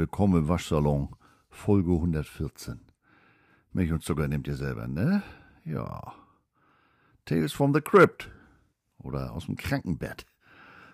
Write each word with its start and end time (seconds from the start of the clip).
willkommen 0.00 0.44
im 0.44 0.48
Waschsalon, 0.48 1.10
Folge 1.50 1.92
114. 1.92 2.80
Milch 3.74 3.92
und 3.92 4.02
Zucker 4.02 4.28
nehmt 4.28 4.48
ihr 4.48 4.56
selber, 4.56 4.88
ne? 4.88 5.22
Ja. 5.66 6.14
Tales 7.26 7.52
from 7.52 7.74
the 7.74 7.82
Crypt. 7.82 8.30
Oder 8.96 9.32
aus 9.32 9.44
dem 9.44 9.56
Krankenbett. 9.56 10.24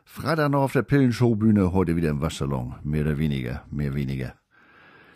Freitag 0.04 0.50
noch 0.50 0.62
auf 0.62 0.72
der 0.72 0.82
Pillenshowbühne, 0.82 1.72
heute 1.72 1.94
wieder 1.94 2.10
im 2.10 2.20
Waschsalon. 2.20 2.74
Mehr 2.82 3.02
oder 3.02 3.16
weniger, 3.16 3.64
mehr 3.70 3.94
weniger. 3.94 4.34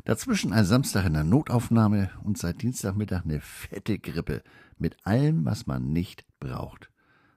Dazwischen 0.04 0.52
ein 0.52 0.64
Samstag 0.64 1.06
in 1.06 1.14
der 1.14 1.24
Notaufnahme 1.24 2.10
und 2.22 2.38
seit 2.38 2.62
Dienstagmittag 2.62 3.24
eine 3.24 3.40
fette 3.40 3.98
Grippe 3.98 4.44
mit 4.78 5.04
allem, 5.04 5.44
was 5.44 5.66
man 5.66 5.92
nicht 5.92 6.24
braucht. 6.38 6.92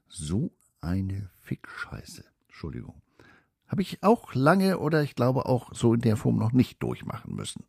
So 0.08 0.56
eine 0.82 1.32
Fickscheiße. 1.42 2.24
Entschuldigung. 2.46 3.03
Habe 3.74 3.82
ich 3.82 4.04
auch 4.04 4.36
lange 4.36 4.78
oder 4.78 5.02
ich 5.02 5.16
glaube 5.16 5.48
auch 5.48 5.74
so 5.74 5.96
in 5.96 6.02
der 6.02 6.16
Form 6.16 6.38
noch 6.38 6.52
nicht 6.52 6.84
durchmachen 6.84 7.34
müssen. 7.34 7.64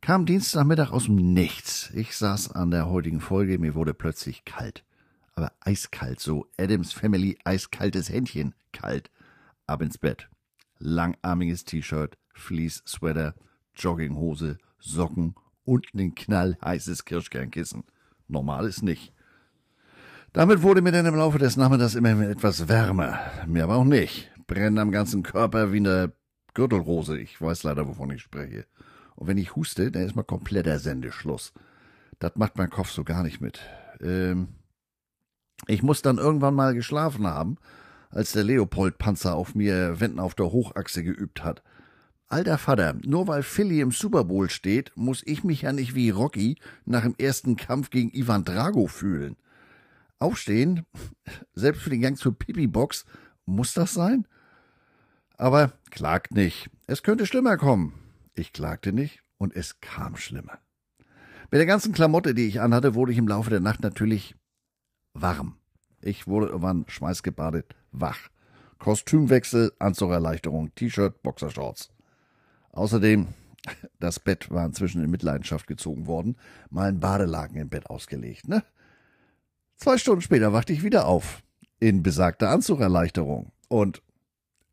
Kam 0.00 0.24
Dienstagmittag 0.24 0.90
aus 0.90 1.04
dem 1.04 1.16
Nichts. 1.16 1.90
Ich 1.92 2.16
saß 2.16 2.52
an 2.52 2.70
der 2.70 2.88
heutigen 2.88 3.20
Folge, 3.20 3.58
mir 3.58 3.74
wurde 3.74 3.92
plötzlich 3.92 4.46
kalt. 4.46 4.84
Aber 5.34 5.52
eiskalt, 5.60 6.18
so 6.18 6.46
Adams 6.56 6.94
Family 6.94 7.36
eiskaltes 7.44 8.08
Händchen 8.08 8.54
kalt. 8.72 9.10
Ab 9.66 9.82
ins 9.82 9.98
Bett. 9.98 10.30
Langarmiges 10.78 11.66
T-Shirt, 11.66 12.16
Fleece-Sweater, 12.32 13.34
Jogginghose, 13.76 14.56
Socken 14.78 15.34
und 15.66 15.88
ein 15.92 16.14
knallheißes 16.14 17.04
Kirschkernkissen. 17.04 17.84
Normal 18.28 18.64
ist 18.64 18.82
nicht. 18.82 19.12
Damit 20.32 20.62
wurde 20.62 20.80
mir 20.80 20.92
dann 20.92 21.04
im 21.04 21.16
Laufe 21.16 21.38
des 21.38 21.58
Nachmittags 21.58 21.96
immer 21.96 22.18
etwas 22.22 22.66
wärmer. 22.66 23.20
Mir 23.46 23.64
aber 23.64 23.76
auch 23.76 23.84
nicht. 23.84 24.31
Brennt 24.52 24.78
am 24.78 24.90
ganzen 24.90 25.22
Körper 25.22 25.72
wie 25.72 25.78
eine 25.78 26.12
Gürtelrose. 26.52 27.18
Ich 27.18 27.40
weiß 27.40 27.62
leider, 27.62 27.88
wovon 27.88 28.10
ich 28.10 28.20
spreche. 28.20 28.66
Und 29.16 29.26
wenn 29.26 29.38
ich 29.38 29.56
huste, 29.56 29.90
dann 29.90 30.02
ist 30.02 30.14
mal 30.14 30.24
kompletter 30.24 30.78
Sendeschluss. 30.78 31.54
Das 32.18 32.36
macht 32.36 32.58
mein 32.58 32.68
Kopf 32.68 32.90
so 32.90 33.02
gar 33.02 33.22
nicht 33.22 33.40
mit. 33.40 33.60
Ähm, 34.02 34.48
ich 35.68 35.82
muss 35.82 36.02
dann 36.02 36.18
irgendwann 36.18 36.54
mal 36.54 36.74
geschlafen 36.74 37.26
haben, 37.26 37.56
als 38.10 38.32
der 38.32 38.44
Leopold-Panzer 38.44 39.34
auf 39.34 39.54
mir 39.54 40.00
Wenden 40.00 40.20
auf 40.20 40.34
der 40.34 40.52
Hochachse 40.52 41.02
geübt 41.02 41.42
hat. 41.42 41.62
Alter 42.28 42.58
Vater, 42.58 42.94
nur 43.06 43.28
weil 43.28 43.42
Philly 43.42 43.80
im 43.80 43.90
Super 43.90 44.24
Bowl 44.24 44.50
steht, 44.50 44.92
muss 44.96 45.22
ich 45.24 45.44
mich 45.44 45.62
ja 45.62 45.72
nicht 45.72 45.94
wie 45.94 46.10
Rocky 46.10 46.58
nach 46.84 47.04
dem 47.04 47.14
ersten 47.16 47.56
Kampf 47.56 47.88
gegen 47.88 48.10
Ivan 48.12 48.44
Drago 48.44 48.86
fühlen. 48.86 49.36
Aufstehen, 50.18 50.84
selbst 51.54 51.80
für 51.80 51.90
den 51.90 52.02
Gang 52.02 52.18
zur 52.18 52.38
Pipi-Box, 52.38 53.06
muss 53.46 53.72
das 53.72 53.94
sein? 53.94 54.26
Aber 55.36 55.72
klagt 55.90 56.32
nicht. 56.32 56.70
Es 56.86 57.02
könnte 57.02 57.26
schlimmer 57.26 57.56
kommen. 57.56 57.94
Ich 58.34 58.52
klagte 58.52 58.92
nicht 58.92 59.22
und 59.38 59.54
es 59.54 59.80
kam 59.80 60.16
schlimmer. 60.16 60.58
Mit 61.50 61.58
der 61.58 61.66
ganzen 61.66 61.92
Klamotte, 61.92 62.34
die 62.34 62.46
ich 62.46 62.60
anhatte, 62.60 62.94
wurde 62.94 63.12
ich 63.12 63.18
im 63.18 63.28
Laufe 63.28 63.50
der 63.50 63.60
Nacht 63.60 63.82
natürlich 63.82 64.34
warm. 65.14 65.56
Ich 66.00 66.26
wurde 66.26 66.46
irgendwann 66.46 66.84
schweißgebadet 66.88 67.76
wach. 67.92 68.18
Kostümwechsel, 68.78 69.72
Anzugerleichterung, 69.78 70.74
T-Shirt, 70.74 71.22
Boxershorts. 71.22 71.90
Außerdem, 72.72 73.28
das 74.00 74.18
Bett 74.18 74.50
war 74.50 74.64
inzwischen 74.66 75.04
in 75.04 75.10
Mitleidenschaft 75.10 75.66
gezogen 75.66 76.06
worden, 76.06 76.36
mal 76.70 76.88
ein 76.88 77.00
Badelaken 77.00 77.58
im 77.58 77.68
Bett 77.68 77.88
ausgelegt, 77.88 78.48
ne? 78.48 78.64
Zwei 79.76 79.98
Stunden 79.98 80.22
später 80.22 80.52
wachte 80.52 80.72
ich 80.72 80.82
wieder 80.82 81.06
auf. 81.06 81.42
In 81.80 82.02
besagter 82.02 82.50
Anzugerleichterung. 82.50 83.52
Und 83.68 84.02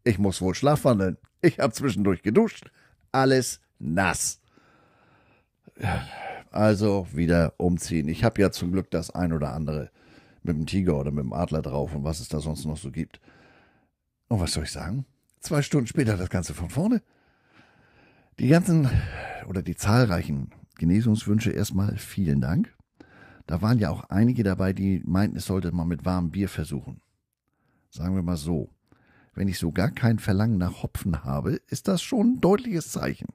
ich 0.03 0.19
muss 0.19 0.41
wohl 0.41 0.55
schlafwandeln. 0.55 1.17
Ich 1.41 1.59
hab 1.59 1.73
zwischendurch 1.73 2.21
geduscht, 2.21 2.71
alles 3.11 3.61
nass. 3.79 4.41
Also 6.51 7.07
wieder 7.13 7.53
umziehen. 7.57 8.07
Ich 8.09 8.23
habe 8.23 8.41
ja 8.41 8.51
zum 8.51 8.71
Glück 8.71 8.91
das 8.91 9.11
ein 9.11 9.33
oder 9.33 9.53
andere 9.53 9.91
mit 10.43 10.55
dem 10.55 10.65
Tiger 10.65 10.97
oder 10.97 11.11
mit 11.11 11.23
dem 11.23 11.33
Adler 11.33 11.61
drauf 11.61 11.93
und 11.93 12.03
was 12.03 12.19
es 12.19 12.27
da 12.27 12.39
sonst 12.39 12.65
noch 12.65 12.77
so 12.77 12.91
gibt. 12.91 13.19
Und 14.27 14.39
was 14.39 14.53
soll 14.53 14.63
ich 14.63 14.71
sagen? 14.71 15.05
Zwei 15.39 15.61
Stunden 15.61 15.87
später 15.87 16.17
das 16.17 16.29
Ganze 16.29 16.53
von 16.53 16.69
vorne. 16.69 17.01
Die 18.39 18.47
ganzen 18.47 18.89
oder 19.47 19.61
die 19.61 19.75
zahlreichen 19.75 20.51
Genesungswünsche 20.77 21.51
erstmal 21.51 21.97
vielen 21.97 22.41
Dank. 22.41 22.73
Da 23.47 23.61
waren 23.61 23.79
ja 23.79 23.89
auch 23.89 24.03
einige 24.09 24.43
dabei, 24.43 24.73
die 24.73 25.01
meinten, 25.05 25.37
es 25.37 25.45
sollte 25.45 25.71
man 25.71 25.87
mit 25.87 26.05
warmem 26.05 26.31
Bier 26.31 26.49
versuchen. 26.49 27.01
Sagen 27.89 28.15
wir 28.15 28.21
mal 28.21 28.37
so. 28.37 28.69
Wenn 29.39 29.47
ich 29.47 29.57
so 29.57 29.71
gar 29.71 29.89
kein 29.89 30.19
Verlangen 30.19 30.57
nach 30.57 30.83
Hopfen 30.83 31.23
habe, 31.23 31.61
ist 31.69 31.87
das 31.87 32.01
schon 32.01 32.33
ein 32.33 32.41
deutliches 32.41 32.91
Zeichen. 32.91 33.27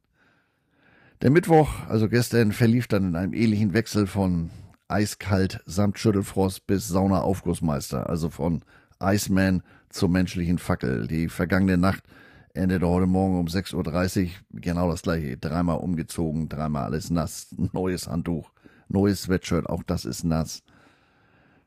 Der 1.22 1.31
Mittwoch, 1.31 1.70
also 1.88 2.10
gestern, 2.10 2.53
verlief 2.53 2.88
dann 2.88 3.09
in 3.09 3.16
einem 3.16 3.32
ähnlichen 3.32 3.72
Wechsel 3.72 4.06
von 4.06 4.50
eiskalt 4.87 5.62
samt 5.64 5.98
Schüttelfrost 5.98 6.66
bis 6.66 6.88
Sauna-Aufgussmeister, 6.88 8.06
also 8.10 8.28
von 8.28 8.60
Iceman 9.03 9.62
zur 9.88 10.10
menschlichen 10.10 10.59
Fackel. 10.59 11.06
Die 11.06 11.31
vergangene 11.31 11.78
Nacht 11.78 12.04
endete 12.53 12.87
heute 12.87 13.06
Morgen 13.06 13.38
um 13.41 13.47
6.30 13.47 14.25
Uhr 14.25 14.31
genau 14.60 14.91
das 14.91 15.00
gleiche. 15.00 15.38
Dreimal 15.38 15.78
umgezogen, 15.78 16.50
dreimal 16.50 16.84
alles 16.84 17.09
nass, 17.09 17.54
neues 17.72 18.09
Handtuch, 18.09 18.50
neues 18.88 19.22
Sweatshirt, 19.22 19.70
auch 19.70 19.82
das 19.82 20.04
ist 20.04 20.22
nass. 20.22 20.62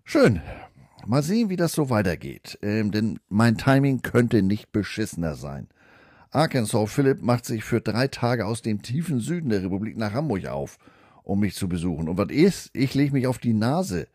Schön. 0.04 0.42
Mal 1.06 1.24
sehen, 1.24 1.50
wie 1.50 1.56
das 1.56 1.74
so 1.74 1.90
weitergeht. 1.90 2.58
Ähm, 2.62 2.92
denn 2.92 3.20
mein 3.30 3.58
Timing 3.58 4.02
könnte 4.02 4.42
nicht 4.42 4.72
beschissener 4.72 5.36
sein. 5.36 5.68
Arkansas 6.32 6.92
Philipp 6.92 7.22
macht 7.22 7.46
sich 7.46 7.64
für 7.64 7.82
drei 7.82 8.08
Tage 8.08 8.46
aus 8.46 8.62
dem 8.62 8.82
tiefen 8.82 9.20
Süden 9.20 9.50
der 9.50 9.64
Republik 9.64 9.98
nach 9.98 10.14
Hamburg 10.14 10.46
auf, 10.48 10.78
um 11.24 11.40
mich 11.40 11.56
zu 11.56 11.70
besuchen. 11.70 12.10
Und 12.10 12.18
was 12.18 12.30
ist? 12.30 12.70
Ich 12.74 12.94
lege 12.94 13.14
mich 13.14 13.28
auf 13.28 13.38
die 13.38 13.54
Nase. 13.54 14.08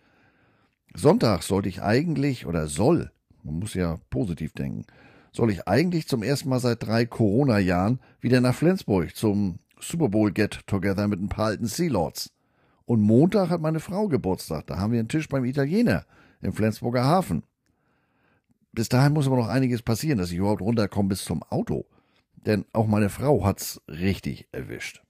Sonntag 0.95 1.43
sollte 1.43 1.69
ich 1.69 1.83
eigentlich, 1.83 2.47
oder 2.47 2.67
soll, 2.67 3.11
man 3.43 3.59
muss 3.61 3.75
ja 3.75 3.99
positiv 4.11 4.53
denken, 4.53 4.85
soll 5.33 5.51
ich 5.51 5.67
eigentlich 5.67 6.07
zum 6.07 6.23
ersten 6.23 6.51
Mal 6.51 6.61
seit 6.61 6.83
drei 6.83 7.07
Corona-Jahren 7.07 8.01
wieder 8.21 8.43
nach 8.43 8.55
Flensburg 8.55 9.17
zum 9.17 9.59
Super 9.81 10.11
Bowl 10.11 10.31
Get-Together 10.31 11.09
mit 11.09 11.21
ein 11.21 11.31
paar 11.31 11.47
alten 11.47 11.67
Sea 11.67 11.91
Lords. 11.91 12.31
Und 12.85 13.01
Montag 13.01 13.49
hat 13.49 13.63
meine 13.63 13.81
Frau 13.81 14.09
Geburtstag. 14.09 14.67
Da 14.67 14.77
haben 14.77 14.93
wir 14.93 14.99
einen 14.99 15.09
Tisch 15.09 15.29
beim 15.29 15.47
Italiener 15.47 16.05
im 16.43 16.53
Flensburger 16.53 17.05
Hafen. 17.05 17.45
Bis 18.73 18.89
dahin 18.89 19.13
muss 19.13 19.27
aber 19.27 19.37
noch 19.37 19.49
einiges 19.49 19.83
passieren, 19.83 20.19
dass 20.19 20.31
ich 20.31 20.39
überhaupt 20.39 20.63
runterkomme 20.63 21.11
bis 21.11 21.25
zum 21.25 21.43
Auto. 21.43 21.87
Denn 22.47 22.65
auch 22.73 22.87
meine 22.87 23.09
Frau 23.09 23.45
hat's 23.45 23.81
richtig 23.89 24.49
erwischt. 24.53 25.03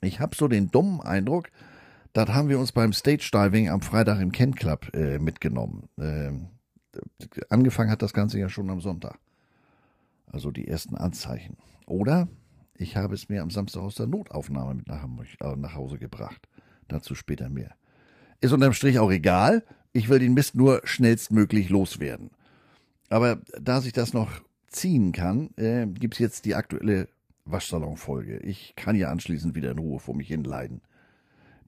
Ich 0.00 0.20
habe 0.20 0.34
so 0.34 0.48
den 0.48 0.70
dummen 0.70 1.00
Eindruck, 1.00 1.50
das 2.12 2.30
haben 2.30 2.48
wir 2.48 2.58
uns 2.58 2.72
beim 2.72 2.92
Stage 2.92 3.30
Diving 3.32 3.68
am 3.68 3.82
Freitag 3.82 4.20
im 4.20 4.32
Ken 4.32 4.54
Club 4.54 4.94
äh, 4.94 5.18
mitgenommen. 5.18 5.88
Ähm, 5.98 6.48
angefangen 7.50 7.90
hat 7.90 8.02
das 8.02 8.14
Ganze 8.14 8.38
ja 8.38 8.48
schon 8.48 8.70
am 8.70 8.80
Sonntag. 8.80 9.18
Also 10.26 10.50
die 10.50 10.66
ersten 10.66 10.96
Anzeichen. 10.96 11.56
Oder 11.86 12.28
ich 12.74 12.96
habe 12.96 13.14
es 13.14 13.28
mir 13.28 13.42
am 13.42 13.50
Samstag 13.50 13.82
aus 13.82 13.94
der 13.94 14.06
Notaufnahme 14.06 14.74
mit 14.74 14.88
nach, 14.88 15.04
äh, 15.40 15.56
nach 15.56 15.74
Hause 15.74 15.98
gebracht. 15.98 16.48
Dazu 16.88 17.14
später 17.14 17.48
mehr. 17.48 17.74
Ist 18.40 18.52
unterm 18.52 18.72
Strich 18.72 18.98
auch 18.98 19.10
egal. 19.10 19.64
Ich 19.96 20.10
will 20.10 20.18
den 20.18 20.34
Mist 20.34 20.54
nur 20.54 20.82
schnellstmöglich 20.84 21.70
loswerden. 21.70 22.28
Aber 23.08 23.40
da 23.58 23.80
sich 23.80 23.94
das 23.94 24.12
noch 24.12 24.42
ziehen 24.68 25.12
kann, 25.12 25.48
äh, 25.56 25.86
gibt's 25.86 26.18
jetzt 26.18 26.44
die 26.44 26.54
aktuelle 26.54 27.08
Waschsalon-Folge. 27.46 28.40
Ich 28.40 28.74
kann 28.76 28.94
ja 28.94 29.10
anschließend 29.10 29.54
wieder 29.54 29.70
in 29.70 29.78
Ruhe 29.78 29.98
vor 29.98 30.14
mich 30.14 30.28
hin 30.28 30.44
leiden. 30.44 30.82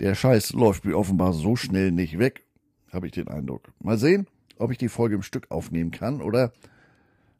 Der 0.00 0.14
Scheiß 0.14 0.52
läuft 0.52 0.84
mir 0.84 0.98
offenbar 0.98 1.32
so 1.32 1.56
schnell 1.56 1.90
nicht 1.90 2.18
weg, 2.18 2.44
habe 2.92 3.06
ich 3.06 3.12
den 3.12 3.28
Eindruck. 3.28 3.72
Mal 3.82 3.96
sehen, 3.96 4.26
ob 4.58 4.72
ich 4.72 4.78
die 4.78 4.90
Folge 4.90 5.14
im 5.14 5.22
Stück 5.22 5.50
aufnehmen 5.50 5.90
kann 5.90 6.20
oder 6.20 6.52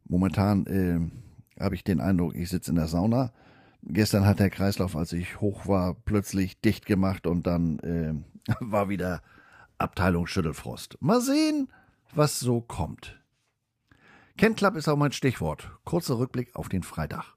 momentan 0.06 0.67
äh, 0.69 1.62
habe 1.62 1.75
ich 1.75 1.85
den 1.85 2.00
Eindruck, 2.00 2.35
ich 2.35 2.49
sitze 2.49 2.70
in 2.70 2.76
der 2.76 2.88
Sauna. 2.88 3.35
Gestern 3.82 4.25
hat 4.25 4.40
der 4.40 4.49
Kreislauf, 4.49 4.96
als 4.96 5.12
ich 5.12 5.38
hoch 5.43 5.67
war, 5.67 5.94
plötzlich 6.06 6.62
dicht 6.62 6.87
gemacht 6.87 7.26
und 7.26 7.46
dann 7.46 7.79
äh, 7.81 8.14
war 8.61 8.88
wieder 8.88 9.20
Abteilung 9.78 10.26
Schüttelfrost. 10.26 10.98
Mal 11.00 11.20
sehen, 11.20 11.69
was 12.12 12.40
so 12.40 12.60
kommt. 12.60 13.20
Ken 14.36 14.56
Club 14.56 14.75
ist 14.75 14.88
auch 14.88 14.96
mein 14.96 15.12
Stichwort. 15.12 15.70
Kurzer 15.84 16.19
Rückblick 16.19 16.54
auf 16.56 16.69
den 16.69 16.82
Freitag. 16.82 17.34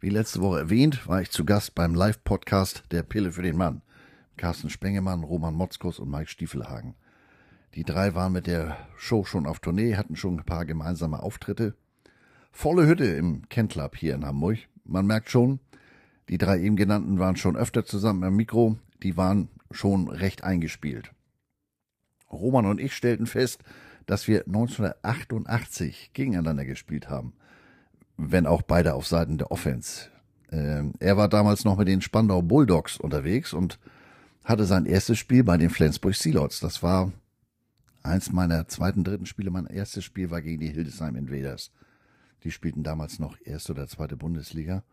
Wie 0.00 0.08
letzte 0.08 0.40
Woche 0.40 0.58
erwähnt, 0.58 1.06
war 1.06 1.20
ich 1.20 1.30
zu 1.30 1.44
Gast 1.44 1.74
beim 1.74 1.94
Live-Podcast 1.94 2.84
Der 2.90 3.02
Pille 3.02 3.32
für 3.32 3.42
den 3.42 3.56
Mann. 3.56 3.82
Carsten 4.36 4.70
Spengemann, 4.70 5.22
Roman 5.22 5.54
Motzkus 5.54 5.98
und 5.98 6.10
Mike 6.10 6.28
Stiefelhagen. 6.28 6.94
Die 7.74 7.84
drei 7.84 8.14
waren 8.14 8.32
mit 8.32 8.46
der 8.46 8.76
Show 8.96 9.24
schon 9.24 9.46
auf 9.46 9.60
Tournee, 9.60 9.96
hatten 9.96 10.16
schon 10.16 10.38
ein 10.38 10.44
paar 10.44 10.64
gemeinsame 10.64 11.22
Auftritte. 11.22 11.76
Volle 12.50 12.86
Hütte 12.86 13.04
im 13.04 13.48
Ken 13.48 13.68
Club 13.68 13.96
hier 13.96 14.14
in 14.14 14.24
Hamburg. 14.24 14.58
Man 14.84 15.06
merkt 15.06 15.30
schon, 15.30 15.60
die 16.28 16.38
drei 16.38 16.60
eben 16.60 16.76
genannten 16.76 17.18
waren 17.18 17.36
schon 17.36 17.56
öfter 17.56 17.84
zusammen 17.84 18.24
am 18.24 18.36
Mikro, 18.36 18.78
die 19.02 19.16
waren 19.16 19.48
schon 19.74 20.08
recht 20.08 20.44
eingespielt. 20.44 21.12
Roman 22.30 22.66
und 22.66 22.80
ich 22.80 22.94
stellten 22.94 23.26
fest, 23.26 23.62
dass 24.06 24.26
wir 24.28 24.46
1988 24.46 26.10
gegeneinander 26.12 26.64
gespielt 26.64 27.08
haben. 27.08 27.34
wenn 28.18 28.46
auch 28.46 28.62
beide 28.62 28.94
auf 28.94 29.06
Seiten 29.06 29.38
der 29.38 29.50
Offense. 29.50 30.10
Ähm, 30.52 30.92
er 31.00 31.16
war 31.16 31.28
damals 31.28 31.64
noch 31.64 31.78
mit 31.78 31.88
den 31.88 32.02
Spandau 32.02 32.42
Bulldogs 32.42 32.98
unterwegs 32.98 33.52
und 33.52 33.78
hatte 34.44 34.64
sein 34.66 34.86
erstes 34.86 35.18
Spiel 35.18 35.42
bei 35.42 35.56
den 35.56 35.70
Flensburg 35.70 36.14
Sealots. 36.14 36.60
Das 36.60 36.82
war 36.82 37.10
eins 38.02 38.30
meiner 38.30 38.68
zweiten, 38.68 39.02
dritten 39.02 39.26
Spiele. 39.26 39.50
Mein 39.50 39.66
erstes 39.66 40.04
Spiel 40.04 40.30
war 40.30 40.42
gegen 40.42 40.60
die 40.60 40.68
Hildesheim 40.70 41.16
Invaders. 41.16 41.72
Die 42.44 42.50
spielten 42.50 42.82
damals 42.82 43.18
noch 43.18 43.36
erste 43.44 43.72
oder 43.72 43.88
zweite 43.88 44.16
Bundesliga. 44.16 44.84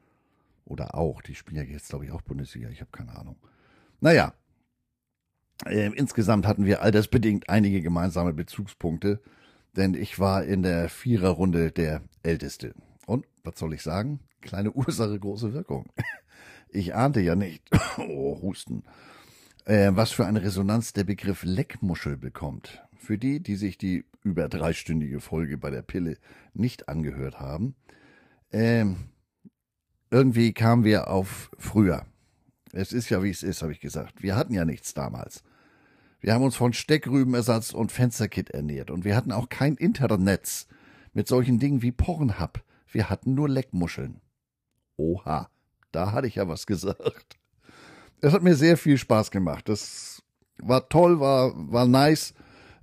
Oder 0.66 0.96
auch. 0.96 1.22
Die 1.22 1.36
spielen 1.36 1.58
ja 1.58 1.64
jetzt, 1.64 1.90
glaube 1.90 2.06
ich, 2.06 2.12
auch 2.12 2.22
Bundesliga. 2.22 2.70
Ich 2.70 2.80
habe 2.80 2.92
keine 2.92 3.16
Ahnung. 3.16 3.36
Naja. 4.00 4.34
Äh, 5.66 5.92
insgesamt 5.96 6.48
hatten 6.48 6.66
wir 6.66 6.82
altersbedingt 6.82 7.50
einige 7.50 7.82
gemeinsame 7.82 8.34
Bezugspunkte. 8.34 9.22
Denn 9.76 9.94
ich 9.94 10.20
war 10.20 10.44
in 10.44 10.64
der 10.64 10.90
Viererrunde 10.90 11.72
der 11.72 12.02
Älteste. 12.24 12.74
Und, 13.06 13.26
was 13.44 13.60
soll 13.60 13.74
ich 13.74 13.84
sagen? 13.84 14.20
Kleine 14.42 14.72
Ursache, 14.72 15.20
große 15.20 15.54
Wirkung. 15.54 15.92
Ich 16.72 16.94
ahnte 16.94 17.20
ja 17.20 17.36
nicht, 17.36 17.64
oh, 17.98 18.40
Husten, 18.44 18.84
äh, 19.66 19.90
was 19.94 20.12
für 20.12 20.28
eine 20.28 20.44
Resonanz 20.44 20.94
der 20.94 21.04
Begriff 21.04 21.42
Leckmuschel 21.44 22.16
bekommt. 22.16 22.84
Für 22.96 23.18
die, 23.18 23.42
die 23.42 23.56
sich 23.56 23.80
die 23.80 24.06
über 24.24 24.48
dreistündige 24.50 25.20
Folge 25.20 25.58
bei 25.58 25.72
der 25.72 25.82
Pille 25.82 26.18
nicht 26.54 26.88
angehört 26.88 27.40
haben, 27.40 27.74
ähm, 28.52 28.98
irgendwie 30.12 30.54
kamen 30.54 30.84
wir 30.84 31.10
auf 31.10 31.50
früher. 31.58 32.06
Es 32.74 32.94
ist 32.94 33.10
ja, 33.10 33.24
wie 33.24 33.30
es 33.30 33.44
ist, 33.44 33.62
habe 33.62 33.72
ich 33.72 33.80
gesagt. 33.80 34.22
Wir 34.22 34.36
hatten 34.36 34.54
ja 34.54 34.66
nichts 34.66 34.94
damals. 34.94 35.44
Wir 36.22 36.34
haben 36.34 36.44
uns 36.44 36.56
von 36.56 36.74
Steckrübenersatz 36.74 37.74
und 37.74 37.92
Fensterkit 37.92 38.50
ernährt 38.50 38.92
und 38.92 39.06
wir 39.06 39.16
hatten 39.16 39.32
auch 39.32 39.50
kein 39.50 39.76
Internetnetz 39.76 40.68
mit 41.14 41.28
solchen 41.28 41.60
Dingen 41.60 41.82
wie 41.82 41.92
Pornhub. 41.92 42.62
Wir 42.92 43.10
hatten 43.10 43.36
nur 43.36 43.48
Leckmuscheln. 43.48 44.20
Oha, 44.98 45.50
da 45.92 46.12
hatte 46.12 46.28
ich 46.28 46.36
ja 46.36 46.48
was 46.48 46.66
gesagt. 46.68 47.38
Es 48.22 48.34
hat 48.34 48.44
mir 48.44 48.56
sehr 48.56 48.78
viel 48.78 48.98
Spaß 48.98 49.32
gemacht. 49.32 49.70
Das 49.70 50.22
war 50.62 50.90
toll, 50.90 51.20
war, 51.20 51.54
war 51.56 51.88
nice. 51.88 52.34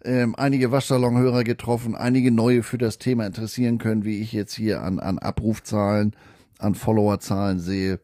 Ähm, 0.02 0.34
einige 0.36 0.70
Waschsalonhörer 0.70 1.44
getroffen, 1.44 1.94
einige 1.94 2.30
neue 2.30 2.62
für 2.62 2.78
das 2.78 2.98
Thema 2.98 3.26
interessieren 3.26 3.78
können, 3.78 4.04
wie 4.04 4.20
ich 4.20 4.32
jetzt 4.32 4.54
hier 4.54 4.82
an, 4.82 4.98
an 4.98 5.18
Abrufzahlen, 5.18 6.14
an 6.58 6.74
Followerzahlen 6.74 7.58
sehe. 7.58 8.00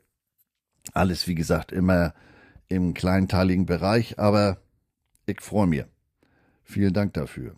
Alles, 0.92 1.28
wie 1.28 1.34
gesagt, 1.34 1.72
immer 1.72 2.14
im 2.68 2.94
kleinteiligen 2.94 3.66
Bereich, 3.66 4.18
aber 4.18 4.58
ich 5.26 5.40
freue 5.40 5.66
mich. 5.66 5.84
Vielen 6.64 6.92
Dank 6.92 7.14
dafür. 7.14 7.56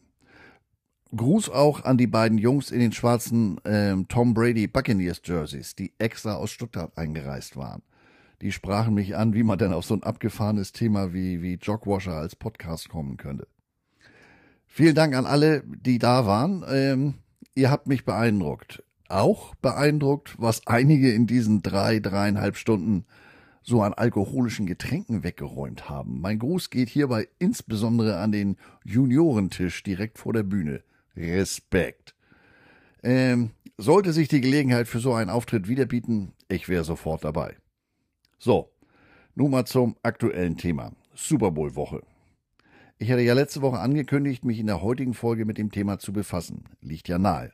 Gruß 1.15 1.49
auch 1.51 1.85
an 1.85 1.97
die 1.97 2.09
beiden 2.09 2.39
Jungs 2.39 2.71
in 2.71 2.81
den 2.81 2.93
schwarzen 2.93 3.61
ähm, 3.65 4.09
Tom 4.09 4.35
Brady 4.35 4.67
Buccaneers 4.67 5.23
Jerseys, 5.25 5.77
die 5.77 5.93
extra 5.99 6.35
aus 6.35 6.51
Stuttgart 6.51 6.97
eingereist 6.99 7.57
waren. 7.57 7.83
Die 8.43 8.51
sprachen 8.51 8.95
mich 8.95 9.17
an, 9.17 9.33
wie 9.33 9.45
man 9.45 9.59
denn 9.59 9.73
auf 9.73 9.85
so 9.85 9.95
ein 9.95 10.03
abgefahrenes 10.03 10.73
Thema 10.73 11.15
wie, 11.15 11.41
wie 11.41 11.55
Jogwasher 11.55 12.15
als 12.15 12.35
Podcast 12.35 12.89
kommen 12.89 13.17
könnte. 13.17 13.47
Vielen 14.67 14.97
Dank 14.97 15.15
an 15.15 15.25
alle, 15.25 15.63
die 15.65 16.01
da 16.01 16.27
waren. 16.27 16.65
Ähm, 16.69 17.15
ihr 17.55 17.71
habt 17.71 17.87
mich 17.87 18.05
beeindruckt. 18.05 18.83
Auch 19.15 19.55
beeindruckt, 19.55 20.35
was 20.39 20.67
einige 20.67 21.13
in 21.13 21.29
diesen 21.29 21.63
drei, 21.63 22.01
dreieinhalb 22.01 22.57
Stunden 22.57 23.05
so 23.63 23.81
an 23.81 23.95
alkoholischen 23.95 24.67
Getränken 24.67 25.23
weggeräumt 25.23 25.89
haben. 25.89 26.21
Mein 26.21 26.41
Gruß 26.41 26.69
geht 26.69 26.89
hierbei 26.89 27.29
insbesondere 27.39 28.19
an 28.19 28.33
den 28.33 28.57
Juniorentisch 28.85 29.85
direkt 29.85 30.19
vor 30.19 30.33
der 30.33 30.43
Bühne. 30.43 30.83
Respekt. 31.17 32.17
Ähm, 33.05 33.53
sollte 33.79 34.13
sich 34.13 34.27
die 34.27 34.41
Gelegenheit 34.41 34.89
für 34.89 34.99
so 34.99 35.15
einen 35.15 35.31
Auftritt 35.31 35.69
wiederbieten, 35.69 36.33
ich 36.49 36.69
wäre 36.69 36.83
sofort 36.83 37.23
dabei. 37.23 37.55
So, 38.41 38.73
nun 39.37 39.53
mal 39.53 39.65
zum 39.65 39.95
aktuellen 40.03 40.57
Thema. 40.57 40.91
Super 41.15 41.53
Bowl 41.53 41.77
Woche. 41.77 42.03
Ich 42.99 43.13
hatte 43.13 43.23
ja 43.23 43.35
letzte 43.35 43.63
Woche 43.63 43.79
angekündigt, 43.79 44.45
mich 44.45 44.59
in 44.59 44.67
der 44.67 44.83
heutigen 44.83 45.15
Folge 45.15 45.45
mit 45.45 45.57
dem 45.57 45.71
Thema 45.71 46.01
zu 46.01 46.13
befassen. 46.13 46.65
Liegt 46.81 47.07
ja 47.07 47.19
nahe. 47.19 47.53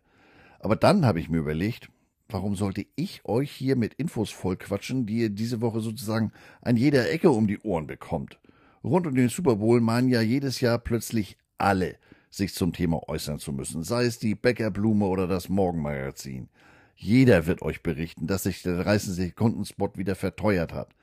Aber 0.61 0.77
dann 0.77 1.05
habe 1.05 1.21
ich 1.21 1.29
mir 1.29 1.39
überlegt, 1.39 1.89
warum 2.29 2.55
sollte 2.55 2.87
ich 2.95 3.25
euch 3.25 3.51
hier 3.51 3.77
mit 3.77 3.95
Infos 3.95 4.31
vollquatschen, 4.31 5.07
die 5.07 5.19
ihr 5.19 5.31
diese 5.31 5.61
Woche 5.61 5.81
sozusagen 5.81 6.33
an 6.61 6.77
jeder 6.77 7.11
Ecke 7.11 7.31
um 7.31 7.47
die 7.47 7.59
Ohren 7.61 7.87
bekommt? 7.87 8.39
Rund 8.85 9.07
um 9.07 9.15
den 9.15 9.31
Super 9.31 9.57
Bowl 9.57 9.81
meinen 9.81 10.09
ja 10.09 10.21
jedes 10.21 10.61
Jahr 10.61 10.79
plötzlich 10.79 11.39
alle, 11.59 11.97
sich 12.31 12.55
zum 12.55 12.73
Thema 12.73 13.09
äußern 13.09 13.39
zu 13.39 13.53
müssen, 13.53 13.83
sei 13.83 14.05
es 14.05 14.19
die 14.19 14.35
Bäckerblume 14.35 15.07
oder 15.07 15.27
das 15.27 15.49
Morgenmagazin. 15.49 16.49
Jeder 16.95 17.47
wird 17.47 17.63
euch 17.63 17.83
berichten, 17.83 18.27
dass 18.27 18.43
sich 18.43 18.63
der 18.63 18.85
30-Sekunden-Spot 18.85 19.93
wieder 19.97 20.15
verteuert 20.15 20.75
hat. 20.75 20.95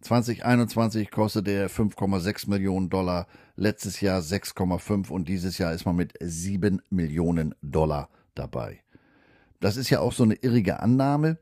2021 0.00 1.10
kostete 1.10 1.50
er 1.50 1.70
5,6 1.70 2.48
Millionen 2.48 2.88
Dollar, 2.88 3.26
letztes 3.56 4.00
Jahr 4.00 4.20
6,5 4.20 5.10
und 5.10 5.28
dieses 5.28 5.58
Jahr 5.58 5.74
ist 5.74 5.84
man 5.84 5.96
mit 5.96 6.14
7 6.20 6.80
Millionen 6.88 7.54
Dollar 7.60 8.08
dabei. 8.38 8.80
Das 9.60 9.76
ist 9.76 9.90
ja 9.90 10.00
auch 10.00 10.12
so 10.12 10.22
eine 10.22 10.34
irrige 10.34 10.80
Annahme. 10.80 11.38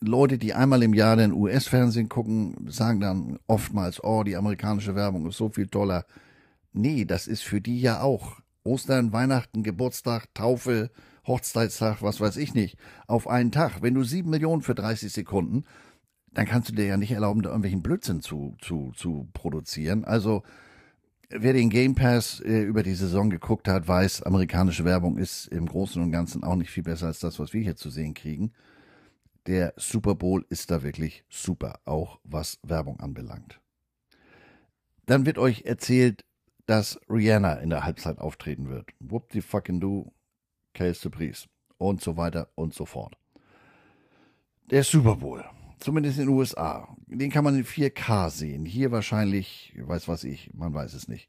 Leute, 0.00 0.38
die 0.38 0.54
einmal 0.54 0.82
im 0.82 0.94
Jahr 0.94 1.16
den 1.16 1.32
US-Fernsehen 1.32 2.08
gucken, 2.08 2.68
sagen 2.70 3.00
dann 3.00 3.38
oftmals, 3.46 4.02
oh, 4.02 4.22
die 4.22 4.36
amerikanische 4.36 4.94
Werbung 4.94 5.26
ist 5.26 5.36
so 5.36 5.50
viel 5.50 5.66
toller. 5.66 6.06
Nee, 6.72 7.04
das 7.04 7.26
ist 7.26 7.42
für 7.42 7.60
die 7.60 7.80
ja 7.80 8.00
auch. 8.00 8.40
Ostern, 8.62 9.12
Weihnachten, 9.12 9.62
Geburtstag, 9.62 10.32
Taufe, 10.34 10.90
Hochzeitstag, 11.26 12.02
was 12.02 12.20
weiß 12.20 12.36
ich 12.36 12.54
nicht, 12.54 12.76
auf 13.06 13.26
einen 13.26 13.52
Tag. 13.52 13.82
Wenn 13.82 13.94
du 13.94 14.04
sieben 14.04 14.30
Millionen 14.30 14.62
für 14.62 14.74
30 14.74 15.12
Sekunden, 15.12 15.64
dann 16.32 16.46
kannst 16.46 16.68
du 16.68 16.74
dir 16.74 16.86
ja 16.86 16.96
nicht 16.96 17.12
erlauben, 17.12 17.42
da 17.42 17.48
irgendwelchen 17.50 17.82
Blödsinn 17.82 18.20
zu, 18.20 18.56
zu, 18.60 18.92
zu 18.96 19.28
produzieren. 19.32 20.04
Also, 20.04 20.42
wer 21.30 21.52
den 21.52 21.70
Game 21.70 21.94
Pass 21.94 22.40
äh, 22.40 22.62
über 22.62 22.82
die 22.82 22.94
Saison 22.94 23.30
geguckt 23.30 23.68
hat, 23.68 23.86
weiß, 23.86 24.22
amerikanische 24.22 24.84
Werbung 24.84 25.16
ist 25.16 25.46
im 25.46 25.66
Großen 25.66 26.02
und 26.02 26.10
Ganzen 26.10 26.44
auch 26.44 26.56
nicht 26.56 26.70
viel 26.70 26.82
besser 26.82 27.06
als 27.06 27.20
das, 27.20 27.38
was 27.38 27.52
wir 27.52 27.62
hier 27.62 27.76
zu 27.76 27.90
sehen 27.90 28.14
kriegen. 28.14 28.52
Der 29.46 29.72
Super 29.76 30.14
Bowl 30.14 30.44
ist 30.48 30.70
da 30.70 30.82
wirklich 30.82 31.24
super, 31.30 31.80
auch 31.84 32.20
was 32.24 32.58
Werbung 32.62 33.00
anbelangt. 33.00 33.60
Dann 35.06 35.24
wird 35.24 35.38
euch 35.38 35.62
erzählt, 35.62 36.24
dass 36.66 37.00
Rihanna 37.08 37.54
in 37.54 37.70
der 37.70 37.84
Halbzeit 37.84 38.18
auftreten 38.18 38.68
wird. 38.68 38.90
Whoop 39.00 39.32
the 39.32 39.40
fucking 39.40 39.80
do, 39.80 40.12
case 40.74 41.00
the 41.02 41.08
Pries. 41.08 41.48
Und 41.78 42.02
so 42.02 42.16
weiter 42.16 42.50
und 42.54 42.74
so 42.74 42.84
fort. 42.84 43.16
Der 44.70 44.84
Super 44.84 45.16
Bowl, 45.16 45.44
zumindest 45.80 46.18
in 46.18 46.26
den 46.26 46.34
USA, 46.34 46.88
den 47.06 47.30
kann 47.30 47.44
man 47.44 47.56
in 47.56 47.64
4K 47.64 48.30
sehen. 48.30 48.64
Hier 48.64 48.90
wahrscheinlich, 48.90 49.74
weiß 49.76 50.08
was 50.08 50.24
ich, 50.24 50.52
man 50.54 50.72
weiß 50.72 50.94
es 50.94 51.08
nicht. 51.08 51.28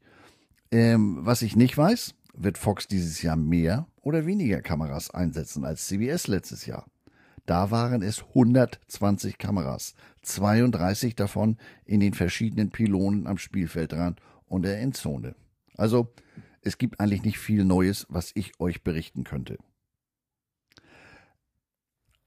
Ähm, 0.70 1.18
was 1.20 1.42
ich 1.42 1.56
nicht 1.56 1.76
weiß, 1.76 2.14
wird 2.34 2.58
Fox 2.58 2.86
dieses 2.86 3.22
Jahr 3.22 3.36
mehr 3.36 3.86
oder 4.00 4.26
weniger 4.26 4.62
Kameras 4.62 5.10
einsetzen 5.10 5.64
als 5.64 5.86
CBS 5.86 6.28
letztes 6.28 6.66
Jahr. 6.66 6.86
Da 7.46 7.70
waren 7.70 8.02
es 8.02 8.22
120 8.22 9.36
Kameras, 9.36 9.94
32 10.22 11.16
davon 11.16 11.56
in 11.84 12.00
den 12.00 12.14
verschiedenen 12.14 12.70
Pylonen 12.70 13.26
am 13.26 13.38
Spielfeldrand 13.38 14.20
und 14.46 14.62
der 14.62 14.80
Endzone. 14.80 15.34
Also, 15.76 16.12
es 16.60 16.78
gibt 16.78 17.00
eigentlich 17.00 17.24
nicht 17.24 17.38
viel 17.38 17.64
Neues, 17.64 18.06
was 18.08 18.30
ich 18.34 18.60
euch 18.60 18.84
berichten 18.84 19.24
könnte. 19.24 19.58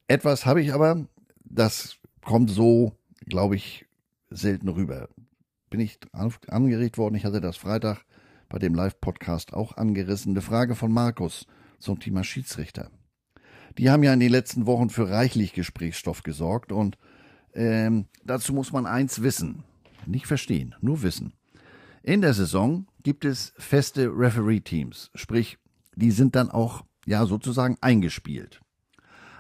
Etwas 0.08 0.46
habe 0.46 0.62
ich 0.62 0.74
aber, 0.74 1.08
das 1.46 1.98
kommt 2.25 2.50
so, 2.50 2.98
glaube 3.25 3.55
ich, 3.55 3.86
selten 4.29 4.67
rüber. 4.67 5.08
Bin 5.70 5.79
ich 5.79 6.00
angeregt 6.12 6.98
worden, 6.98 7.15
ich 7.15 7.24
hatte 7.24 7.39
das 7.39 7.55
Freitag 7.55 8.03
bei 8.50 8.60
dem 8.60 8.74
Live-Podcast 8.74 9.53
auch 9.53 9.77
angerissen. 9.77 10.34
Eine 10.34 10.41
Frage 10.41 10.75
von 10.75 10.91
Markus 10.91 11.48
zum 11.79 12.00
Thema 12.00 12.24
Schiedsrichter. 12.24 12.91
Die 13.77 13.89
haben 13.89 14.03
ja 14.03 14.13
in 14.13 14.20
den 14.20 14.32
letzten 14.32 14.65
Wochen 14.65 14.89
für 14.89 15.10
reichlich 15.10 15.53
Gesprächsstoff 15.53 16.24
gesorgt 16.24 16.72
und 16.72 16.98
ähm, 17.53 18.05
dazu 18.24 18.53
muss 18.53 18.72
man 18.72 18.86
eins 18.86 19.22
wissen. 19.22 19.63
Nicht 20.05 20.27
verstehen, 20.27 20.75
nur 20.82 21.01
wissen. 21.01 21.34
In 22.03 22.22
der 22.22 22.34
Saison 22.34 22.88
gibt 23.03 23.25
es 23.25 23.53
feste 23.58 24.08
Referee-Teams, 24.08 25.12
sprich, 25.15 25.58
die 25.96 26.12
sind 26.12 26.36
dann 26.36 26.51
auch 26.51 26.86
ja 27.05 27.25
sozusagen 27.25 27.77
eingespielt. 27.82 28.62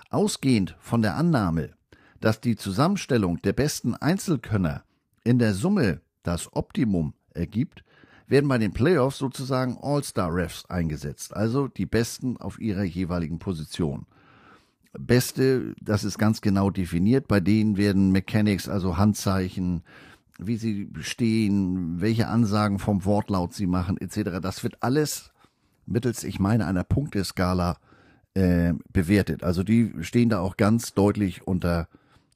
Ausgehend 0.09 0.75
von 0.79 1.01
der 1.01 1.15
Annahme, 1.15 1.73
dass 2.21 2.41
die 2.41 2.55
Zusammenstellung 2.55 3.41
der 3.41 3.53
besten 3.53 3.95
Einzelkönner 3.95 4.83
in 5.23 5.39
der 5.39 5.53
Summe 5.53 6.01
das 6.23 6.53
Optimum 6.55 7.13
ergibt, 7.33 7.83
werden 8.27 8.47
bei 8.47 8.57
den 8.57 8.73
Playoffs 8.73 9.17
sozusagen 9.17 9.77
All-Star-Refs 9.81 10.65
eingesetzt, 10.65 11.35
also 11.35 11.67
die 11.67 11.85
Besten 11.85 12.37
auf 12.37 12.59
ihrer 12.59 12.83
jeweiligen 12.83 13.39
Position. 13.39 14.07
Beste, 14.97 15.75
das 15.81 16.03
ist 16.03 16.17
ganz 16.17 16.41
genau 16.41 16.69
definiert, 16.69 17.27
bei 17.27 17.39
denen 17.39 17.77
werden 17.77 18.11
Mechanics, 18.11 18.69
also 18.69 18.97
Handzeichen, 18.97 19.83
wie 20.37 20.57
sie 20.57 20.89
stehen, 21.01 22.01
welche 22.01 22.27
Ansagen 22.27 22.79
vom 22.79 23.05
Wortlaut 23.05 23.53
sie 23.53 23.67
machen, 23.67 23.97
etc. 23.97 24.39
Das 24.41 24.63
wird 24.63 24.81
alles 24.81 25.31
mittels, 25.85 26.23
ich 26.23 26.39
meine, 26.39 26.65
einer 26.65 26.83
Punkteskala 26.83 27.77
äh, 28.33 28.73
bewertet. 28.91 29.43
Also 29.43 29.63
die 29.63 29.93
stehen 30.01 30.29
da 30.29 30.39
auch 30.39 30.57
ganz 30.57 30.93
deutlich 30.93 31.47
unter, 31.47 31.87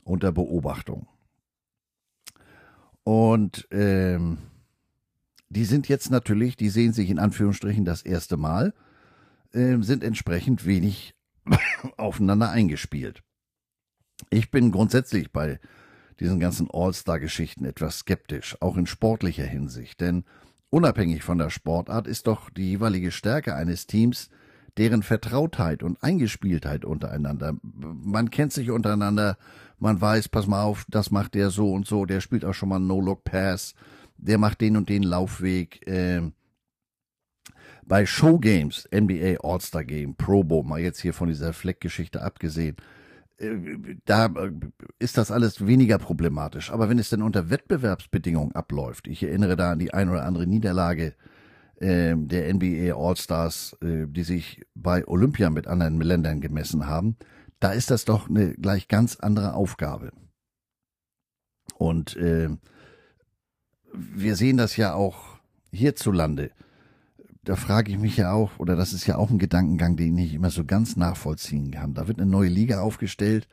unter 0.10 0.32
Beobachtung. 0.32 1.08
Und 3.04 3.68
ähm, 3.72 4.40
die 5.50 5.66
sind 5.66 5.88
jetzt 5.88 6.12
natürlich, 6.12 6.56
die 6.58 6.70
sehen 6.70 6.94
sich 6.94 7.10
in 7.10 7.20
Anführungsstrichen 7.20 7.86
das 7.86 8.02
erste 8.02 8.38
Mal, 8.38 8.74
äh, 9.54 9.78
sind 9.80 10.04
entsprechend 10.04 10.66
wenig 10.66 11.16
aufeinander 11.98 12.52
eingespielt. 12.52 13.24
Ich 14.30 14.52
bin 14.52 14.72
grundsätzlich 14.72 15.32
bei 15.32 15.60
diesen 16.20 16.40
ganzen 16.40 16.70
All-Star-Geschichten 16.72 17.66
etwas 17.66 18.00
skeptisch, 18.00 18.58
auch 18.60 18.76
in 18.78 18.86
sportlicher 18.86 19.46
Hinsicht, 19.46 20.02
denn 20.02 20.26
unabhängig 20.70 21.24
von 21.24 21.38
der 21.38 21.50
Sportart 21.50 22.06
ist 22.06 22.28
doch 22.28 22.50
die 22.50 22.72
jeweilige 22.72 23.12
Stärke 23.12 23.56
eines 23.56 23.88
Teams 23.88 24.30
deren 24.78 25.04
Vertrautheit 25.04 25.84
und 25.84 26.02
Eingespieltheit 26.04 26.86
untereinander. 26.86 27.58
Man 27.64 28.30
kennt 28.30 28.54
sich 28.54 28.72
untereinander, 28.72 29.38
man 29.80 30.00
weiß, 30.00 30.30
pass 30.30 30.48
mal 30.48 30.64
auf, 30.64 30.86
das 30.90 31.12
macht 31.12 31.36
der 31.36 31.50
so 31.50 31.74
und 31.74 31.88
so, 31.88 32.06
der 32.06 32.22
spielt 32.22 32.46
auch 32.46 32.54
schon 32.54 32.70
mal 32.70 32.80
No-Look-Pass, 32.80 33.74
der 34.18 34.38
macht 34.38 34.62
den 34.62 34.78
und 34.78 34.90
den 34.90 35.04
Laufweg. 35.04 35.88
Äh, 35.88 36.32
bei 37.90 38.06
Showgames, 38.06 38.88
NBA 38.94 39.38
All-Star 39.42 39.84
Game, 39.84 40.16
Pro 40.16 40.44
Bowl, 40.44 40.64
mal 40.64 40.80
jetzt 40.80 41.02
hier 41.02 41.14
von 41.14 41.28
dieser 41.28 41.54
Fleckgeschichte 41.54 42.22
abgesehen, 42.22 42.76
äh, 43.38 43.56
da 44.06 44.28
äh, 44.28 44.52
ist 45.00 45.18
das 45.18 45.32
alles 45.32 45.66
weniger 45.66 45.98
problematisch. 45.98 46.72
Aber 46.72 46.88
wenn 46.90 47.00
es 47.00 47.10
denn 47.10 47.24
unter 47.24 47.50
Wettbewerbsbedingungen 47.50 48.54
abläuft, 48.54 49.08
ich 49.08 49.24
erinnere 49.24 49.56
da 49.56 49.72
an 49.72 49.80
die 49.80 49.94
ein 49.94 50.10
oder 50.10 50.26
andere 50.26 50.46
Niederlage 50.46 51.16
äh, 51.78 52.16
der 52.16 52.54
NBA 52.54 52.94
All-Stars, 52.96 53.78
äh, 53.82 54.06
die 54.08 54.24
sich 54.24 54.62
bei 54.76 55.08
Olympia 55.08 55.50
mit 55.50 55.66
anderen 55.68 56.00
Ländern 56.00 56.42
gemessen 56.42 56.88
haben, 56.88 57.18
da 57.60 57.72
ist 57.72 57.92
das 57.92 58.06
doch 58.06 58.30
eine 58.30 58.54
gleich 58.54 58.88
ganz 58.88 59.18
andere 59.18 59.54
Aufgabe. 59.54 60.12
Und 61.78 62.16
äh, 62.18 62.50
wir 63.94 64.36
sehen 64.36 64.58
das 64.58 64.78
ja 64.78 64.94
auch 64.94 65.40
hierzulande. 65.72 66.52
Da 67.44 67.56
frage 67.56 67.92
ich 67.92 67.98
mich 67.98 68.18
ja 68.18 68.32
auch, 68.32 68.60
oder 68.60 68.76
das 68.76 68.94
ist 68.94 69.08
ja 69.08 69.18
auch 69.18 69.30
ein 69.30 69.40
Gedankengang, 69.40 69.96
den 69.96 70.18
ich 70.18 70.34
immer 70.34 70.52
so 70.52 70.66
ganz 70.66 70.96
nachvollziehen 70.96 71.72
kann. 71.72 71.94
Da 71.94 72.08
wird 72.08 72.20
eine 72.20 72.30
neue 72.30 72.50
Liga 72.50 72.82
aufgestellt, 72.82 73.48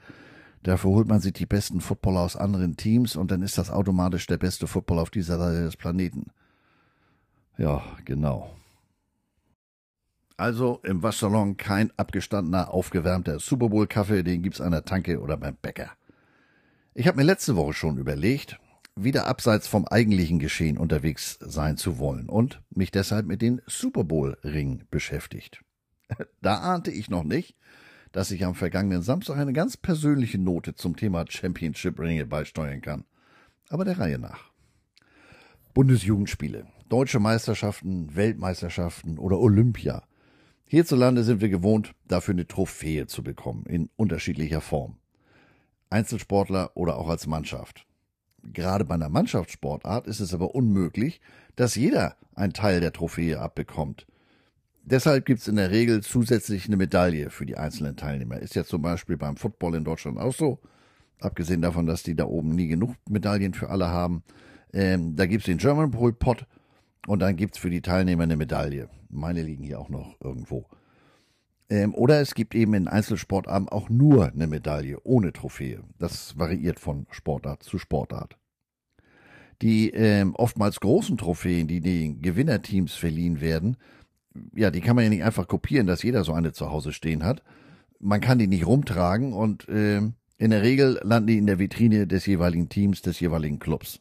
dafür 0.63 0.91
holt 0.91 1.09
man 1.09 1.21
sich 1.21 1.33
die 1.33 1.47
besten 1.47 1.81
Footballer 1.81 2.21
aus 2.21 2.37
anderen 2.37 2.77
Teams 2.77 3.17
und 3.17 3.31
dann 3.31 3.43
ist 3.43 3.59
das 3.59 3.71
automatisch 3.71 4.27
der 4.27 4.39
beste 4.39 4.67
Footballer 4.67 5.03
auf 5.03 5.11
dieser 5.11 5.39
Seite 5.39 5.65
des 5.65 5.77
Planeten. 5.77 6.27
Ja, 7.57 7.83
genau. 8.05 8.51
Also 10.37 10.81
im 10.83 11.03
Waschsalon 11.03 11.57
kein 11.57 11.91
abgestandener, 11.97 12.73
aufgewärmter 12.73 13.39
Super 13.39 13.71
Bowl 13.71 13.87
Kaffee, 13.87 14.23
den 14.23 14.43
gibt's 14.43 14.61
an 14.61 14.73
der 14.73 14.85
Tanke 14.85 15.21
oder 15.21 15.37
beim 15.37 15.57
Bäcker. 15.57 15.91
Ich 16.93 17.07
habe 17.07 17.17
mir 17.17 17.25
letzte 17.25 17.57
Woche 17.57 17.73
schon 17.73 17.97
überlegt, 17.97 18.59
wieder 18.95 19.27
abseits 19.27 19.67
vom 19.67 19.87
eigentlichen 19.87 20.39
Geschehen 20.39 20.79
unterwegs 20.79 21.39
sein 21.41 21.77
zu 21.77 21.99
wollen 21.99 22.29
und 22.29 22.63
mich 22.71 22.91
deshalb 22.91 23.27
mit 23.27 23.43
den 23.43 23.63
Super 23.67 24.05
Bowl 24.05 24.37
Ring 24.43 24.85
beschäftigt. 24.91 25.63
Da 26.41 26.59
ahnte 26.59 26.91
ich 26.91 27.11
noch 27.11 27.25
nicht, 27.25 27.57
dass 28.13 28.31
ich 28.31 28.45
am 28.45 28.55
vergangenen 28.55 29.03
Samstag 29.03 29.37
eine 29.37 29.53
ganz 29.53 29.77
persönliche 29.77 30.39
Note 30.39 30.75
zum 30.75 30.97
Thema 30.97 31.25
Championship 31.29 31.99
Ringe 31.99 32.27
beisteuern 32.27 32.81
kann. 32.81 33.05
Aber 33.69 33.85
der 33.85 33.99
Reihe 33.99 34.19
nach. 34.19 34.53
Bundesjugendspiele, 35.75 36.67
deutsche 36.89 37.19
Meisterschaften, 37.19 38.15
Weltmeisterschaften 38.15 39.19
oder 39.19 39.39
Olympia. 39.39 40.06
Hierzulande 40.69 41.23
sind 41.23 41.41
wir 41.41 41.49
gewohnt, 41.49 41.95
dafür 42.09 42.35
eine 42.35 42.47
Trophäe 42.47 43.07
zu 43.07 43.23
bekommen, 43.23 43.67
in 43.67 43.89
unterschiedlicher 43.97 44.61
Form. 44.61 44.97
Einzelsportler 45.91 46.73
oder 46.75 46.97
auch 46.97 47.09
als 47.09 47.29
Mannschaft. 47.29 47.87
Gerade 48.43 48.85
bei 48.85 48.95
einer 48.95 49.09
Mannschaftssportart 49.09 50.09
ist 50.09 50.19
es 50.19 50.35
aber 50.35 50.55
unmöglich, 50.55 51.21
dass 51.55 51.77
jeder 51.77 52.17
einen 52.35 52.53
Teil 52.53 52.81
der 52.81 52.93
Trophäe 52.93 53.39
abbekommt. 53.39 54.07
Deshalb 54.83 55.25
gibt 55.25 55.41
es 55.41 55.49
in 55.49 55.57
der 55.57 55.71
Regel 55.71 56.03
zusätzlich 56.03 56.67
eine 56.67 56.77
Medaille 56.77 57.31
für 57.31 57.47
die 57.47 57.57
einzelnen 57.57 57.97
Teilnehmer. 57.97 58.39
Ist 58.39 58.57
ja 58.57 58.65
zum 58.65 58.83
Beispiel 58.83 59.17
beim 59.17 59.37
Football 59.37 59.77
in 59.77 59.85
Deutschland 59.85 60.19
auch 60.19 60.35
so. 60.35 60.61
Abgesehen 61.21 61.63
davon, 61.63 61.87
dass 61.87 62.03
die 62.03 62.15
da 62.15 62.25
oben 62.25 62.51
nie 62.51 62.69
genug 62.69 62.95
Medaillen 63.09 63.55
für 63.55 63.71
alle 63.71 63.89
haben. 63.89 64.23
Ähm, 64.73 65.17
da 65.17 65.27
gibt 65.27 65.43
es 65.43 65.47
den 65.47 65.59
German 65.59 65.93
Pole 65.93 66.13
Pot 66.13 66.47
und 67.07 67.21
dann 67.21 67.37
gibt 67.37 67.55
es 67.55 67.61
für 67.61 67.71
die 67.71 67.83
Teilnehmer 67.83 68.25
eine 68.25 68.37
Medaille. 68.37 68.89
Meine 69.09 69.43
liegen 69.43 69.65
hier 69.65 69.81
auch 69.81 69.89
noch 69.89 70.17
irgendwo. 70.21 70.67
Ähm, 71.69 71.95
oder 71.95 72.21
es 72.21 72.35
gibt 72.35 72.55
eben 72.55 72.75
in 72.75 72.89
Einzelsportarten 72.89 73.69
auch 73.69 73.89
nur 73.89 74.33
eine 74.33 74.47
Medaille 74.47 74.99
ohne 75.03 75.33
Trophäe. 75.33 75.83
Das 75.99 76.39
variiert 76.39 76.79
von 76.79 77.07
Sportart 77.11 77.63
zu 77.63 77.79
Sportart. 77.79 78.37
Die 79.63 79.91
ähm, 79.91 80.35
oftmals 80.35 80.81
großen 80.81 81.17
Trophäen, 81.17 81.67
die 81.67 81.81
den 81.81 82.21
Gewinnerteams 82.21 82.95
verliehen 82.95 83.41
werden, 83.41 83.77
ja, 84.55 84.71
die 84.71 84.83
kann 84.83 84.97
man 84.97 85.05
ja 85.05 85.11
nicht 85.11 85.25
einfach 85.25 85.49
kopieren, 85.49 85.87
dass 85.87 86.03
jeder 86.03 86.25
so 86.25 86.33
eine 86.33 86.53
zu 86.53 86.71
Hause 86.71 86.93
stehen 86.93 87.25
hat. 87.25 87.43
Man 87.99 88.21
kann 88.21 88.39
die 88.39 88.47
nicht 88.47 88.67
rumtragen 88.67 89.33
und 89.33 89.67
äh, 89.69 90.03
in 90.39 90.51
der 90.51 90.63
Regel 90.63 91.01
landen 91.03 91.29
die 91.29 91.39
in 91.39 91.47
der 91.47 91.59
Vitrine 91.59 92.07
des 92.07 92.27
jeweiligen 92.27 92.69
Teams, 92.69 93.01
des 93.01 93.19
jeweiligen 93.19 93.59
Clubs. 93.59 94.01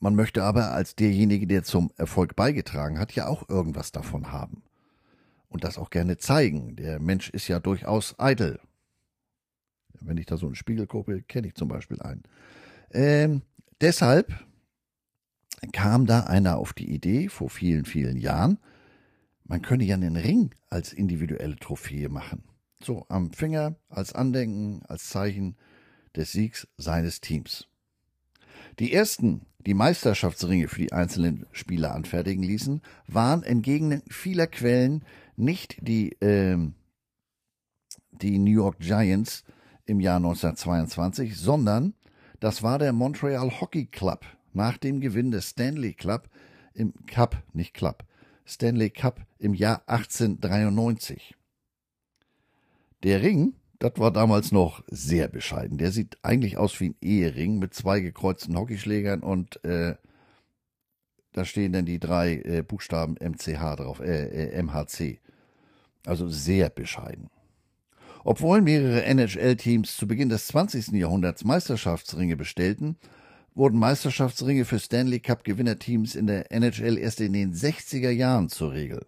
Man 0.00 0.14
möchte 0.14 0.44
aber 0.44 0.72
als 0.72 0.94
derjenige, 0.94 1.46
der 1.46 1.64
zum 1.64 1.90
Erfolg 1.96 2.36
beigetragen 2.36 2.98
hat, 2.98 3.12
ja 3.12 3.26
auch 3.26 3.48
irgendwas 3.48 3.90
davon 3.92 4.30
haben. 4.32 4.62
Und 5.48 5.64
das 5.64 5.78
auch 5.78 5.90
gerne 5.90 6.18
zeigen. 6.18 6.76
Der 6.76 7.00
Mensch 7.00 7.30
ist 7.30 7.48
ja 7.48 7.58
durchaus 7.58 8.18
eitel. 8.18 8.60
Wenn 10.00 10.18
ich 10.18 10.26
da 10.26 10.36
so 10.36 10.46
einen 10.46 10.54
Spiegel 10.54 10.86
gucke, 10.86 11.22
kenne 11.22 11.48
ich 11.48 11.54
zum 11.54 11.68
Beispiel 11.68 12.00
einen. 12.00 12.22
Ähm, 12.92 13.42
deshalb 13.80 14.32
kam 15.72 16.06
da 16.06 16.20
einer 16.20 16.58
auf 16.58 16.72
die 16.72 16.92
Idee 16.92 17.28
vor 17.28 17.50
vielen, 17.50 17.84
vielen 17.84 18.16
Jahren, 18.16 18.58
man 19.44 19.62
könne 19.62 19.84
ja 19.84 19.94
einen 19.94 20.16
Ring 20.16 20.54
als 20.68 20.92
individuelle 20.92 21.56
Trophäe 21.56 22.08
machen. 22.08 22.44
So 22.82 23.06
am 23.08 23.32
Finger, 23.32 23.76
als 23.88 24.12
Andenken, 24.12 24.82
als 24.86 25.08
Zeichen 25.08 25.56
des 26.14 26.32
Siegs 26.32 26.68
seines 26.76 27.20
Teams. 27.20 27.66
Die 28.78 28.92
ersten, 28.92 29.46
die 29.66 29.74
Meisterschaftsringe 29.74 30.68
für 30.68 30.80
die 30.82 30.92
einzelnen 30.92 31.46
Spieler 31.52 31.94
anfertigen 31.94 32.42
ließen, 32.42 32.80
waren 33.06 33.42
entgegen 33.42 34.02
vieler 34.08 34.46
Quellen 34.46 35.04
nicht 35.36 35.76
die, 35.80 36.12
äh, 36.20 36.56
die 38.12 38.38
New 38.38 38.52
York 38.52 38.78
Giants 38.78 39.44
im 39.86 40.00
Jahr 40.00 40.16
1922, 40.16 41.36
sondern 41.36 41.94
das 42.40 42.62
war 42.62 42.78
der 42.78 42.92
Montreal 42.92 43.60
Hockey 43.60 43.86
Club 43.86 44.24
nach 44.52 44.78
dem 44.78 45.00
Gewinn 45.00 45.30
des 45.30 45.50
Stanley 45.50 45.94
Club 45.94 46.28
im 46.74 46.94
Cup, 47.06 47.42
nicht 47.52 47.74
Club, 47.74 48.04
Stanley 48.46 48.90
Cup 48.90 49.26
im 49.38 49.54
Jahr 49.54 49.82
1893. 49.86 51.34
Der 53.02 53.22
Ring 53.22 53.54
das 53.78 53.92
war 53.96 54.10
damals 54.10 54.50
noch 54.50 54.82
sehr 54.88 55.28
bescheiden. 55.28 55.78
Der 55.78 55.92
sieht 55.92 56.18
eigentlich 56.22 56.58
aus 56.58 56.80
wie 56.80 56.90
ein 56.90 56.96
Ehering 57.00 57.58
mit 57.58 57.74
zwei 57.74 58.00
gekreuzten 58.00 58.56
Hockeyschlägern 58.56 59.20
und 59.20 59.64
äh, 59.64 59.94
da 61.32 61.44
stehen 61.44 61.72
dann 61.72 61.86
die 61.86 62.00
drei 62.00 62.36
äh, 62.36 62.62
Buchstaben 62.62 63.14
MCH 63.20 63.76
drauf, 63.76 64.00
äh, 64.00 64.48
äh, 64.48 64.62
MHC. 64.62 65.20
Also 66.04 66.28
sehr 66.28 66.70
bescheiden. 66.70 67.30
Obwohl 68.24 68.60
mehrere 68.60 69.04
NHL-Teams 69.04 69.96
zu 69.96 70.08
Beginn 70.08 70.28
des 70.28 70.48
20. 70.48 70.88
Jahrhunderts 70.88 71.44
Meisterschaftsringe 71.44 72.36
bestellten, 72.36 72.96
wurden 73.54 73.78
Meisterschaftsringe 73.78 74.64
für 74.64 74.78
Stanley 74.78 75.20
Cup-Gewinnerteams 75.20 76.14
in 76.14 76.26
der 76.26 76.50
NHL 76.50 76.98
erst 76.98 77.20
in 77.20 77.32
den 77.32 77.54
60er 77.54 78.10
Jahren 78.10 78.48
zur 78.48 78.72
Regel. 78.72 79.06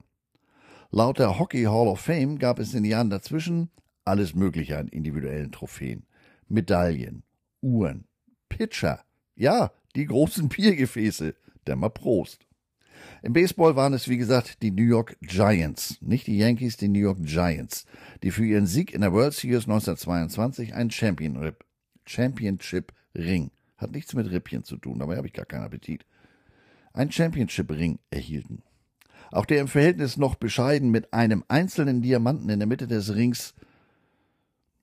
Laut 0.91 1.19
der 1.19 1.39
Hockey 1.39 1.65
Hall 1.65 1.89
of 1.89 2.01
Fame 2.01 2.39
gab 2.39 2.59
es 2.59 2.75
in 2.75 2.83
den 2.83 2.91
Jahren 2.91 3.11
dazwischen 3.11 3.71
alles 4.11 4.35
Mögliche 4.35 4.77
an 4.77 4.89
individuellen 4.89 5.53
Trophäen. 5.53 6.05
Medaillen, 6.49 7.23
Uhren, 7.63 8.07
Pitcher, 8.49 9.05
ja, 9.37 9.71
die 9.95 10.07
großen 10.07 10.49
Biergefäße, 10.51 11.35
der 11.67 11.77
mal 11.77 11.91
Prost. 11.91 12.47
Im 13.23 13.33
Baseball 13.33 13.77
waren 13.77 13.95
es, 13.95 14.09
wie 14.09 14.19
gesagt, 14.19 14.63
die 14.63 14.71
New 14.71 14.83
York 14.83 15.17
Giants, 15.21 15.99
nicht 16.01 16.27
die 16.27 16.37
Yankees, 16.37 16.77
die 16.77 16.89
New 16.89 16.99
York 16.99 17.19
Giants, 17.23 17.87
die 18.23 18.31
für 18.31 18.45
ihren 18.45 18.67
Sieg 18.67 18.93
in 18.93 19.01
der 19.01 19.13
World 19.13 19.35
Series 19.35 19.65
1922 19.65 20.75
einen 20.75 20.91
Champion 20.91 21.53
Championship 22.05 22.93
Ring, 23.15 23.51
hat 23.77 23.93
nichts 23.93 24.15
mit 24.15 24.31
Rippchen 24.31 24.65
zu 24.65 24.77
tun, 24.77 24.99
dabei 24.99 25.17
habe 25.17 25.27
ich 25.27 25.33
gar 25.33 25.47
keinen 25.47 25.65
Appetit, 25.65 26.05
einen 26.93 27.13
Championship 27.13 27.71
Ring 27.71 27.99
erhielten. 28.11 28.63
Auch 29.31 29.47
der 29.47 29.61
im 29.61 29.69
Verhältnis 29.69 30.17
noch 30.17 30.35
bescheiden 30.35 30.91
mit 30.91 31.13
einem 31.13 31.45
einzelnen 31.49 32.03
Diamanten 32.03 32.51
in 32.51 32.59
der 32.59 32.67
Mitte 32.67 32.89
des 32.89 33.15
Rings 33.15 33.55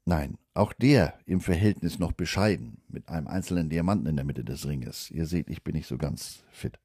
Nein, 0.08 0.38
auch 0.54 0.72
der 0.72 1.16
im 1.26 1.42
Verhältnis 1.42 2.00
noch 2.00 2.14
bescheiden, 2.14 2.78
mit 2.88 3.10
einem 3.10 3.28
einzelnen 3.28 3.68
Diamanten 3.68 4.08
in 4.08 4.16
der 4.16 4.24
Mitte 4.24 4.46
des 4.46 4.66
Ringes. 4.66 5.12
Ihr 5.12 5.26
seht, 5.26 5.50
ich 5.50 5.66
bin 5.66 5.76
nicht 5.76 5.86
so 5.86 5.98
ganz 5.98 6.46
fit. 6.50 6.80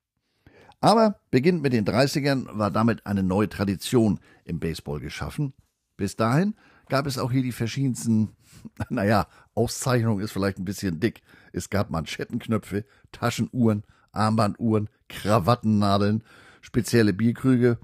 Aber 0.80 1.20
beginnend 1.30 1.62
mit 1.62 1.72
den 1.72 1.84
30ern 1.84 2.48
war 2.58 2.72
damit 2.72 3.06
eine 3.06 3.22
neue 3.22 3.48
Tradition 3.48 4.18
im 4.44 4.58
Baseball 4.58 4.98
geschaffen. 4.98 5.52
Bis 5.96 6.16
dahin 6.16 6.56
gab 6.88 7.06
es 7.06 7.16
auch 7.16 7.30
hier 7.30 7.44
die 7.44 7.52
verschiedensten, 7.52 8.30
naja, 8.90 9.28
Auszeichnung 9.54 10.18
ist 10.18 10.32
vielleicht 10.32 10.58
ein 10.58 10.64
bisschen 10.64 10.98
dick. 10.98 11.22
Es 11.52 11.70
gab 11.70 11.90
Manschettenknöpfe, 11.90 12.84
Taschenuhren, 13.12 13.84
Armbanduhren, 14.10 14.90
Krawattennadeln, 15.08 16.24
spezielle 16.60 17.12
Bierkrüge 17.12 17.78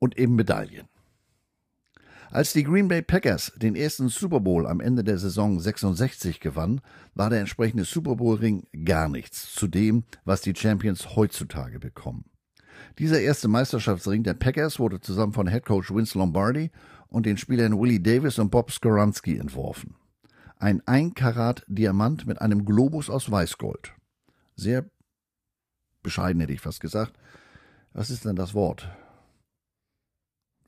und 0.00 0.18
eben 0.18 0.34
Medaillen. 0.34 0.88
Als 2.30 2.52
die 2.52 2.64
Green 2.64 2.88
Bay 2.88 3.02
Packers 3.02 3.52
den 3.56 3.76
ersten 3.76 4.08
Super 4.08 4.40
Bowl 4.40 4.66
am 4.66 4.80
Ende 4.80 5.04
der 5.04 5.18
Saison 5.18 5.60
66 5.60 6.40
gewannen, 6.40 6.80
war 7.14 7.30
der 7.30 7.40
entsprechende 7.40 7.84
Super 7.84 8.16
Bowl 8.16 8.36
Ring 8.36 8.66
gar 8.84 9.08
nichts 9.08 9.54
zu 9.54 9.68
dem, 9.68 10.04
was 10.24 10.40
die 10.40 10.54
Champions 10.54 11.14
heutzutage 11.14 11.78
bekommen. 11.78 12.24
Dieser 12.98 13.20
erste 13.20 13.48
Meisterschaftsring 13.48 14.22
der 14.22 14.34
Packers 14.34 14.78
wurde 14.78 15.00
zusammen 15.00 15.32
von 15.32 15.48
Head 15.48 15.64
Coach 15.64 15.94
Vince 15.94 16.18
Lombardi 16.18 16.70
und 17.08 17.26
den 17.26 17.36
Spielern 17.36 17.78
Willie 17.78 18.00
Davis 18.00 18.38
und 18.38 18.50
Bob 18.50 18.72
Skoransky 18.72 19.38
entworfen. 19.38 19.94
Ein 20.58 20.82
1 20.86 21.14
Karat 21.14 21.64
Diamant 21.68 22.26
mit 22.26 22.40
einem 22.40 22.64
Globus 22.64 23.08
aus 23.08 23.30
Weißgold. 23.30 23.92
Sehr 24.56 24.84
bescheiden 26.02 26.40
hätte 26.40 26.52
ich 26.52 26.60
fast 26.60 26.80
gesagt. 26.80 27.12
Was 27.92 28.10
ist 28.10 28.24
denn 28.24 28.36
das 28.36 28.52
Wort? 28.52 28.90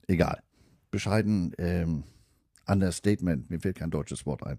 Egal 0.06 0.42
bescheiden 0.90 1.52
ähm, 1.58 2.04
Understatement. 2.66 3.50
Mir 3.50 3.60
fällt 3.60 3.76
kein 3.76 3.90
deutsches 3.90 4.26
Wort 4.26 4.46
ein. 4.46 4.58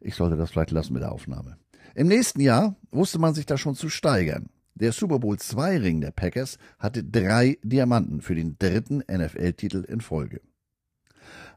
Ich 0.00 0.14
sollte 0.14 0.36
das 0.36 0.50
vielleicht 0.50 0.70
lassen 0.70 0.92
mit 0.92 1.02
der 1.02 1.12
Aufnahme. 1.12 1.56
Im 1.94 2.08
nächsten 2.08 2.40
Jahr 2.40 2.76
wusste 2.90 3.18
man 3.18 3.34
sich 3.34 3.46
da 3.46 3.56
schon 3.56 3.74
zu 3.74 3.88
steigern. 3.88 4.48
Der 4.74 4.92
Super 4.92 5.20
Bowl 5.20 5.36
II 5.36 5.76
Ring 5.76 6.00
der 6.00 6.10
Packers 6.10 6.58
hatte 6.78 7.04
drei 7.04 7.58
Diamanten 7.62 8.20
für 8.20 8.34
den 8.34 8.56
dritten 8.58 9.04
NFL-Titel 9.10 9.84
in 9.88 10.00
Folge. 10.00 10.40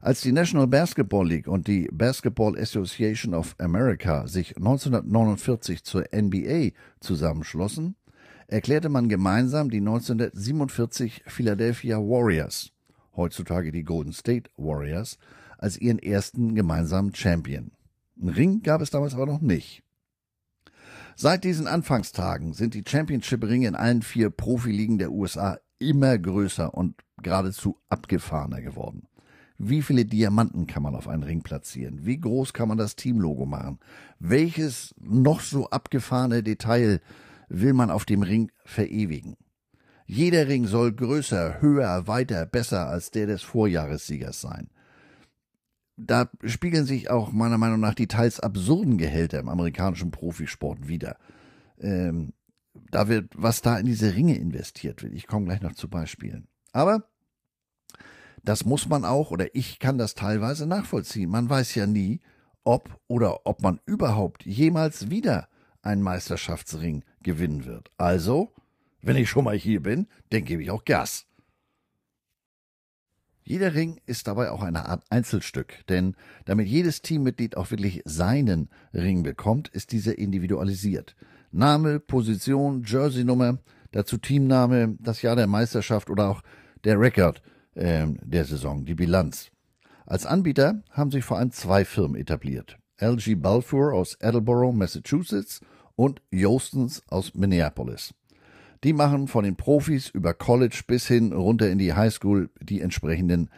Als 0.00 0.20
die 0.20 0.32
National 0.32 0.68
Basketball 0.68 1.26
League 1.26 1.48
und 1.48 1.66
die 1.66 1.88
Basketball 1.92 2.56
Association 2.56 3.34
of 3.34 3.56
America 3.58 4.26
sich 4.28 4.56
1949 4.56 5.82
zur 5.82 6.04
NBA 6.14 6.70
zusammenschlossen, 7.00 7.96
erklärte 8.46 8.88
man 8.88 9.08
gemeinsam 9.08 9.68
die 9.68 9.78
1947 9.78 11.24
Philadelphia 11.26 11.98
Warriors 11.98 12.72
heutzutage 13.18 13.70
die 13.70 13.84
Golden 13.84 14.14
State 14.14 14.50
Warriors, 14.56 15.18
als 15.58 15.78
ihren 15.78 15.98
ersten 15.98 16.54
gemeinsamen 16.54 17.14
Champion. 17.14 17.72
Einen 18.18 18.30
Ring 18.30 18.62
gab 18.62 18.80
es 18.80 18.88
damals 18.88 19.14
aber 19.14 19.26
noch 19.26 19.42
nicht. 19.42 19.82
Seit 21.16 21.44
diesen 21.44 21.66
Anfangstagen 21.66 22.54
sind 22.54 22.74
die 22.74 22.84
Championship-Ringe 22.86 23.66
in 23.66 23.74
allen 23.74 24.02
vier 24.02 24.30
Profiligen 24.30 24.98
der 24.98 25.10
USA 25.10 25.58
immer 25.78 26.16
größer 26.16 26.72
und 26.72 26.94
geradezu 27.22 27.76
abgefahrener 27.88 28.62
geworden. 28.62 29.08
Wie 29.58 29.82
viele 29.82 30.04
Diamanten 30.04 30.68
kann 30.68 30.84
man 30.84 30.94
auf 30.94 31.08
einen 31.08 31.24
Ring 31.24 31.42
platzieren? 31.42 32.06
Wie 32.06 32.20
groß 32.20 32.52
kann 32.52 32.68
man 32.68 32.78
das 32.78 32.94
Teamlogo 32.94 33.44
machen? 33.44 33.80
Welches 34.20 34.94
noch 35.00 35.40
so 35.40 35.68
abgefahrene 35.70 36.44
Detail 36.44 37.00
will 37.48 37.72
man 37.72 37.90
auf 37.90 38.04
dem 38.04 38.22
Ring 38.22 38.52
verewigen? 38.64 39.36
Jeder 40.10 40.48
Ring 40.48 40.66
soll 40.66 40.92
größer, 40.92 41.60
höher, 41.60 42.06
weiter, 42.06 42.46
besser 42.46 42.88
als 42.88 43.10
der 43.10 43.26
des 43.26 43.42
Vorjahressiegers 43.42 44.40
sein. 44.40 44.70
Da 45.98 46.30
spiegeln 46.44 46.86
sich 46.86 47.10
auch 47.10 47.30
meiner 47.30 47.58
Meinung 47.58 47.80
nach 47.80 47.92
die 47.92 48.06
teils 48.06 48.40
absurden 48.40 48.96
Gehälter 48.96 49.38
im 49.38 49.50
amerikanischen 49.50 50.10
Profisport 50.10 50.88
wieder. 50.88 51.18
Ähm, 51.78 52.32
da 52.90 53.08
wird, 53.08 53.32
was 53.36 53.60
da 53.60 53.78
in 53.78 53.84
diese 53.84 54.14
Ringe 54.14 54.38
investiert 54.38 55.02
wird. 55.02 55.12
Ich 55.12 55.26
komme 55.26 55.44
gleich 55.44 55.60
noch 55.60 55.74
zu 55.74 55.90
Beispielen. 55.90 56.48
Aber 56.72 57.04
das 58.42 58.64
muss 58.64 58.88
man 58.88 59.04
auch, 59.04 59.30
oder 59.30 59.54
ich 59.54 59.78
kann 59.78 59.98
das 59.98 60.14
teilweise 60.14 60.66
nachvollziehen. 60.66 61.28
Man 61.28 61.50
weiß 61.50 61.74
ja 61.74 61.86
nie, 61.86 62.20
ob 62.64 62.98
oder 63.08 63.46
ob 63.46 63.60
man 63.60 63.78
überhaupt 63.84 64.46
jemals 64.46 65.10
wieder 65.10 65.48
einen 65.82 66.00
Meisterschaftsring 66.00 67.04
gewinnen 67.22 67.66
wird. 67.66 67.90
Also 67.98 68.54
wenn 69.08 69.16
ich 69.16 69.30
schon 69.30 69.44
mal 69.44 69.56
hier 69.56 69.82
bin, 69.82 70.06
dann 70.28 70.44
gebe 70.44 70.62
ich 70.62 70.70
auch 70.70 70.84
Gas. 70.84 71.24
Jeder 73.42 73.74
Ring 73.74 73.98
ist 74.04 74.26
dabei 74.26 74.50
auch 74.50 74.62
eine 74.62 74.84
Art 74.84 75.02
Einzelstück, 75.08 75.86
denn 75.88 76.14
damit 76.44 76.68
jedes 76.68 77.00
Teammitglied 77.00 77.56
auch 77.56 77.70
wirklich 77.70 78.02
seinen 78.04 78.68
Ring 78.92 79.22
bekommt, 79.22 79.68
ist 79.68 79.92
dieser 79.92 80.18
individualisiert. 80.18 81.16
Name, 81.50 82.00
Position, 82.00 82.84
Jerseynummer, 82.84 83.60
dazu 83.92 84.18
Teamname, 84.18 84.98
das 85.00 85.22
Jahr 85.22 85.36
der 85.36 85.46
Meisterschaft 85.46 86.10
oder 86.10 86.28
auch 86.28 86.42
der 86.84 87.00
Rekord 87.00 87.40
äh, 87.76 88.06
der 88.22 88.44
Saison, 88.44 88.84
die 88.84 88.94
Bilanz. 88.94 89.50
Als 90.04 90.26
Anbieter 90.26 90.82
haben 90.90 91.10
sich 91.10 91.24
vor 91.24 91.38
allem 91.38 91.50
zwei 91.50 91.86
Firmen 91.86 92.20
etabliert. 92.20 92.76
LG 93.00 93.36
Balfour 93.36 93.94
aus 93.94 94.20
Attleboro, 94.20 94.70
Massachusetts 94.70 95.62
und 95.96 96.20
Jostens 96.30 97.02
aus 97.08 97.32
Minneapolis. 97.32 98.12
Die 98.84 98.92
machen 98.92 99.26
von 99.26 99.44
den 99.44 99.56
Profis 99.56 100.08
über 100.08 100.34
College 100.34 100.82
bis 100.86 101.06
hin 101.08 101.32
runter 101.32 101.68
in 101.68 101.78
die 101.78 101.94
Highschool 101.94 102.50
die 102.60 102.80
entsprechenden 102.80 103.50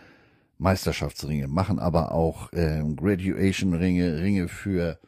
Meisterschaftsringe, 0.58 1.48
machen 1.48 1.78
aber 1.78 2.12
auch 2.12 2.52
äh, 2.52 2.82
Graduation-Ringe, 2.96 4.20
Ringe 4.20 4.48
für 4.48 4.98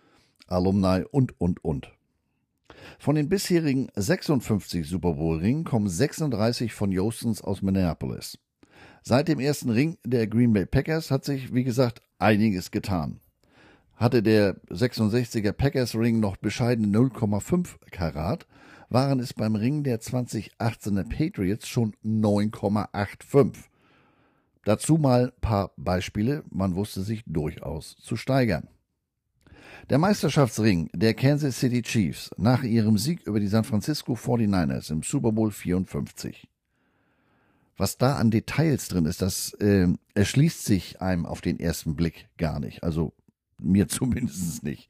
Alumni 0.46 1.05
und, 1.11 1.38
und, 1.40 1.64
und. 1.64 1.92
Von 2.98 3.14
den 3.14 3.29
bisherigen 3.29 3.88
56 3.94 4.88
Super 4.88 5.14
Bowl-Ringen 5.14 5.64
kommen 5.64 5.88
36 5.88 6.72
von 6.72 6.92
Jostens 6.92 7.42
aus 7.42 7.62
Minneapolis. 7.62 8.38
Seit 9.03 9.29
dem 9.29 9.40
ersten 9.40 9.70
Ring 9.70 9.98
der 10.05 10.27
Green 10.27 10.53
Bay 10.53 10.66
Packers 10.66 11.11
hat 11.11 11.25
sich, 11.25 11.53
wie 11.55 11.64
gesagt, 11.64 12.03
einiges 12.18 12.70
getan. 12.70 13.20
Hatte 13.96 14.22
der 14.22 14.57
66er 14.70 15.53
Packers 15.53 15.94
Ring 15.94 16.20
noch 16.20 16.37
bescheidene 16.37 16.96
0,5 16.96 17.77
Karat, 17.90 18.46
waren 18.92 19.20
es 19.20 19.33
beim 19.33 19.57
Ring 19.57 19.85
der 19.85 20.00
2018er 20.00 21.09
Patriots 21.09 21.68
schon 21.68 21.94
9,85. 22.05 23.55
Dazu 24.64 24.96
mal 24.96 25.26
ein 25.26 25.40
paar 25.40 25.72
Beispiele, 25.76 26.44
man 26.50 26.74
wusste 26.74 27.02
sich 27.02 27.22
durchaus 27.26 27.96
zu 27.96 28.16
steigern. 28.16 28.68
Der 29.90 29.98
Meisterschaftsring 29.98 30.90
der 30.92 31.14
Kansas 31.14 31.59
City 31.59 31.83
Chiefs 31.83 32.31
nach 32.37 32.62
ihrem 32.62 32.98
Sieg 32.98 33.26
über 33.26 33.40
die 33.40 33.48
San 33.48 33.64
Francisco 33.64 34.14
49ers 34.14 34.92
im 34.92 35.02
Super 35.02 35.33
Bowl 35.33 35.50
54. 35.50 36.48
Was 37.76 37.98
da 37.98 38.16
an 38.16 38.31
Details 38.31 38.88
drin 38.88 39.07
ist, 39.07 39.22
das 39.22 39.55
äh, 39.55 39.88
erschließt 40.14 40.64
sich 40.64 41.00
einem 41.00 41.26
auf 41.26 41.40
den 41.40 41.59
ersten 41.59 41.96
Blick 41.96 42.28
gar 42.37 42.61
nicht. 42.61 42.85
Also 42.85 43.12
mir 43.59 43.88
zumindest 43.88 44.62
nicht. 44.62 44.88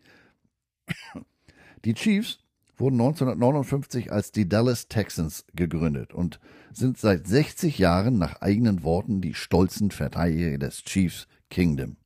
Die 1.85 1.95
Chiefs 1.95 2.41
wurden 2.77 3.01
1959 3.01 4.13
als 4.13 4.33
die 4.33 4.49
Dallas 4.49 4.89
Texans 4.89 5.45
gegründet 5.55 6.13
und 6.13 6.41
sind 6.73 6.99
seit 6.99 7.27
60 7.27 7.79
Jahren 7.79 8.19
nach 8.19 8.41
eigenen 8.41 8.83
Worten 8.83 9.21
die 9.21 9.35
stolzen 9.35 9.91
Verteidiger 9.91 10.59
des 10.59 10.83
Chiefs 10.85 11.27
Kingdom. 11.51 11.97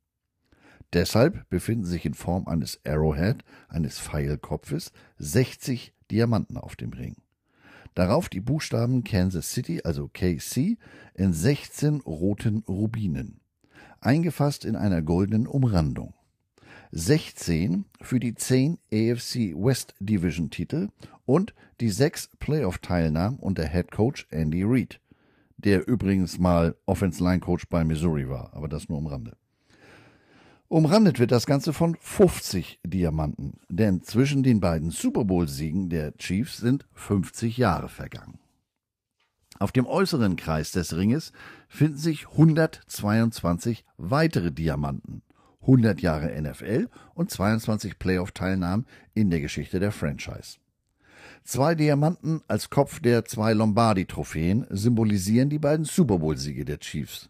Deshalb 0.93 1.49
befinden 1.49 1.85
sich 1.85 2.05
in 2.05 2.13
Form 2.13 2.47
eines 2.47 2.79
Arrowhead, 2.85 3.43
eines 3.67 3.99
Pfeilkopfes, 3.99 4.91
60 5.17 5.93
Diamanten 6.11 6.57
auf 6.57 6.75
dem 6.75 6.93
Ring. 6.93 7.17
Darauf 7.93 8.29
die 8.29 8.39
Buchstaben 8.39 9.03
Kansas 9.03 9.51
City, 9.51 9.81
also 9.83 10.07
KC, 10.07 10.77
in 11.15 11.33
16 11.33 12.01
roten 12.01 12.63
Rubinen, 12.67 13.41
eingefasst 13.99 14.65
in 14.65 14.75
einer 14.75 15.01
goldenen 15.01 15.47
Umrandung. 15.47 16.13
16 16.99 17.85
für 18.01 18.19
die 18.19 18.33
10 18.33 18.79
AFC 18.91 19.53
West 19.55 19.93
Division 19.99 20.49
Titel 20.49 20.89
und 21.27 21.53
die 21.79 21.91
6 21.91 22.31
Playoff-Teilnahmen 22.39 23.37
unter 23.37 23.67
Head 23.67 23.91
Coach 23.91 24.25
Andy 24.31 24.63
Reid, 24.65 24.99
der 25.57 25.87
übrigens 25.87 26.39
mal 26.39 26.75
Offense 26.87 27.23
Line 27.23 27.39
Coach 27.39 27.67
bei 27.69 27.83
Missouri 27.83 28.27
war, 28.27 28.51
aber 28.55 28.67
das 28.67 28.89
nur 28.89 28.97
am 28.97 29.05
Rande. 29.05 29.37
Umrandet 30.69 31.19
wird 31.19 31.31
das 31.31 31.45
Ganze 31.45 31.71
von 31.71 31.95
50 31.99 32.79
Diamanten, 32.83 33.59
denn 33.69 34.01
zwischen 34.01 34.41
den 34.41 34.59
beiden 34.59 34.89
Super 34.89 35.23
Bowl-Siegen 35.23 35.89
der 35.89 36.17
Chiefs 36.17 36.57
sind 36.57 36.87
50 36.93 37.57
Jahre 37.57 37.89
vergangen. 37.89 38.39
Auf 39.59 39.71
dem 39.71 39.85
äußeren 39.85 40.35
Kreis 40.35 40.71
des 40.71 40.95
Ringes 40.95 41.31
finden 41.67 41.97
sich 41.97 42.27
122 42.29 43.85
weitere 43.97 44.51
Diamanten. 44.51 45.21
100 45.67 46.01
Jahre 46.01 46.41
NFL 46.41 46.87
und 47.13 47.29
22 47.29 47.99
Playoff-Teilnahmen 47.99 48.85
in 49.13 49.29
der 49.29 49.41
Geschichte 49.41 49.79
der 49.79 49.91
Franchise. 49.91 50.57
Zwei 51.43 51.75
Diamanten 51.75 52.41
als 52.47 52.69
Kopf 52.69 52.99
der 52.99 53.25
zwei 53.25 53.53
Lombardi-Trophäen 53.53 54.65
symbolisieren 54.69 55.49
die 55.49 55.59
beiden 55.59 55.85
Super 55.85 56.19
Bowl-Siege 56.19 56.65
der 56.65 56.79
Chiefs. 56.79 57.29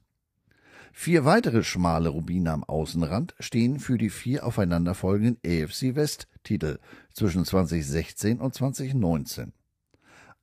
Vier 0.94 1.26
weitere 1.26 1.64
schmale 1.64 2.10
Rubine 2.10 2.52
am 2.52 2.64
Außenrand 2.64 3.36
stehen 3.40 3.80
für 3.80 3.98
die 3.98 4.10
vier 4.10 4.46
aufeinanderfolgenden 4.46 5.38
AFC 5.46 5.96
West-Titel 5.96 6.80
zwischen 7.14 7.46
2016 7.46 8.40
und 8.40 8.54
2019. 8.56 9.54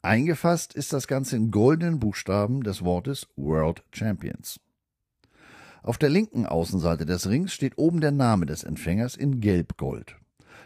Eingefasst 0.03 0.75
ist 0.75 0.93
das 0.93 1.09
Ganze 1.09 1.37
in 1.37 1.51
goldenen 1.51 1.99
Buchstaben 1.99 2.63
des 2.63 2.85
Wortes 2.85 3.27
World 3.37 3.83
Champions. 3.91 4.61
Auf 5.85 5.99
der 5.99 6.09
linken 6.09 6.47
Außenseite 6.47 7.05
des 7.05 7.29
Rings 7.29 7.53
steht 7.53 7.77
oben 7.77 8.01
der 8.01 8.11
Name 8.11 8.47
des 8.47 8.65
Empfängers 8.65 9.17
in 9.17 9.43
Gelb-Gold. 9.43 10.17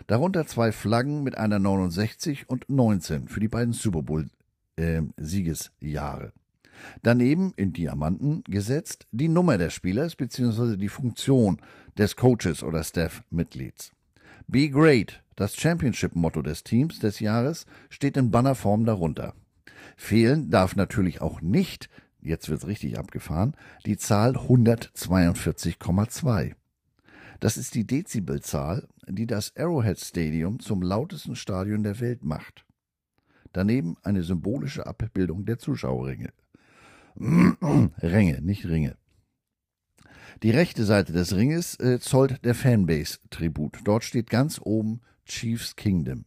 Darunter 0.07 0.47
zwei 0.47 0.71
Flaggen 0.71 1.25
mit 1.25 1.37
einer 1.37 1.59
69 1.59 2.49
und 2.49 2.71
19 2.71 3.27
für 3.27 3.41
die 3.41 3.49
beiden 3.49 3.73
Super 3.73 4.05
Bowl-Siegesjahre. 4.05 6.27
Äh, 6.27 6.31
Daneben 7.03 7.53
in 7.57 7.73
Diamanten 7.73 8.45
gesetzt 8.45 9.09
die 9.11 9.27
Nummer 9.27 9.59
des 9.59 9.75
Spielers 9.75 10.15
bzw. 10.15 10.77
die 10.77 10.89
Funktion 10.89 11.61
des 11.99 12.15
Coaches 12.15 12.63
oder 12.63 12.85
Staff-Mitglieds. 12.85 13.91
Be 14.47 14.71
Great, 14.71 15.25
das 15.35 15.57
Championship-Motto 15.57 16.43
des 16.43 16.63
Teams 16.63 17.01
des 17.01 17.19
Jahres, 17.19 17.67
steht 17.91 18.17
in 18.17 18.31
Bannerform 18.31 18.85
darunter. 18.85 19.35
Fehlen 19.97 20.49
darf 20.49 20.77
natürlich 20.77 21.21
auch 21.21 21.41
nicht, 21.41 21.91
jetzt 22.21 22.49
wird's 22.49 22.67
richtig 22.67 22.99
abgefahren, 22.99 23.55
die 23.87 23.97
Zahl 23.97 24.37
142,2. 24.37 26.55
Das 27.41 27.57
ist 27.57 27.75
die 27.75 27.87
Dezibelzahl, 27.87 28.89
die 29.09 29.27
das 29.27 29.57
Arrowhead 29.57 30.01
Stadium 30.01 30.61
zum 30.61 30.83
lautesten 30.83 31.37
Stadion 31.37 31.83
der 31.83 32.01
Welt 32.01 32.25
macht. 32.25 32.65
Daneben 33.53 33.97
eine 34.03 34.23
symbolische 34.23 34.87
Abbildung 34.87 35.45
der 35.45 35.59
Zuschauerringe. 35.59 36.33
Ränge, 37.19 38.41
nicht 38.43 38.67
Ringe. 38.67 38.97
Die 40.43 40.51
rechte 40.51 40.85
Seite 40.85 41.13
des 41.13 41.35
Ringes 41.35 41.79
äh, 41.81 41.99
zollt 41.99 42.45
der 42.45 42.55
Fanbase 42.55 43.19
Tribut. 43.31 43.79
Dort 43.85 44.05
steht 44.05 44.31
ganz 44.31 44.61
oben 44.63 45.01
Chiefs 45.25 45.75
Kingdom. 45.75 46.25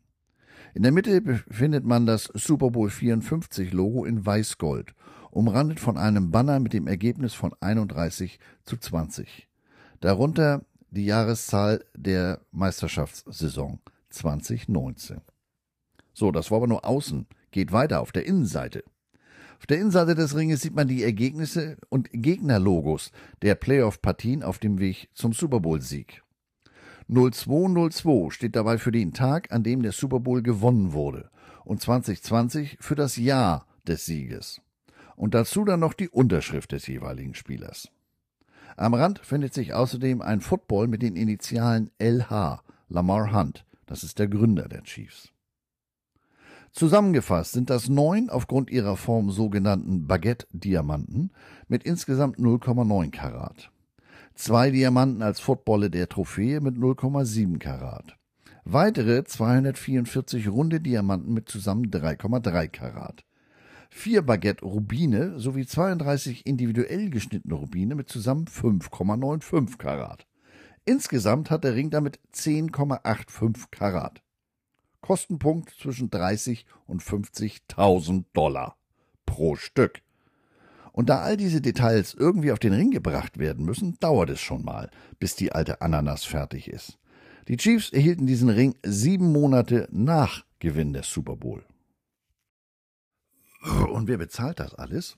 In 0.74 0.84
der 0.84 0.92
Mitte 0.92 1.22
befindet 1.22 1.86
man 1.86 2.06
das 2.06 2.26
Super 2.34 2.72
Bowl 2.72 2.90
54 2.90 3.74
Logo 3.74 4.06
in 4.06 4.26
Weißgold, 4.26 4.94
umrandet 5.32 5.80
von 5.80 5.98
einem 5.98 6.32
Banner 6.32 6.60
mit 6.60 6.74
dem 6.74 6.88
Ergebnis 6.88 7.34
von 7.34 7.54
31 7.60 8.40
zu 8.64 8.78
20. 8.78 9.48
Darunter 10.00 10.64
die 10.92 11.06
Jahreszahl 11.06 11.84
der 11.96 12.42
Meisterschaftssaison 12.52 13.80
2019. 14.10 15.22
So, 16.14 16.32
das 16.32 16.52
war 16.52 16.58
aber 16.58 16.68
nur 16.68 16.86
außen. 16.86 17.28
Geht 17.52 17.72
weiter 17.72 18.02
auf 18.02 18.12
der 18.12 18.26
Innenseite. 18.26 18.84
Auf 19.58 19.68
der 19.68 19.78
Innenseite 19.78 20.16
des 20.16 20.36
Ringes 20.36 20.62
sieht 20.62 20.76
man 20.76 20.88
die 20.88 21.04
Ergebnisse 21.04 21.78
und 21.90 22.10
Gegnerlogos 22.12 23.12
der 23.42 23.56
Playoff-Partien 23.56 24.44
auf 24.44 24.60
dem 24.60 24.80
Weg 24.80 25.10
zum 25.14 25.34
Super 25.34 25.60
Bowl-Sieg. 25.60 26.24
0202 27.08 28.32
steht 28.32 28.56
dabei 28.56 28.78
für 28.78 28.92
den 28.92 29.14
Tag, 29.14 29.52
an 29.52 29.64
dem 29.64 29.82
der 29.82 29.92
Super 29.92 30.20
Bowl 30.20 30.42
gewonnen 30.42 30.94
wurde 30.94 31.30
und 31.64 31.82
2020 31.82 32.78
für 32.80 32.96
das 32.96 33.18
Jahr 33.18 33.68
des 33.86 34.06
Sieges. 34.06 34.62
Und 35.22 35.36
dazu 35.36 35.66
dann 35.66 35.80
noch 35.80 35.94
die 35.94 36.10
Unterschrift 36.10 36.72
des 36.72 36.88
jeweiligen 36.88 37.36
Spielers. 37.36 37.90
Am 38.76 38.96
Rand 38.96 39.20
findet 39.20 39.54
sich 39.54 39.72
außerdem 39.72 40.20
ein 40.20 40.42
Football 40.42 40.88
mit 40.88 41.04
den 41.04 41.16
Initialen 41.16 41.92
LH, 42.00 42.64
Lamar 42.90 43.32
Hunt. 43.32 43.64
Das 43.86 44.04
ist 44.04 44.18
der 44.18 44.28
Gründer 44.28 44.68
der 44.68 44.82
Chiefs. 44.82 45.32
Zusammengefasst 46.72 47.52
sind 47.52 47.70
das 47.70 47.88
neun 47.88 48.32
aufgrund 48.32 48.72
ihrer 48.72 48.98
Form 48.98 49.30
sogenannten 49.30 50.08
Baguette-Diamanten 50.08 51.30
mit 51.68 51.84
insgesamt 51.84 52.40
0,9 52.40 53.12
Karat. 53.12 53.70
Zwei 54.34 54.72
Diamanten 54.72 55.22
als 55.22 55.40
Footballe 55.40 55.92
der 55.92 56.10
Trophäe 56.10 56.62
mit 56.62 56.78
0,7 56.78 57.60
Karat. 57.60 58.18
Weitere 58.64 59.24
244 59.24 60.48
runde 60.48 60.82
Diamanten 60.82 61.32
mit 61.32 61.48
zusammen 61.48 61.92
3,3 61.92 62.70
Karat. 62.70 63.24
Vier 63.94 64.22
Baguette-Rubine 64.22 65.38
sowie 65.38 65.68
32 65.68 66.48
individuell 66.48 67.10
geschnittene 67.10 67.54
Rubine 67.54 67.94
mit 67.94 68.10
zusammen 68.10 68.46
5,95 68.46 69.78
Karat. 69.78 70.26
Insgesamt 70.86 71.52
hat 71.52 71.66
der 71.66 71.76
Ring 71.76 71.92
damit 71.92 72.20
10,85 72.34 73.66
Karat. 73.70 74.24
Kostenpunkt 75.02 75.72
zwischen 75.78 76.10
30 76.10 76.66
und 76.88 77.04
50.000 77.04 78.24
Dollar 78.34 78.78
pro 79.26 79.56
Stück. 79.56 80.02
Und 80.94 81.10
da 81.10 81.20
all 81.20 81.38
diese 81.38 81.62
Details 81.62 82.14
irgendwie 82.14 82.54
auf 82.54 82.60
den 82.60 82.74
Ring 82.74 82.92
gebracht 82.92 83.40
werden 83.40 83.66
müssen, 83.66 83.98
dauert 84.00 84.30
es 84.30 84.40
schon 84.40 84.64
mal, 84.64 84.90
bis 85.20 85.36
die 85.36 85.52
alte 85.52 85.82
Ananas 85.82 86.24
fertig 86.24 86.70
ist. 86.70 86.98
Die 87.50 87.58
Chiefs 87.58 87.92
erhielten 87.92 88.26
diesen 88.26 88.50
Ring 88.50 88.74
sieben 88.84 89.32
Monate 89.32 89.88
nach 89.92 90.46
Gewinn 90.60 90.94
des 90.94 91.12
Super 91.12 91.36
Bowl. 91.36 91.66
Und 93.62 94.08
wer 94.08 94.18
bezahlt 94.18 94.60
das 94.60 94.74
alles? 94.76 95.18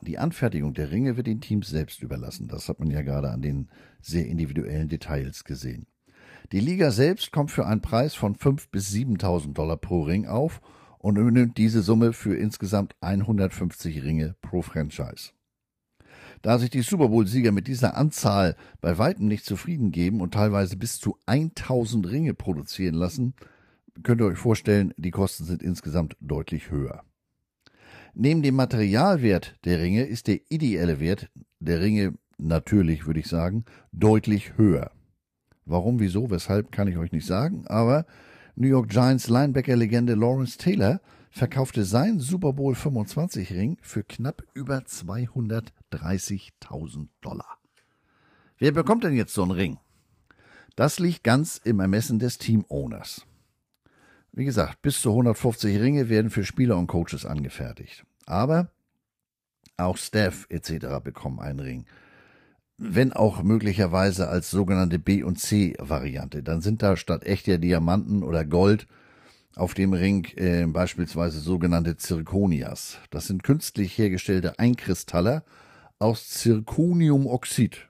Die 0.00 0.18
Anfertigung 0.18 0.74
der 0.74 0.90
Ringe 0.90 1.16
wird 1.16 1.28
den 1.28 1.40
Teams 1.40 1.68
selbst 1.68 2.02
überlassen. 2.02 2.48
Das 2.48 2.68
hat 2.68 2.80
man 2.80 2.90
ja 2.90 3.02
gerade 3.02 3.30
an 3.30 3.42
den 3.42 3.68
sehr 4.00 4.26
individuellen 4.26 4.88
Details 4.88 5.44
gesehen. 5.44 5.86
Die 6.52 6.60
Liga 6.60 6.90
selbst 6.90 7.32
kommt 7.32 7.50
für 7.50 7.66
einen 7.66 7.80
Preis 7.80 8.14
von 8.14 8.36
5.000 8.36 8.70
bis 8.70 8.92
7.000 8.92 9.52
Dollar 9.52 9.76
pro 9.76 10.02
Ring 10.02 10.26
auf 10.26 10.60
und 10.98 11.16
übernimmt 11.16 11.56
diese 11.56 11.82
Summe 11.82 12.12
für 12.12 12.34
insgesamt 12.34 12.96
150 13.00 14.02
Ringe 14.02 14.34
pro 14.42 14.62
Franchise. 14.62 15.30
Da 16.42 16.58
sich 16.58 16.70
die 16.70 16.82
Super 16.82 17.08
Bowl-Sieger 17.08 17.52
mit 17.52 17.68
dieser 17.68 17.96
Anzahl 17.96 18.56
bei 18.80 18.98
weitem 18.98 19.28
nicht 19.28 19.46
zufrieden 19.46 19.92
geben 19.92 20.20
und 20.20 20.34
teilweise 20.34 20.76
bis 20.76 20.98
zu 20.98 21.16
1000 21.26 22.10
Ringe 22.10 22.34
produzieren 22.34 22.94
lassen, 22.94 23.34
könnt 24.02 24.20
ihr 24.20 24.26
euch 24.26 24.38
vorstellen, 24.38 24.92
die 24.96 25.10
Kosten 25.10 25.44
sind 25.44 25.62
insgesamt 25.62 26.16
deutlich 26.20 26.70
höher. 26.70 27.04
Neben 28.16 28.42
dem 28.42 28.54
Materialwert 28.54 29.56
der 29.64 29.80
Ringe 29.80 30.04
ist 30.04 30.28
der 30.28 30.38
ideelle 30.48 31.00
Wert 31.00 31.28
der 31.58 31.80
Ringe 31.80 32.14
natürlich, 32.38 33.06
würde 33.06 33.18
ich 33.18 33.26
sagen, 33.26 33.64
deutlich 33.90 34.56
höher. 34.56 34.92
Warum, 35.64 35.98
wieso, 35.98 36.30
weshalb, 36.30 36.70
kann 36.70 36.86
ich 36.86 36.96
euch 36.96 37.10
nicht 37.10 37.26
sagen, 37.26 37.66
aber 37.66 38.06
New 38.54 38.68
York 38.68 38.88
Giants 38.88 39.28
Linebacker-Legende 39.28 40.14
Lawrence 40.14 40.58
Taylor 40.58 41.00
verkaufte 41.30 41.84
seinen 41.84 42.20
Super 42.20 42.52
Bowl 42.52 42.76
25 42.76 43.52
Ring 43.52 43.78
für 43.82 44.04
knapp 44.04 44.44
über 44.54 44.78
230.000 44.78 47.08
Dollar. 47.20 47.58
Wer 48.58 48.70
bekommt 48.70 49.02
denn 49.02 49.16
jetzt 49.16 49.34
so 49.34 49.42
einen 49.42 49.50
Ring? 49.50 49.78
Das 50.76 51.00
liegt 51.00 51.24
ganz 51.24 51.60
im 51.64 51.80
Ermessen 51.80 52.20
des 52.20 52.38
Team-Owners. 52.38 53.26
Wie 54.36 54.44
gesagt, 54.44 54.82
bis 54.82 55.00
zu 55.00 55.10
150 55.10 55.80
Ringe 55.80 56.08
werden 56.08 56.30
für 56.30 56.44
Spieler 56.44 56.76
und 56.76 56.88
Coaches 56.88 57.24
angefertigt. 57.24 58.04
Aber 58.26 58.70
auch 59.76 59.96
Staff 59.96 60.46
etc. 60.50 61.00
bekommen 61.02 61.40
einen 61.40 61.60
Ring 61.60 61.86
wenn 62.76 63.12
auch 63.12 63.42
möglicherweise 63.42 64.28
als 64.28 64.50
sogenannte 64.50 64.98
B- 64.98 65.22
und 65.22 65.38
C-Variante. 65.38 66.42
Dann 66.42 66.60
sind 66.60 66.82
da 66.82 66.96
statt 66.96 67.24
echter 67.24 67.58
Diamanten 67.58 68.22
oder 68.22 68.44
Gold 68.44 68.86
auf 69.54 69.74
dem 69.74 69.92
Ring 69.92 70.26
äh, 70.36 70.66
beispielsweise 70.66 71.38
sogenannte 71.38 71.96
Zirconias. 71.96 72.98
Das 73.10 73.26
sind 73.26 73.44
künstlich 73.44 73.96
hergestellte 73.96 74.58
Einkristaller 74.58 75.44
aus 76.00 76.28
Zirconiumoxid. 76.30 77.88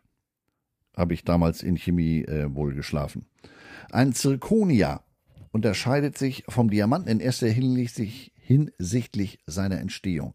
Habe 0.94 1.14
ich 1.14 1.24
damals 1.24 1.62
in 1.62 1.76
Chemie 1.76 2.22
äh, 2.24 2.54
wohl 2.54 2.74
geschlafen. 2.74 3.24
Ein 3.90 4.12
Zirconia 4.12 5.02
unterscheidet 5.55 6.19
sich 6.19 6.43
vom 6.49 6.69
Diamanten 6.69 7.09
in 7.09 7.21
erster 7.21 7.47
Hinsicht 7.47 8.33
hinsichtlich 8.35 9.38
seiner 9.47 9.79
Entstehung. 9.79 10.35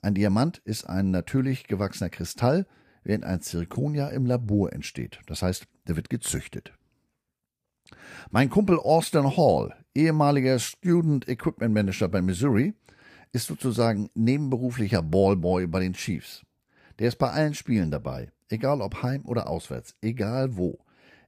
Ein 0.00 0.14
Diamant 0.14 0.58
ist 0.58 0.84
ein 0.84 1.10
natürlich 1.10 1.64
gewachsener 1.64 2.10
Kristall, 2.10 2.66
während 3.02 3.24
ein 3.24 3.40
Zirconia 3.40 4.08
im 4.10 4.24
Labor 4.24 4.72
entsteht. 4.72 5.18
Das 5.26 5.42
heißt, 5.42 5.66
der 5.88 5.96
wird 5.96 6.10
gezüchtet. 6.10 6.72
Mein 8.30 8.50
Kumpel 8.50 8.78
Austin 8.78 9.36
Hall, 9.36 9.74
ehemaliger 9.96 10.60
Student 10.60 11.28
Equipment 11.28 11.74
Manager 11.74 12.06
bei 12.08 12.22
Missouri, 12.22 12.72
ist 13.32 13.48
sozusagen 13.48 14.10
nebenberuflicher 14.14 15.02
Ballboy 15.02 15.66
bei 15.66 15.80
den 15.80 15.94
Chiefs. 15.94 16.46
Der 17.00 17.08
ist 17.08 17.18
bei 17.18 17.30
allen 17.30 17.54
Spielen 17.54 17.90
dabei, 17.90 18.30
egal 18.48 18.80
ob 18.80 19.02
heim 19.02 19.24
oder 19.24 19.48
auswärts, 19.48 19.96
egal 20.02 20.56
wo, 20.56 20.78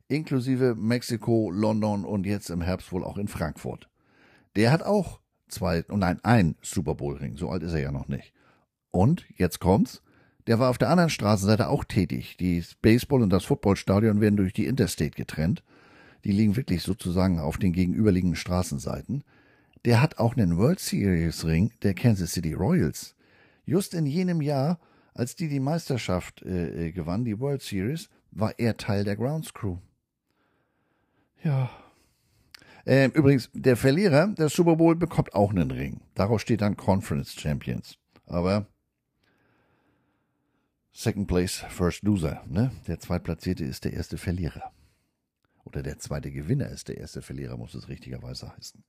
inklusive 0.08 0.74
Mexiko, 0.74 1.50
London 1.50 2.04
und 2.04 2.26
jetzt 2.26 2.50
im 2.50 2.60
Herbst 2.60 2.92
wohl 2.92 3.04
auch 3.04 3.18
in 3.18 3.28
Frankfurt. 3.28 3.88
Der 4.56 4.70
hat 4.70 4.82
auch 4.82 5.20
zwei, 5.48 5.84
oh 5.90 5.96
nein, 5.96 6.20
ein 6.22 6.56
Super 6.62 6.94
Bowl 6.94 7.16
Ring, 7.16 7.36
so 7.36 7.50
alt 7.50 7.62
ist 7.62 7.72
er 7.72 7.80
ja 7.80 7.92
noch 7.92 8.08
nicht. 8.08 8.32
Und 8.90 9.24
jetzt 9.36 9.60
kommt's, 9.60 10.02
der 10.46 10.58
war 10.58 10.70
auf 10.70 10.78
der 10.78 10.90
anderen 10.90 11.10
Straßenseite 11.10 11.68
auch 11.68 11.84
tätig. 11.84 12.36
Die 12.38 12.62
Baseball- 12.82 13.22
und 13.22 13.30
das 13.30 13.44
Footballstadion 13.44 14.20
werden 14.20 14.36
durch 14.36 14.52
die 14.52 14.66
Interstate 14.66 15.10
getrennt. 15.10 15.62
Die 16.24 16.32
liegen 16.32 16.56
wirklich 16.56 16.82
sozusagen 16.82 17.38
auf 17.38 17.58
den 17.58 17.72
gegenüberliegenden 17.72 18.36
Straßenseiten. 18.36 19.24
Der 19.84 20.00
hat 20.00 20.18
auch 20.18 20.36
einen 20.36 20.56
World 20.56 20.80
Series 20.80 21.44
Ring 21.44 21.70
der 21.82 21.94
Kansas 21.94 22.32
City 22.32 22.52
Royals. 22.52 23.14
Just 23.66 23.94
in 23.94 24.06
jenem 24.06 24.42
Jahr, 24.42 24.78
als 25.14 25.36
die 25.36 25.48
die 25.48 25.60
Meisterschaft 25.60 26.42
äh, 26.42 26.88
äh 26.88 26.92
gewann, 26.92 27.24
die 27.24 27.40
World 27.40 27.62
Series, 27.62 28.08
war 28.30 28.58
er 28.58 28.76
Teil 28.76 29.04
der 29.04 29.16
Grounds 29.16 29.52
Crew. 29.54 29.78
Ja. 31.44 31.70
Ähm, 32.86 33.12
übrigens, 33.12 33.50
der 33.52 33.76
Verlierer 33.76 34.28
der 34.28 34.48
Super 34.48 34.76
Bowl 34.76 34.96
bekommt 34.96 35.34
auch 35.34 35.50
einen 35.50 35.70
Ring. 35.70 36.00
Daraus 36.14 36.42
steht 36.42 36.62
dann 36.62 36.76
Conference 36.76 37.34
Champions. 37.34 37.98
Aber 38.26 38.66
Second 40.92 41.28
Place, 41.28 41.64
First 41.68 42.02
Loser. 42.02 42.42
Ne? 42.48 42.70
Der 42.86 42.98
Zweitplatzierte 42.98 43.64
ist 43.64 43.84
der 43.84 43.92
erste 43.92 44.16
Verlierer. 44.16 44.72
Oder 45.64 45.82
der 45.82 45.98
zweite 45.98 46.30
Gewinner 46.30 46.68
ist 46.68 46.88
der 46.88 46.98
erste 46.98 47.22
Verlierer, 47.22 47.56
muss 47.56 47.74
es 47.74 47.88
richtigerweise 47.88 48.54
heißen. 48.56 48.82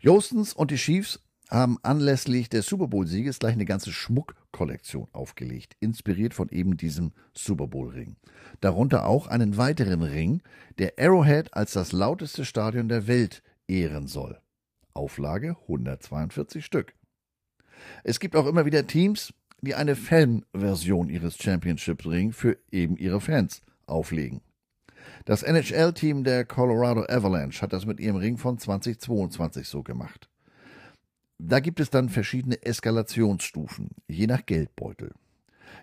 Jostens 0.00 0.52
und 0.52 0.70
die 0.70 0.76
Chiefs 0.76 1.25
haben 1.48 1.78
anlässlich 1.82 2.48
des 2.48 2.66
Super 2.66 2.88
Bowl-Sieges 2.88 3.38
gleich 3.38 3.52
eine 3.52 3.64
ganze 3.64 3.92
Schmuckkollektion 3.92 5.08
aufgelegt, 5.12 5.76
inspiriert 5.80 6.34
von 6.34 6.48
eben 6.48 6.76
diesem 6.76 7.12
Super 7.34 7.68
Bowl-Ring. 7.68 8.16
Darunter 8.60 9.06
auch 9.06 9.26
einen 9.26 9.56
weiteren 9.56 10.02
Ring, 10.02 10.42
der 10.78 10.94
Arrowhead 10.98 11.54
als 11.54 11.72
das 11.72 11.92
lauteste 11.92 12.44
Stadion 12.44 12.88
der 12.88 13.06
Welt 13.06 13.42
ehren 13.68 14.06
soll. 14.06 14.40
Auflage 14.92 15.56
142 15.62 16.64
Stück. 16.64 16.94
Es 18.02 18.18
gibt 18.20 18.34
auch 18.34 18.46
immer 18.46 18.64
wieder 18.64 18.86
Teams, 18.86 19.32
die 19.60 19.74
eine 19.74 19.96
Fan-Version 19.96 21.08
ihres 21.10 21.36
Championship-Ring 21.36 22.32
für 22.32 22.58
eben 22.70 22.96
ihre 22.96 23.20
Fans 23.20 23.62
auflegen. 23.86 24.40
Das 25.24 25.42
NHL-Team 25.42 26.24
der 26.24 26.44
Colorado 26.44 27.04
Avalanche 27.08 27.62
hat 27.62 27.72
das 27.72 27.86
mit 27.86 28.00
ihrem 28.00 28.16
Ring 28.16 28.38
von 28.38 28.58
2022 28.58 29.68
so 29.68 29.82
gemacht. 29.82 30.28
Da 31.38 31.60
gibt 31.60 31.80
es 31.80 31.90
dann 31.90 32.08
verschiedene 32.08 32.62
Eskalationsstufen, 32.64 33.90
je 34.08 34.26
nach 34.26 34.46
Geldbeutel. 34.46 35.12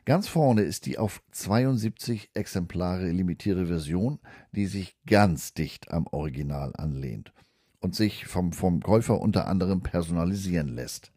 Ganz 0.05 0.27
vorne 0.27 0.63
ist 0.63 0.85
die 0.85 0.97
auf 0.97 1.21
72 1.31 2.31
Exemplare 2.33 3.09
limitierte 3.09 3.67
Version, 3.67 4.19
die 4.51 4.65
sich 4.65 4.97
ganz 5.05 5.53
dicht 5.53 5.91
am 5.91 6.07
Original 6.07 6.73
anlehnt 6.75 7.33
und 7.79 7.95
sich 7.95 8.25
vom, 8.25 8.51
vom 8.51 8.81
Käufer 8.81 9.21
unter 9.21 9.47
anderem 9.47 9.81
personalisieren 9.81 10.69
lässt. 10.69 11.11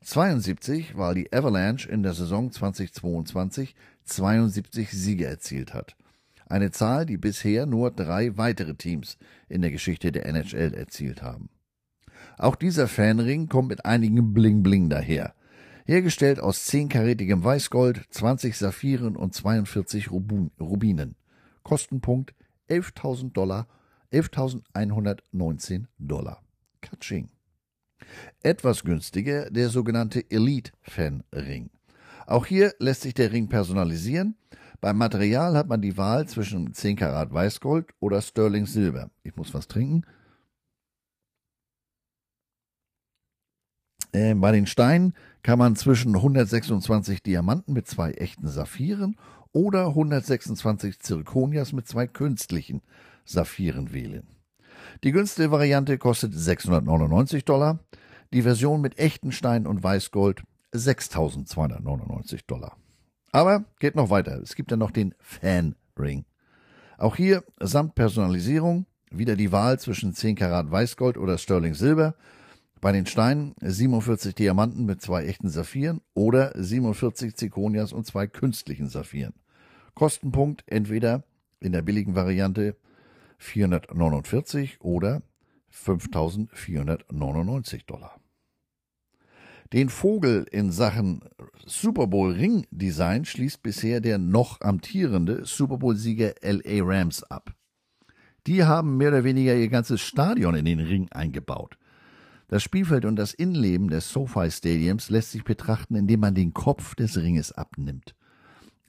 72, 0.00 0.96
weil 0.96 1.14
die 1.14 1.32
Avalanche 1.32 1.88
in 1.88 2.02
der 2.02 2.14
Saison 2.14 2.50
2022 2.50 3.74
72 4.04 4.90
Siege 4.90 5.26
erzielt 5.26 5.74
hat. 5.74 5.96
Eine 6.46 6.70
Zahl, 6.70 7.04
die 7.04 7.18
bisher 7.18 7.66
nur 7.66 7.90
drei 7.90 8.36
weitere 8.38 8.74
Teams 8.74 9.18
in 9.48 9.60
der 9.60 9.70
Geschichte 9.70 10.10
der 10.10 10.24
NHL 10.24 10.72
erzielt 10.72 11.22
haben. 11.22 11.50
Auch 12.38 12.54
dieser 12.54 12.86
Fanring 12.86 13.48
kommt 13.48 13.68
mit 13.68 13.84
einigen 13.84 14.32
Bling-Bling 14.32 14.88
daher. 14.88 15.34
Hergestellt 15.84 16.38
aus 16.38 16.68
10-karätigem 16.68 17.42
Weißgold, 17.42 18.06
20 18.10 18.56
Saphiren 18.56 19.16
und 19.16 19.34
42 19.34 20.10
Rubinen. 20.10 21.16
Kostenpunkt 21.64 22.34
11.000 22.70 23.32
Dollar, 23.32 23.66
11.119 24.12 25.86
Dollar. 25.98 26.42
Katsching. 26.80 27.30
Etwas 28.42 28.84
günstiger 28.84 29.50
der 29.50 29.68
sogenannte 29.68 30.30
Elite 30.30 30.70
Fan 30.82 31.24
Ring. 31.34 31.70
Auch 32.26 32.46
hier 32.46 32.72
lässt 32.78 33.02
sich 33.02 33.14
der 33.14 33.32
Ring 33.32 33.48
personalisieren. 33.48 34.36
Beim 34.80 34.96
Material 34.96 35.56
hat 35.56 35.68
man 35.68 35.82
die 35.82 35.96
Wahl 35.96 36.28
zwischen 36.28 36.72
10 36.72 36.96
Karat 36.96 37.32
Weißgold 37.32 37.86
oder 37.98 38.22
Sterling 38.22 38.66
Silber. 38.66 39.10
Ich 39.24 39.34
muss 39.34 39.52
was 39.54 39.66
trinken. 39.66 40.04
Äh, 44.12 44.34
bei 44.34 44.52
den 44.52 44.66
Steinen 44.66 45.14
kann 45.42 45.58
man 45.58 45.76
zwischen 45.76 46.14
126 46.14 47.22
Diamanten 47.22 47.72
mit 47.72 47.86
zwei 47.86 48.12
echten 48.12 48.48
Saphiren 48.48 49.16
oder 49.52 49.88
126 49.88 51.00
Zirkonias 51.00 51.72
mit 51.72 51.86
zwei 51.88 52.06
künstlichen 52.06 52.82
Saphiren 53.24 53.92
wählen. 53.92 54.26
Die 55.04 55.12
günstige 55.12 55.50
Variante 55.50 55.98
kostet 55.98 56.34
699 56.34 57.44
Dollar, 57.44 57.78
die 58.32 58.42
Version 58.42 58.80
mit 58.80 58.98
echten 58.98 59.32
Steinen 59.32 59.66
und 59.66 59.82
Weißgold 59.82 60.42
6299 60.72 62.46
Dollar. 62.46 62.76
Aber 63.32 63.64
geht 63.78 63.94
noch 63.94 64.10
weiter. 64.10 64.40
Es 64.42 64.54
gibt 64.54 64.70
ja 64.70 64.76
noch 64.76 64.90
den 64.90 65.14
Fan 65.18 65.74
Ring. 65.98 66.24
Auch 66.96 67.16
hier 67.16 67.44
samt 67.60 67.94
Personalisierung 67.94 68.86
wieder 69.10 69.36
die 69.36 69.52
Wahl 69.52 69.78
zwischen 69.78 70.14
10 70.14 70.36
Karat 70.36 70.70
Weißgold 70.70 71.16
oder 71.16 71.38
Sterling 71.38 71.74
Silber 71.74 72.14
bei 72.80 72.92
den 72.92 73.06
Steinen 73.06 73.54
47 73.60 74.34
Diamanten 74.34 74.84
mit 74.84 75.02
zwei 75.02 75.24
echten 75.24 75.48
Saphiren 75.48 76.00
oder 76.14 76.52
47 76.54 77.34
Zirkonias 77.34 77.92
und 77.92 78.06
zwei 78.06 78.26
künstlichen 78.26 78.88
Saphiren. 78.88 79.34
Kostenpunkt 79.94 80.64
entweder 80.66 81.24
in 81.60 81.72
der 81.72 81.82
billigen 81.82 82.14
Variante 82.14 82.76
449 83.38 84.80
oder 84.80 85.22
5499 85.70 87.86
Dollar. 87.86 88.20
Den 89.72 89.90
Vogel 89.90 90.46
in 90.50 90.72
Sachen 90.72 91.20
Super 91.66 92.06
Bowl 92.06 92.32
Ring 92.32 92.66
Design 92.70 93.26
schließt 93.26 93.62
bisher 93.62 94.00
der 94.00 94.16
noch 94.16 94.62
amtierende 94.62 95.44
Super 95.44 95.76
Bowl 95.76 95.94
Sieger 95.94 96.34
LA 96.40 96.82
Rams 96.82 97.22
ab. 97.24 97.52
Die 98.46 98.64
haben 98.64 98.96
mehr 98.96 99.08
oder 99.08 99.24
weniger 99.24 99.54
ihr 99.54 99.68
ganzes 99.68 100.00
Stadion 100.00 100.54
in 100.54 100.64
den 100.64 100.80
Ring 100.80 101.08
eingebaut. 101.10 101.76
Das 102.48 102.62
Spielfeld 102.62 103.04
und 103.04 103.16
das 103.16 103.34
Innenleben 103.34 103.88
des 103.88 104.08
SoFi 104.08 104.50
Stadiums 104.50 105.10
lässt 105.10 105.32
sich 105.32 105.44
betrachten, 105.44 105.94
indem 105.94 106.20
man 106.20 106.34
den 106.34 106.54
Kopf 106.54 106.94
des 106.94 107.18
Ringes 107.18 107.52
abnimmt. 107.52 108.14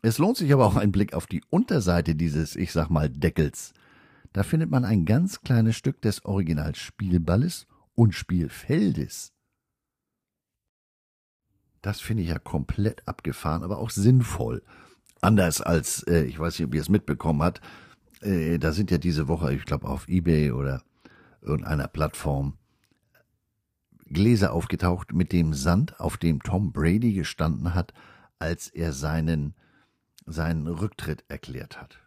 Es 0.01 0.17
lohnt 0.17 0.37
sich 0.37 0.53
aber 0.53 0.65
auch 0.65 0.77
ein 0.77 0.93
Blick 0.93 1.13
auf 1.13 1.27
die 1.27 1.43
Unterseite 1.49 2.15
dieses, 2.15 2.55
ich 2.55 2.71
sag 2.71 2.89
mal, 2.89 3.09
Deckels. 3.09 3.73
Da 4.31 4.43
findet 4.43 4.71
man 4.71 4.85
ein 4.85 5.03
ganz 5.03 5.41
kleines 5.41 5.75
Stück 5.75 6.01
des 6.01 6.23
Originalspielballes 6.23 7.67
und 7.95 8.15
Spielfeldes. 8.15 9.33
Das 11.81 11.99
finde 11.99 12.23
ich 12.23 12.29
ja 12.29 12.39
komplett 12.39 13.05
abgefahren, 13.07 13.63
aber 13.63 13.79
auch 13.79 13.89
sinnvoll. 13.89 14.63
Anders 15.19 15.59
als, 15.59 16.03
äh, 16.03 16.23
ich 16.23 16.39
weiß 16.39 16.57
nicht, 16.59 16.67
ob 16.67 16.75
ihr 16.75 16.81
es 16.81 16.89
mitbekommen 16.89 17.41
habt, 17.41 17.59
äh, 18.21 18.57
da 18.57 18.71
sind 18.71 18.89
ja 18.89 18.97
diese 18.97 19.27
Woche, 19.27 19.53
ich 19.53 19.65
glaube, 19.65 19.87
auf 19.87 20.07
Ebay 20.07 20.51
oder 20.51 20.81
irgendeiner 21.41 21.87
Plattform 21.89 22.53
Gläser 24.09 24.53
aufgetaucht 24.53 25.13
mit 25.13 25.31
dem 25.31 25.53
Sand, 25.53 25.99
auf 25.99 26.17
dem 26.17 26.41
Tom 26.41 26.71
Brady 26.71 27.13
gestanden 27.13 27.73
hat, 27.73 27.93
als 28.39 28.67
er 28.67 28.93
seinen, 28.93 29.53
seinen 30.25 30.67
Rücktritt 30.67 31.23
erklärt 31.27 31.79
hat. 31.79 31.99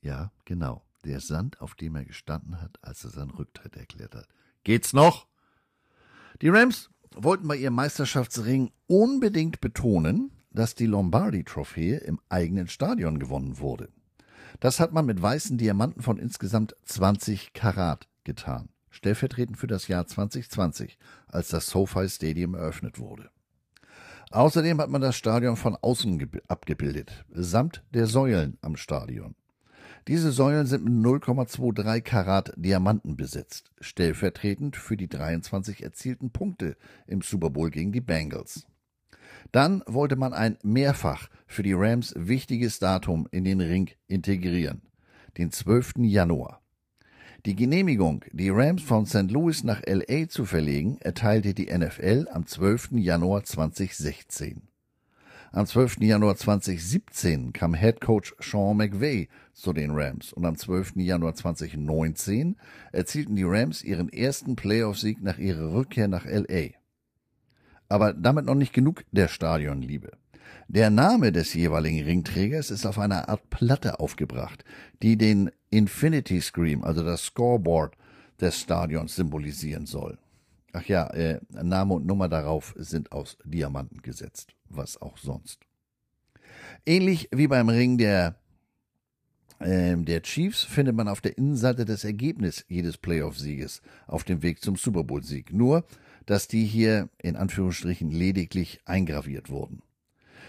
Ja, 0.00 0.32
genau. 0.44 0.84
Der 1.04 1.20
Sand, 1.20 1.60
auf 1.60 1.74
dem 1.74 1.94
er 1.94 2.04
gestanden 2.04 2.60
hat, 2.60 2.78
als 2.82 3.04
er 3.04 3.10
seinen 3.10 3.30
Rücktritt 3.30 3.76
erklärt 3.76 4.14
hat. 4.14 4.28
Geht's 4.64 4.92
noch? 4.92 5.26
Die 6.42 6.48
Rams 6.48 6.90
wollten 7.14 7.48
bei 7.48 7.56
ihrem 7.56 7.74
Meisterschaftsring 7.74 8.70
unbedingt 8.86 9.60
betonen, 9.60 10.32
dass 10.50 10.74
die 10.74 10.86
Lombardi-Trophäe 10.86 11.98
im 11.98 12.20
eigenen 12.28 12.68
Stadion 12.68 13.18
gewonnen 13.18 13.58
wurde. 13.58 13.90
Das 14.60 14.80
hat 14.80 14.92
man 14.92 15.06
mit 15.06 15.20
weißen 15.20 15.56
Diamanten 15.56 16.02
von 16.02 16.18
insgesamt 16.18 16.74
20 16.84 17.52
Karat 17.52 18.08
getan 18.24 18.68
stellvertretend 18.90 19.58
für 19.58 19.66
das 19.66 19.88
Jahr 19.88 20.06
2020, 20.06 20.98
als 21.26 21.48
das 21.48 21.66
SoFi 21.66 22.08
Stadium 22.08 22.54
eröffnet 22.54 22.98
wurde. 22.98 23.30
Außerdem 24.30 24.80
hat 24.80 24.90
man 24.90 25.00
das 25.00 25.16
Stadion 25.16 25.56
von 25.56 25.76
außen 25.76 26.30
abgebildet, 26.48 27.24
samt 27.30 27.82
der 27.94 28.06
Säulen 28.06 28.58
am 28.60 28.76
Stadion. 28.76 29.34
Diese 30.06 30.32
Säulen 30.32 30.66
sind 30.66 30.84
mit 30.84 30.94
0,23 30.94 32.00
Karat 32.00 32.52
Diamanten 32.56 33.16
besetzt, 33.16 33.70
stellvertretend 33.80 34.76
für 34.76 34.96
die 34.96 35.08
23 35.08 35.82
erzielten 35.82 36.30
Punkte 36.30 36.76
im 37.06 37.20
Super 37.20 37.50
Bowl 37.50 37.70
gegen 37.70 37.92
die 37.92 38.00
Bengals. 38.00 38.66
Dann 39.52 39.82
wollte 39.86 40.16
man 40.16 40.32
ein 40.32 40.58
mehrfach 40.62 41.28
für 41.46 41.62
die 41.62 41.72
Rams 41.72 42.14
wichtiges 42.16 42.78
Datum 42.78 43.28
in 43.30 43.44
den 43.44 43.60
Ring 43.60 43.90
integrieren, 44.06 44.82
den 45.36 45.50
12. 45.50 45.94
Januar. 45.98 46.57
Die 47.46 47.54
Genehmigung, 47.54 48.24
die 48.32 48.50
Rams 48.50 48.82
von 48.82 49.06
St. 49.06 49.30
Louis 49.30 49.62
nach 49.62 49.80
LA 49.86 50.28
zu 50.28 50.44
verlegen, 50.44 50.98
erteilte 50.98 51.54
die 51.54 51.66
NFL 51.72 52.26
am 52.32 52.46
12. 52.46 52.90
Januar 52.94 53.44
2016. 53.44 54.62
Am 55.52 55.64
12. 55.64 55.98
Januar 56.00 56.34
2017 56.34 57.52
kam 57.52 57.74
Head 57.74 58.00
Coach 58.00 58.34
Sean 58.40 58.76
McVay 58.76 59.28
zu 59.52 59.72
den 59.72 59.92
Rams 59.92 60.32
und 60.32 60.44
am 60.46 60.56
12. 60.56 60.96
Januar 60.96 61.36
2019 61.36 62.56
erzielten 62.90 63.36
die 63.36 63.44
Rams 63.44 63.84
ihren 63.84 64.12
ersten 64.12 64.56
Playoff-Sieg 64.56 65.22
nach 65.22 65.38
ihrer 65.38 65.72
Rückkehr 65.72 66.08
nach 66.08 66.26
LA. 66.26 66.70
Aber 67.88 68.14
damit 68.14 68.46
noch 68.46 68.56
nicht 68.56 68.72
genug 68.72 69.04
der 69.12 69.28
Stadionliebe. 69.28 70.10
Der 70.66 70.90
Name 70.90 71.30
des 71.32 71.54
jeweiligen 71.54 72.04
Ringträgers 72.04 72.70
ist 72.70 72.84
auf 72.84 72.98
einer 72.98 73.28
Art 73.28 73.48
Platte 73.48 74.00
aufgebracht, 74.00 74.64
die 75.02 75.16
den 75.16 75.50
Infinity 75.70 76.40
Scream, 76.40 76.84
also 76.84 77.02
das 77.02 77.24
Scoreboard 77.24 77.94
des 78.40 78.60
Stadions, 78.60 79.14
symbolisieren 79.14 79.86
soll. 79.86 80.18
Ach 80.72 80.84
ja, 80.84 81.08
äh, 81.08 81.40
Name 81.50 81.94
und 81.94 82.06
Nummer 82.06 82.28
darauf 82.28 82.74
sind 82.76 83.12
aus 83.12 83.38
Diamanten 83.44 84.02
gesetzt, 84.02 84.54
was 84.68 85.00
auch 85.00 85.18
sonst. 85.18 85.60
Ähnlich 86.86 87.28
wie 87.32 87.48
beim 87.48 87.68
Ring 87.68 87.98
der 87.98 88.36
ähm, 89.60 90.04
der 90.04 90.22
Chiefs 90.22 90.62
findet 90.62 90.94
man 90.94 91.08
auf 91.08 91.20
der 91.20 91.36
Innenseite 91.36 91.84
das 91.84 92.04
Ergebnis 92.04 92.64
jedes 92.68 92.96
Playoff-Sieges 92.96 93.82
auf 94.06 94.24
dem 94.24 94.42
Weg 94.42 94.62
zum 94.62 94.76
Super 94.76 95.02
Bowl-Sieg. 95.02 95.52
Nur, 95.52 95.84
dass 96.26 96.46
die 96.46 96.64
hier 96.64 97.08
in 97.20 97.36
Anführungsstrichen 97.36 98.10
lediglich 98.10 98.80
eingraviert 98.84 99.50
wurden. 99.50 99.82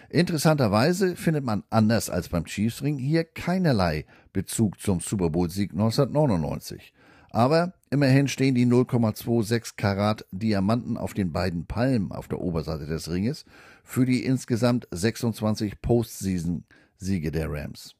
Interessanterweise 0.09 1.15
findet 1.15 1.43
man 1.43 1.63
anders 1.69 2.09
als 2.09 2.29
beim 2.29 2.45
Chiefs-Ring 2.45 2.97
hier 2.97 3.23
keinerlei 3.23 4.05
Bezug 4.33 4.79
zum 4.79 5.01
Super 5.01 5.29
Bowl-Sieg 5.29 5.71
1999. 5.71 6.93
Aber 7.29 7.73
immerhin 7.91 8.27
stehen 8.27 8.55
die 8.55 8.65
0,26 8.65 9.73
Karat 9.77 10.25
Diamanten 10.31 10.97
auf 10.97 11.13
den 11.13 11.31
beiden 11.31 11.67
Palmen 11.67 12.11
auf 12.11 12.27
der 12.27 12.41
Oberseite 12.41 12.87
des 12.87 13.11
Ringes 13.11 13.45
für 13.83 14.07
die 14.07 14.25
insgesamt 14.25 14.87
26 14.89 15.79
Postseason-Siege 15.79 17.31
der 17.31 17.51
Rams. 17.51 17.95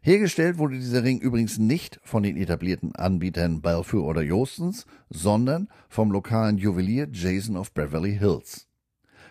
Hergestellt 0.00 0.56
wurde 0.56 0.76
dieser 0.76 1.02
Ring 1.02 1.18
übrigens 1.18 1.58
nicht 1.58 2.00
von 2.04 2.22
den 2.22 2.38
etablierten 2.38 2.94
Anbietern 2.94 3.60
Balfour 3.60 4.04
oder 4.04 4.22
Jostens, 4.22 4.86
sondern 5.10 5.68
vom 5.88 6.10
lokalen 6.10 6.56
Juwelier 6.56 7.08
Jason 7.12 7.56
of 7.56 7.72
Beverly 7.72 8.16
Hills. 8.16 8.67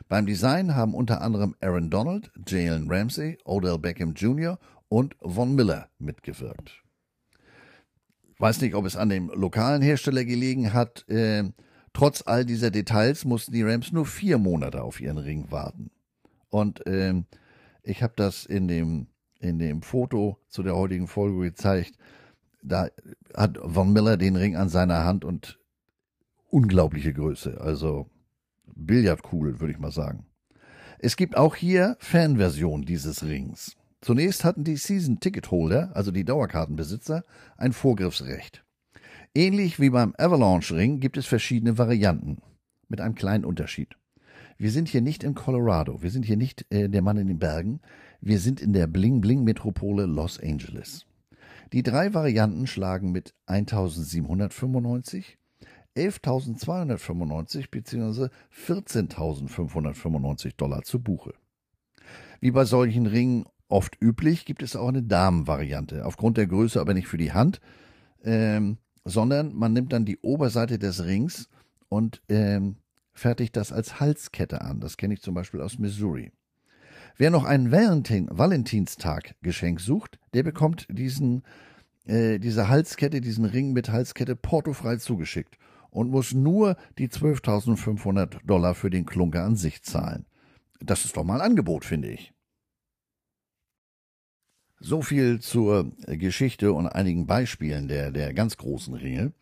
Beim 0.08 0.26
Design 0.26 0.76
haben 0.76 0.94
unter 0.94 1.22
anderem 1.22 1.56
Aaron 1.60 1.90
Donald, 1.90 2.32
Jalen 2.48 2.90
Ramsey, 2.90 3.38
Odell 3.44 3.78
Beckham 3.78 4.14
Jr. 4.14 4.58
und 4.88 5.16
Von 5.22 5.56
Miller 5.56 5.90
mitgewirkt. 6.00 6.84
Weiß 8.40 8.62
nicht, 8.62 8.76
ob 8.76 8.86
es 8.86 8.96
an 8.96 9.10
dem 9.10 9.30
lokalen 9.34 9.82
Hersteller 9.82 10.24
gelegen 10.24 10.74
hat. 10.74 11.08
Äh, 11.10 11.52
trotz 11.92 12.24
all 12.26 12.46
dieser 12.46 12.72
Details 12.72 13.26
mussten 13.26 13.52
die 13.52 13.64
Rams 13.64 13.92
nur 13.92 14.06
vier 14.06 14.38
Monate 14.38 14.84
auf 14.84 15.02
ihren 15.02 15.18
Ring 15.18 15.48
warten. 15.50 15.92
Und 16.50 16.86
äh, 16.86 17.24
ich 17.84 18.04
habe 18.04 18.14
das 18.16 18.46
in 18.46 18.68
dem 18.68 19.08
in 19.40 19.60
dem 19.60 19.82
Foto 19.82 20.40
zu 20.48 20.64
der 20.64 20.76
heutigen 20.76 21.08
Folge 21.08 21.40
gezeigt. 21.42 21.98
Da 22.64 22.88
hat 23.36 23.58
Von 23.62 23.94
Miller 23.94 24.18
den 24.18 24.36
Ring 24.36 24.56
an 24.56 24.70
seiner 24.70 25.04
Hand 25.04 25.26
und 25.26 25.60
unglaubliche 26.50 27.14
Größe. 27.14 27.60
Also 27.62 28.10
Billardkugel, 28.76 29.60
würde 29.60 29.74
ich 29.74 29.80
mal 29.80 29.92
sagen. 29.92 30.26
Es 31.00 31.16
gibt 31.16 31.38
auch 31.38 31.56
hier 31.56 31.96
Fanversionen 32.00 32.86
dieses 32.86 33.24
Rings. 33.24 33.76
Zunächst 34.02 34.44
hatten 34.44 34.64
die 34.64 34.78
Season-Ticket-Holder, 34.78 35.92
also 35.96 36.12
die 36.12 36.26
Dauerkartenbesitzer, 36.26 37.24
ein 37.58 37.74
Vorgriffsrecht. 37.74 38.64
Ähnlich 39.36 39.80
wie 39.80 39.90
beim 39.90 40.14
Avalanche-Ring 40.18 41.00
gibt 41.00 41.18
es 41.18 41.26
verschiedene 41.26 41.78
Varianten, 41.78 42.38
mit 42.90 43.02
einem 43.02 43.16
kleinen 43.16 43.46
Unterschied. 43.46 43.96
Wir 44.58 44.72
sind 44.72 44.90
hier 44.90 45.02
nicht 45.02 45.24
in 45.24 45.36
Colorado, 45.36 46.02
wir 46.02 46.10
sind 46.10 46.26
hier 46.26 46.38
nicht 46.38 46.66
äh, 46.72 46.90
der 46.90 47.04
Mann 47.04 47.18
in 47.18 47.28
den 47.28 47.38
Bergen, 47.38 47.80
wir 48.22 48.40
sind 48.40 48.60
in 48.62 48.74
der 48.74 48.88
Bling-Bling-Metropole 48.88 50.06
Los 50.06 50.40
Angeles. 50.40 51.06
Die 51.74 51.84
drei 51.84 52.14
Varianten 52.14 52.66
schlagen 52.66 53.12
mit 53.12 53.36
1795, 53.46 55.38
11.295 55.98 57.72
bzw. 57.72 58.28
14.595 58.56 60.56
Dollar 60.56 60.84
zu 60.84 61.00
Buche. 61.00 61.34
Wie 62.40 62.52
bei 62.52 62.66
solchen 62.66 63.08
Ringen 63.08 63.46
oft 63.68 64.00
üblich, 64.02 64.46
gibt 64.46 64.62
es 64.62 64.76
auch 64.76 64.88
eine 64.88 65.04
Damenvariante. 65.04 66.06
Aufgrund 66.06 66.38
der 66.38 66.48
Größe 66.48 66.80
aber 66.80 66.94
nicht 66.94 67.08
für 67.08 67.18
die 67.18 67.34
Hand, 67.34 67.60
ähm, 68.24 68.78
sondern 69.04 69.56
man 69.56 69.74
nimmt 69.74 69.94
dann 69.94 70.06
die 70.06 70.20
Oberseite 70.20 70.78
des 70.78 71.04
Rings 71.04 71.50
und 71.90 72.22
ähm, 72.30 72.78
fertigt 73.14 73.56
das 73.56 73.72
als 73.72 74.00
Halskette 74.00 74.62
an. 74.62 74.80
Das 74.80 74.98
kenne 74.98 75.16
ich 75.16 75.22
zum 75.22 75.34
Beispiel 75.34 75.62
aus 75.62 75.80
Missouri. 75.80 76.32
Wer 77.18 77.32
noch 77.32 77.46
einen 77.46 77.72
Valentin, 77.72 78.28
Valentinstag-Geschenk 78.30 79.80
sucht, 79.80 80.20
der 80.34 80.44
bekommt 80.44 80.86
diesen, 80.92 81.42
äh, 82.06 82.38
diese 82.38 82.70
Halskette, 82.70 83.22
diesen 83.22 83.46
Ring 83.46 83.74
mit 83.74 83.90
Halskette 83.90 84.36
portofrei 84.36 84.98
zugeschickt 84.98 85.58
und 85.98 86.10
muss 86.10 86.34
nur 86.34 86.78
die 86.98 87.10
12.500 87.10 88.46
Dollar 88.46 88.76
für 88.76 88.90
den 88.90 89.06
Klunker 89.06 89.44
an 89.44 89.56
sich 89.56 89.84
zahlen. 89.84 90.26
Das 90.80 91.06
ist 91.06 91.18
doch 91.18 91.24
mal 91.24 91.42
ein 91.42 91.52
Angebot, 91.52 91.86
finde 91.86 92.10
ich. 92.10 92.34
So 94.80 95.02
viel 95.02 95.40
zur 95.40 95.92
Geschichte 96.06 96.72
und 96.72 96.88
einigen 96.88 97.26
Beispielen 97.26 97.88
der, 97.88 98.12
der 98.12 98.34
ganz 98.34 98.58
großen 98.58 98.94
Ringe. 98.94 99.34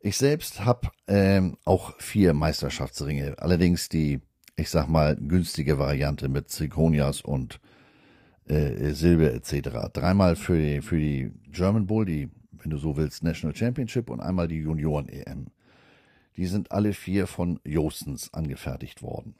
Ich 0.00 0.18
selbst 0.18 0.64
habe 0.64 0.90
ähm, 1.06 1.56
auch 1.64 1.98
vier 1.98 2.34
Meisterschaftsringe, 2.34 3.36
allerdings 3.38 3.88
die 3.88 4.20
ich 4.60 4.68
sag 4.68 4.88
mal, 4.88 5.16
günstige 5.16 5.78
Variante 5.78 6.28
mit 6.28 6.50
Zirconias 6.50 7.22
und 7.22 7.60
äh, 8.46 8.92
Silber 8.92 9.32
etc. 9.32 9.90
Dreimal 9.92 10.36
für 10.36 10.58
die, 10.58 10.82
für 10.82 10.98
die 10.98 11.32
German 11.50 11.86
Bowl, 11.86 12.04
die, 12.04 12.28
wenn 12.52 12.70
du 12.70 12.76
so 12.76 12.96
willst, 12.96 13.22
National 13.22 13.56
Championship 13.56 14.10
und 14.10 14.20
einmal 14.20 14.48
die 14.48 14.58
Junioren-EM. 14.58 15.46
Die 16.36 16.46
sind 16.46 16.72
alle 16.72 16.92
vier 16.92 17.26
von 17.26 17.60
Jostens 17.64 18.32
angefertigt 18.32 19.02
worden. 19.02 19.34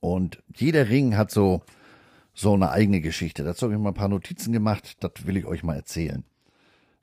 Und 0.00 0.42
jeder 0.54 0.88
Ring 0.88 1.16
hat 1.16 1.30
so, 1.30 1.62
so 2.34 2.54
eine 2.54 2.70
eigene 2.70 3.00
Geschichte. 3.00 3.44
Dazu 3.44 3.66
habe 3.66 3.74
ich 3.74 3.80
mal 3.80 3.90
ein 3.90 3.94
paar 3.94 4.08
Notizen 4.08 4.52
gemacht, 4.52 4.96
das 5.00 5.26
will 5.26 5.36
ich 5.36 5.46
euch 5.46 5.62
mal 5.62 5.76
erzählen. 5.76 6.24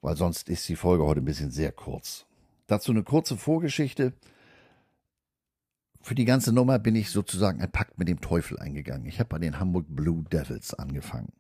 Weil 0.02 0.15
sonst 0.15 0.50
ist 0.50 0.67
die 0.69 0.76
Folge 0.76 1.06
heute 1.06 1.22
ein 1.22 1.26
bisschen 1.26 1.52
sehr 1.52 1.72
kurz. 1.72 2.26
Dazu 2.67 2.91
eine 2.91 3.04
kurze 3.04 3.38
Vorgeschichte 3.38 4.13
für 6.04 6.15
die 6.15 6.26
ganze 6.26 6.52
Nummer 6.52 6.80
bin 6.80 6.98
ich 6.98 7.12
sozusagen 7.12 7.62
ein 7.62 7.72
Pakt 7.72 7.98
mit 7.98 8.10
dem 8.10 8.19
Teufel 8.19 8.60
eingegangen. 8.60 9.08
Ich 9.08 9.19
habe 9.19 9.30
bei 9.30 9.39
den 9.39 9.58
Hamburg 9.58 9.86
Blue 9.88 10.26
Devils 10.30 10.74
angefangen. 10.74 11.32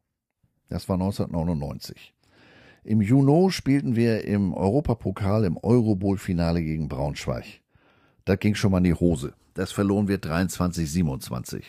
Das 0.69 0.87
war 0.87 0.95
1999. 0.95 2.12
Im 2.85 3.01
Juni 3.01 3.49
spielten 3.49 3.95
wir 3.95 4.25
im 4.25 4.53
Europapokal 4.53 5.45
im 5.45 5.57
Eurobowl-Finale 5.57 6.61
gegen 6.61 6.89
Braunschweig. 6.89 7.45
Das 8.25 8.39
ging 8.39 8.55
schon 8.55 8.71
mal 8.71 8.79
in 8.79 8.83
die 8.83 8.93
Hose. 8.93 9.33
Das 9.53 9.71
verloren 9.71 10.09
wir 10.09 10.19
23-27. 10.19 11.63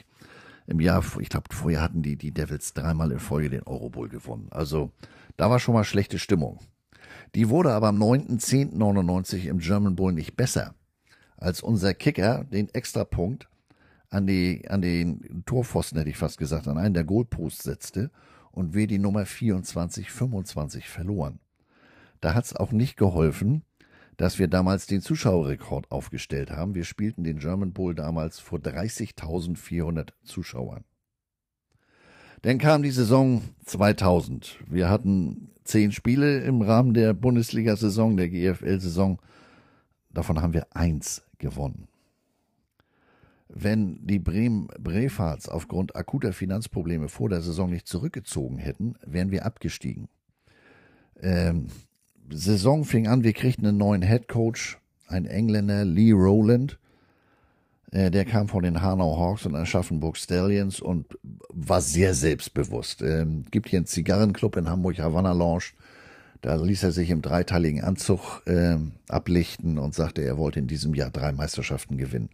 Im 0.66 0.80
Jahr, 0.80 1.04
ich 1.20 1.28
glaube, 1.28 1.54
vorher 1.54 1.82
hatten 1.82 2.02
die, 2.02 2.16
die 2.16 2.32
Devils 2.32 2.72
dreimal 2.72 3.12
in 3.12 3.20
Folge 3.20 3.50
den 3.50 3.62
Eurobowl 3.62 4.08
gewonnen. 4.08 4.48
Also 4.50 4.90
da 5.36 5.50
war 5.50 5.60
schon 5.60 5.74
mal 5.74 5.84
schlechte 5.84 6.18
Stimmung. 6.18 6.58
Die 7.36 7.48
wurde 7.48 7.72
aber 7.72 7.88
am 7.88 8.02
9.10.99 8.02 9.46
im 9.46 9.58
German 9.58 9.94
Bowl 9.94 10.12
nicht 10.12 10.36
besser 10.36 10.74
als 11.36 11.60
unser 11.60 11.94
Kicker 11.94 12.44
den 12.44 12.72
Extrapunkt 12.74 13.48
an, 14.10 14.26
die, 14.26 14.68
an 14.68 14.82
den 14.82 15.44
Torpfosten, 15.46 15.98
hätte 15.98 16.10
ich 16.10 16.16
fast 16.16 16.38
gesagt, 16.38 16.66
an 16.66 16.78
einen 16.78 16.94
der 16.94 17.04
Goalposts 17.04 17.62
setzte 17.62 18.10
und 18.54 18.74
wir 18.74 18.86
die 18.86 18.98
Nummer 18.98 19.26
24, 19.26 20.10
25 20.10 20.88
verloren. 20.88 21.40
Da 22.20 22.34
hat 22.34 22.44
es 22.44 22.56
auch 22.56 22.72
nicht 22.72 22.96
geholfen, 22.96 23.64
dass 24.16 24.38
wir 24.38 24.48
damals 24.48 24.86
den 24.86 25.00
Zuschauerrekord 25.00 25.90
aufgestellt 25.90 26.50
haben. 26.50 26.74
Wir 26.74 26.84
spielten 26.84 27.24
den 27.24 27.38
German 27.38 27.72
Bowl 27.72 27.94
damals 27.94 28.38
vor 28.38 28.60
30.400 28.60 30.10
Zuschauern. 30.22 30.84
Dann 32.42 32.58
kam 32.58 32.82
die 32.82 32.90
Saison 32.90 33.42
2000. 33.64 34.58
Wir 34.68 34.88
hatten 34.88 35.50
zehn 35.64 35.92
Spiele 35.92 36.40
im 36.40 36.62
Rahmen 36.62 36.94
der 36.94 37.14
Bundesliga-Saison, 37.14 38.16
der 38.16 38.28
GFL-Saison. 38.28 39.18
Davon 40.10 40.40
haben 40.40 40.52
wir 40.52 40.66
eins 40.76 41.24
gewonnen. 41.38 41.88
Wenn 43.48 44.04
die 44.06 44.18
Bremen 44.18 44.68
Brefarts 44.78 45.48
aufgrund 45.48 45.96
akuter 45.96 46.32
Finanzprobleme 46.32 47.08
vor 47.08 47.28
der 47.28 47.42
Saison 47.42 47.70
nicht 47.70 47.86
zurückgezogen 47.86 48.58
hätten, 48.58 48.94
wären 49.04 49.30
wir 49.30 49.44
abgestiegen. 49.44 50.08
Ähm, 51.20 51.68
Saison 52.30 52.84
fing 52.84 53.06
an, 53.06 53.22
wir 53.22 53.32
kriegten 53.32 53.66
einen 53.66 53.78
neuen 53.78 54.02
Head 54.02 54.28
Coach, 54.28 54.78
ein 55.08 55.26
Engländer, 55.26 55.84
Lee 55.84 56.12
Rowland. 56.12 56.78
Äh, 57.92 58.10
der 58.10 58.24
kam 58.24 58.48
von 58.48 58.62
den 58.62 58.80
Hanau 58.80 59.18
Hawks 59.18 59.44
und 59.46 59.54
Aschaffenburg 59.54 60.16
Stallions 60.16 60.80
und 60.80 61.06
war 61.50 61.80
sehr 61.80 62.14
selbstbewusst. 62.14 63.02
Ähm, 63.02 63.44
gibt 63.50 63.68
hier 63.68 63.78
einen 63.78 63.86
Zigarrenclub 63.86 64.56
in 64.56 64.68
Hamburg, 64.68 64.98
Havana 64.98 65.32
Lounge. 65.32 65.64
Da 66.40 66.56
ließ 66.56 66.82
er 66.82 66.92
sich 66.92 67.10
im 67.10 67.22
dreiteiligen 67.22 67.82
Anzug 67.82 68.42
äh, 68.46 68.76
ablichten 69.08 69.78
und 69.78 69.94
sagte, 69.94 70.22
er 70.22 70.36
wollte 70.36 70.58
in 70.58 70.66
diesem 70.66 70.94
Jahr 70.94 71.10
drei 71.10 71.32
Meisterschaften 71.32 71.96
gewinnen. 71.96 72.30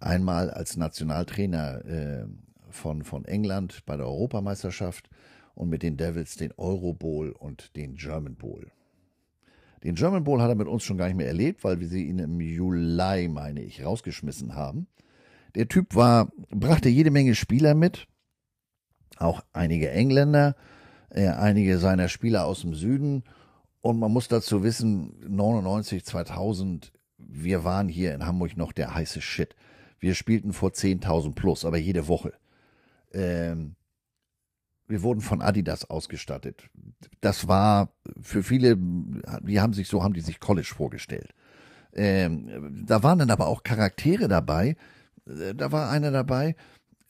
Einmal 0.00 0.50
als 0.50 0.76
Nationaltrainer 0.76 1.84
äh, 1.84 2.26
von, 2.70 3.04
von 3.04 3.24
England 3.26 3.84
bei 3.86 3.96
der 3.96 4.06
Europameisterschaft 4.06 5.10
und 5.54 5.68
mit 5.68 5.82
den 5.82 5.96
Devils 5.96 6.36
den 6.36 6.52
Euro 6.56 6.94
Bowl 6.94 7.30
und 7.32 7.76
den 7.76 7.96
German 7.96 8.36
Bowl. 8.36 8.70
Den 9.84 9.94
German 9.94 10.24
Bowl 10.24 10.40
hat 10.40 10.48
er 10.48 10.54
mit 10.54 10.68
uns 10.68 10.82
schon 10.82 10.98
gar 10.98 11.06
nicht 11.06 11.16
mehr 11.16 11.26
erlebt, 11.26 11.64
weil 11.64 11.80
wir 11.80 11.88
sie 11.88 12.04
ihn 12.06 12.18
im 12.18 12.40
Juli, 12.40 13.28
meine 13.28 13.62
ich, 13.62 13.84
rausgeschmissen 13.84 14.54
haben. 14.54 14.86
Der 15.54 15.68
Typ 15.68 15.94
war, 15.94 16.30
brachte 16.50 16.88
jede 16.88 17.10
Menge 17.10 17.34
Spieler 17.34 17.74
mit, 17.74 18.06
auch 19.16 19.42
einige 19.52 19.90
Engländer, 19.90 20.54
äh, 21.10 21.28
einige 21.28 21.78
seiner 21.78 22.08
Spieler 22.08 22.46
aus 22.46 22.60
dem 22.60 22.74
Süden. 22.74 23.24
Und 23.80 23.98
man 23.98 24.12
muss 24.12 24.28
dazu 24.28 24.62
wissen, 24.62 25.14
99, 25.26 26.04
2000, 26.04 26.92
wir 27.18 27.64
waren 27.64 27.88
hier 27.88 28.14
in 28.14 28.26
Hamburg 28.26 28.56
noch 28.56 28.72
der 28.72 28.94
heiße 28.94 29.20
Shit. 29.20 29.56
Wir 30.00 30.14
spielten 30.14 30.52
vor 30.52 30.70
10.000 30.70 31.34
plus, 31.34 31.64
aber 31.64 31.76
jede 31.76 32.08
Woche. 32.08 32.32
Ähm, 33.12 33.76
wir 34.88 35.02
wurden 35.02 35.20
von 35.20 35.40
Adidas 35.40 35.88
ausgestattet. 35.88 36.68
Das 37.20 37.46
war 37.46 37.92
für 38.20 38.42
viele, 38.42 38.76
die 38.76 39.60
haben 39.60 39.72
sich 39.72 39.88
so, 39.88 40.02
haben 40.02 40.14
die 40.14 40.20
sich 40.20 40.40
College 40.40 40.72
vorgestellt. 40.74 41.32
Ähm, 41.92 42.84
da 42.86 43.02
waren 43.02 43.18
dann 43.18 43.30
aber 43.30 43.46
auch 43.48 43.62
Charaktere 43.62 44.28
dabei. 44.28 44.76
Äh, 45.26 45.54
da 45.54 45.72
war 45.72 45.90
einer 45.90 46.10
dabei, 46.10 46.56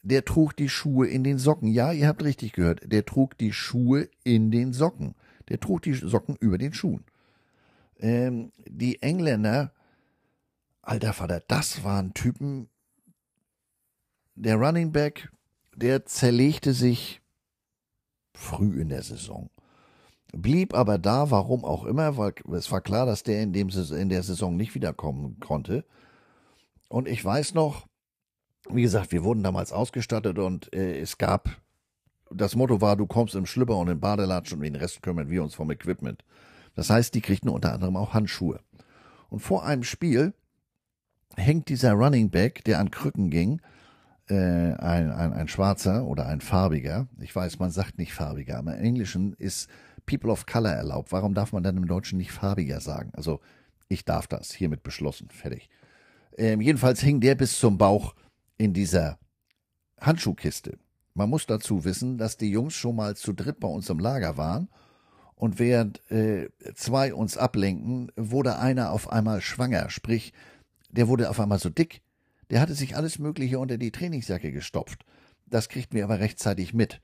der 0.03 0.25
trug 0.25 0.57
die 0.57 0.69
Schuhe 0.69 1.07
in 1.07 1.25
den 1.25 1.39
Socken. 1.39 1.69
Ja, 1.69 1.93
ihr 1.93 2.09
habt 2.09 2.25
richtig 2.25 2.53
gehört. 2.53 2.81
Der 2.91 3.05
trug 3.05 3.37
die 3.39 3.53
Schuhe 3.53 4.09
in 4.25 4.51
den 4.51 4.73
Socken. 4.73 5.15
Der 5.49 5.61
trug 5.61 5.83
die 5.83 5.95
Socken 5.95 6.37
über 6.41 6.59
den 6.59 6.73
Schuhen. 6.73 7.05
Ähm, 7.99 8.53
die 8.67 9.03
Engländer, 9.03 9.73
alter 10.81 11.13
Vater, 11.13 11.43
das 11.47 11.85
waren 11.85 12.15
Typen. 12.15 12.69
Der 14.35 14.57
Running 14.57 14.93
Back, 14.93 15.31
der 15.75 16.07
zerlegte 16.07 16.73
sich 16.73 17.21
früh 18.35 18.81
in 18.81 18.89
der 18.89 19.03
Saison. 19.03 19.51
Blieb 20.33 20.75
aber 20.75 20.99
da, 20.99 21.31
warum 21.31 21.65
auch 21.65 21.85
immer, 21.85 22.17
weil 22.17 22.35
es 22.53 22.71
war 22.71 22.81
klar, 22.81 23.05
dass 23.07 23.23
der 23.23 23.43
in, 23.43 23.53
dem, 23.53 23.69
in 23.69 24.09
der 24.09 24.23
Saison 24.23 24.57
nicht 24.57 24.75
wiederkommen 24.75 25.41
konnte. 25.41 25.85
Und 26.89 27.09
ich 27.09 27.25
weiß 27.25 27.55
noch, 27.55 27.87
wie 28.69 28.83
gesagt, 28.83 29.13
wir 29.13 29.25
wurden 29.25 29.43
damals 29.43 29.73
ausgestattet 29.73 30.39
und 30.39 30.73
äh, 30.73 31.01
es 31.01 31.19
gab, 31.19 31.61
das 32.31 32.55
Motto 32.55 32.81
war, 32.81 32.97
du 32.97 33.07
kommst 33.07 33.35
im 33.35 33.47
Schlüpper 33.47 33.77
und 33.77 33.89
im 33.89 34.01
Badelatsch 34.01 34.53
und 34.53 34.61
den 34.61 34.77
Rest 34.77 35.03
kümmern 35.03 35.31
wir 35.31 35.43
uns 35.43 35.55
vom 35.55 35.71
Equipment. 35.71 36.25
Das 36.75 36.91
heißt, 36.91 37.15
die 37.15 37.21
kriegten 37.21 37.49
unter 37.49 37.73
anderem 37.73 37.97
auch 37.97 38.15
Handschuhe. 38.15 38.61
Und 39.29 39.41
vor 39.41 39.65
einem 39.65 39.83
Spiel 39.83 40.35
hängt 41.37 41.69
dieser 41.69 41.93
Running 41.93 42.31
Back, 42.31 42.65
der 42.65 42.79
an 42.79 42.91
Krücken 42.91 43.31
ging, 43.31 43.61
äh, 44.31 44.75
ein, 44.75 45.11
ein, 45.11 45.33
ein 45.33 45.49
schwarzer 45.49 46.05
oder 46.07 46.27
ein 46.27 46.41
farbiger, 46.41 47.09
ich 47.21 47.35
weiß, 47.35 47.59
man 47.59 47.71
sagt 47.71 47.99
nicht 47.99 48.13
farbiger, 48.13 48.59
aber 48.59 48.77
im 48.77 48.85
Englischen 48.85 49.35
ist 49.35 49.69
People 50.07 50.31
of 50.31 50.47
Color 50.47 50.73
erlaubt. 50.73 51.13
Warum 51.13 51.35
darf 51.35 51.53
man 51.53 51.63
dann 51.63 51.77
im 51.77 51.87
Deutschen 51.87 52.19
nicht 52.19 52.33
farbiger 52.33 52.81
sagen? 52.81 53.11
Also 53.15 53.41
ich 53.89 54.05
darf 54.05 54.27
das, 54.27 54.53
hiermit 54.53 54.83
beschlossen, 54.83 55.29
fertig. 55.31 55.69
Ähm, 56.37 56.61
jedenfalls 56.61 57.01
hing 57.01 57.21
der 57.21 57.35
bis 57.35 57.59
zum 57.59 57.79
Bauch 57.79 58.15
in 58.57 58.73
dieser 58.73 59.19
Handschuhkiste. 60.01 60.79
Man 61.15 61.29
muss 61.29 61.47
dazu 61.47 61.85
wissen, 61.85 62.19
dass 62.19 62.37
die 62.37 62.51
Jungs 62.51 62.75
schon 62.75 62.97
mal 62.97 63.17
zu 63.17 63.33
dritt 63.33 63.61
bei 63.61 63.69
uns 63.69 63.91
im 63.91 63.99
Lager 63.99 64.37
waren 64.37 64.69
und 65.35 65.59
während 65.59 66.09
äh, 66.11 66.51
zwei 66.75 67.15
uns 67.15 67.37
ablenken, 67.37 68.13
wurde 68.17 68.59
einer 68.59 68.91
auf 68.91 69.11
einmal 69.11 69.41
schwanger, 69.41 69.91
sprich, 69.91 70.33
der 70.91 71.09
wurde 71.09 71.31
auf 71.31 71.41
einmal 71.41 71.59
so 71.59 71.71
dick, 71.71 72.03
der 72.51 72.61
hatte 72.61 72.75
sich 72.75 72.97
alles 72.97 73.19
Mögliche 73.19 73.59
unter 73.59 73.79
die 73.79 73.93
Trainingsjacke 73.93 74.53
gestopft. 74.53 75.05
Das 75.47 75.69
kriegten 75.69 75.97
wir 75.97 76.05
aber 76.05 76.21
rechtzeitig 76.21 76.75
mit. 76.75 77.01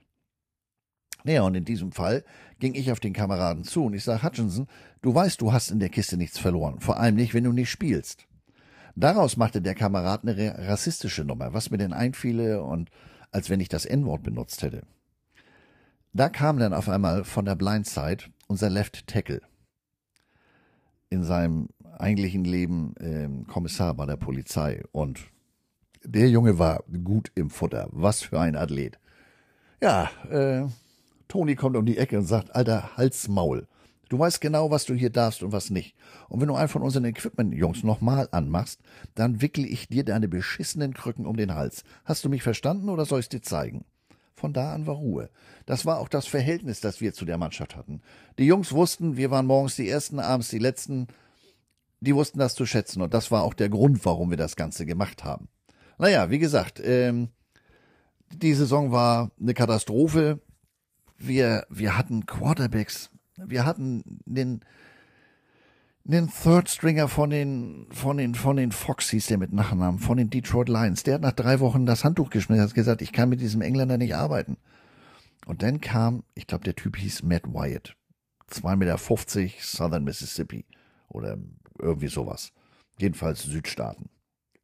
Naja, 1.24 1.42
und 1.42 1.55
in 1.55 1.64
diesem 1.64 1.92
Fall 1.92 2.24
ging 2.61 2.74
ich 2.74 2.92
auf 2.92 3.01
den 3.01 3.12
Kameraden 3.12 3.64
zu 3.64 3.84
und 3.84 3.94
ich 3.94 4.05
sage, 4.05 4.22
Hutchinson, 4.22 4.68
du 5.03 5.14
weißt, 5.14 5.40
du 5.40 5.53
hast 5.53 5.70
in 5.70 5.80
der 5.80 5.88
Kiste 5.88 6.16
nichts 6.16 6.38
verloren, 6.38 6.80
vor 6.80 6.99
allem 7.01 7.16
nicht, 7.16 7.34
wenn 7.34 7.44
du 7.44 7.53
nicht 7.53 7.70
spielst. 7.70 8.28
Daraus 8.94 9.36
machte 9.36 9.61
der 9.61 9.74
Kamerad 9.74 10.22
eine 10.22 10.68
rassistische 10.68 11.24
Nummer, 11.24 11.53
was 11.53 11.70
mir 11.70 11.78
denn 11.78 11.92
einfiele 11.92 12.62
und 12.62 12.90
als 13.30 13.51
wenn 13.51 13.61
ich 13.61 13.68
das 13.68 13.84
N-Wort 13.84 14.22
benutzt 14.22 14.62
hätte. 14.62 14.82
Da 16.12 16.28
kam 16.28 16.59
dann 16.59 16.72
auf 16.72 16.88
einmal 16.88 17.24
von 17.24 17.44
der 17.44 17.57
Blindside 17.57 18.24
unser 18.47 18.70
Left 18.70 19.07
Tackle. 19.07 19.42
In 21.11 21.24
seinem 21.24 21.68
eigentlichen 21.99 22.44
Leben 22.44 22.94
äh, 22.97 23.28
Kommissar 23.51 23.94
bei 23.94 24.07
der 24.07 24.16
Polizei. 24.16 24.82
Und 24.92 25.30
der 26.07 26.28
Junge 26.30 26.59
war 26.59 26.84
gut 27.04 27.30
im 27.34 27.50
Futter. 27.50 27.88
Was 27.90 28.22
für 28.22 28.40
ein 28.40 28.57
Athlet. 28.57 28.98
Ja, 29.80 30.11
äh, 30.30 30.66
Toni 31.28 31.57
kommt 31.57 31.76
um 31.76 31.84
die 31.84 31.98
Ecke 31.98 32.18
und 32.18 32.26
sagt, 32.26 32.54
alter 32.54 32.96
Halsmaul. 32.96 33.66
Du 34.09 34.18
weißt 34.18 34.40
genau, 34.40 34.70
was 34.70 34.84
du 34.84 34.94
hier 34.94 35.11
darfst 35.11 35.42
und 35.42 35.50
was 35.50 35.70
nicht. 35.70 35.96
Und 36.28 36.40
wenn 36.40 36.48
du 36.48 36.54
einen 36.54 36.68
von 36.68 36.82
unseren 36.82 37.04
Equipment-Jungs 37.04 37.82
nochmal 37.82 38.28
anmachst, 38.30 38.80
dann 39.16 39.42
wickel 39.42 39.64
ich 39.64 39.88
dir 39.88 40.04
deine 40.04 40.28
beschissenen 40.28 40.94
Krücken 40.94 41.26
um 41.26 41.36
den 41.36 41.54
Hals. 41.54 41.82
Hast 42.04 42.24
du 42.24 42.28
mich 42.28 42.44
verstanden 42.44 42.88
oder 42.88 43.04
soll 43.04 43.18
ich's 43.18 43.28
dir 43.28 43.42
zeigen? 43.42 43.84
Von 44.34 44.52
da 44.52 44.74
an 44.74 44.86
war 44.86 44.96
Ruhe. 44.96 45.30
Das 45.64 45.86
war 45.86 45.98
auch 45.98 46.09
das 46.09 46.26
Verhältnis, 46.26 46.80
das 46.80 47.00
wir 47.00 47.14
zu 47.14 47.24
der 47.24 47.38
Mannschaft 47.38 47.74
hatten. 47.74 48.00
Die 48.38 48.46
Jungs 48.46 48.72
wussten, 48.72 49.16
wir 49.16 49.30
waren 49.30 49.46
morgens 49.46 49.74
die 49.76 49.88
Ersten, 49.88 50.20
abends 50.20 50.50
die 50.50 50.59
Letzten. 50.59 51.09
Die 52.00 52.14
wussten 52.14 52.38
das 52.38 52.54
zu 52.54 52.66
schätzen 52.66 53.02
und 53.02 53.12
das 53.12 53.30
war 53.30 53.42
auch 53.42 53.54
der 53.54 53.70
Grund, 53.70 54.04
warum 54.04 54.30
wir 54.30 54.36
das 54.36 54.54
Ganze 54.54 54.86
gemacht 54.86 55.24
haben. 55.24 55.48
Naja, 55.99 56.30
wie 56.30 56.38
gesagt, 56.38 56.80
ähm, 56.84 57.28
die 58.32 58.55
Saison 58.55 58.92
war 58.92 59.30
eine 59.40 59.55
Katastrophe. 59.55 60.40
Wir, 61.18 61.66
wir 61.70 61.97
hatten 61.97 62.26
Quarterbacks 62.26 63.11
wir 63.36 63.64
hatten 63.64 64.03
den, 64.24 64.61
den 66.05 66.30
Third 66.30 66.68
Stringer 66.68 67.09
von 67.09 67.30
den, 67.30 67.86
von 67.90 68.16
den, 68.16 68.34
von 68.34 68.57
den 68.57 68.72
Fox 68.72 69.11
hieß 69.11 69.26
der 69.26 69.38
mit 69.38 69.53
Nachnamen, 69.53 69.99
von 69.99 70.16
den 70.16 70.30
Detroit 70.30 70.68
Lions. 70.68 71.03
Der 71.03 71.14
hat 71.14 71.22
nach 71.22 71.32
drei 71.32 71.61
Wochen 71.61 71.86
das 71.86 72.05
Handtuch 72.05 72.30
geschmissen, 72.30 72.62
hat 72.62 72.74
gesagt, 72.74 73.03
ich 73.03 73.12
kann 73.12 73.28
mit 73.28 73.40
diesem 73.40 73.61
Engländer 73.61 73.99
nicht 73.99 74.14
arbeiten. 74.14 74.57
Und 75.47 75.62
dann 75.62 75.80
kam, 75.80 76.24
ich 76.34 76.47
glaube, 76.47 76.64
der 76.64 76.74
Typ 76.74 76.97
hieß 76.97 77.22
Matt 77.22 77.47
Wyatt. 77.47 77.94
2,50 78.51 78.76
Meter, 78.76 79.55
Southern 79.61 80.05
Mississippi. 80.05 80.64
Oder 81.09 81.38
irgendwie 81.78 82.09
sowas. 82.09 82.53
Jedenfalls 82.99 83.42
Südstaaten. 83.42 84.09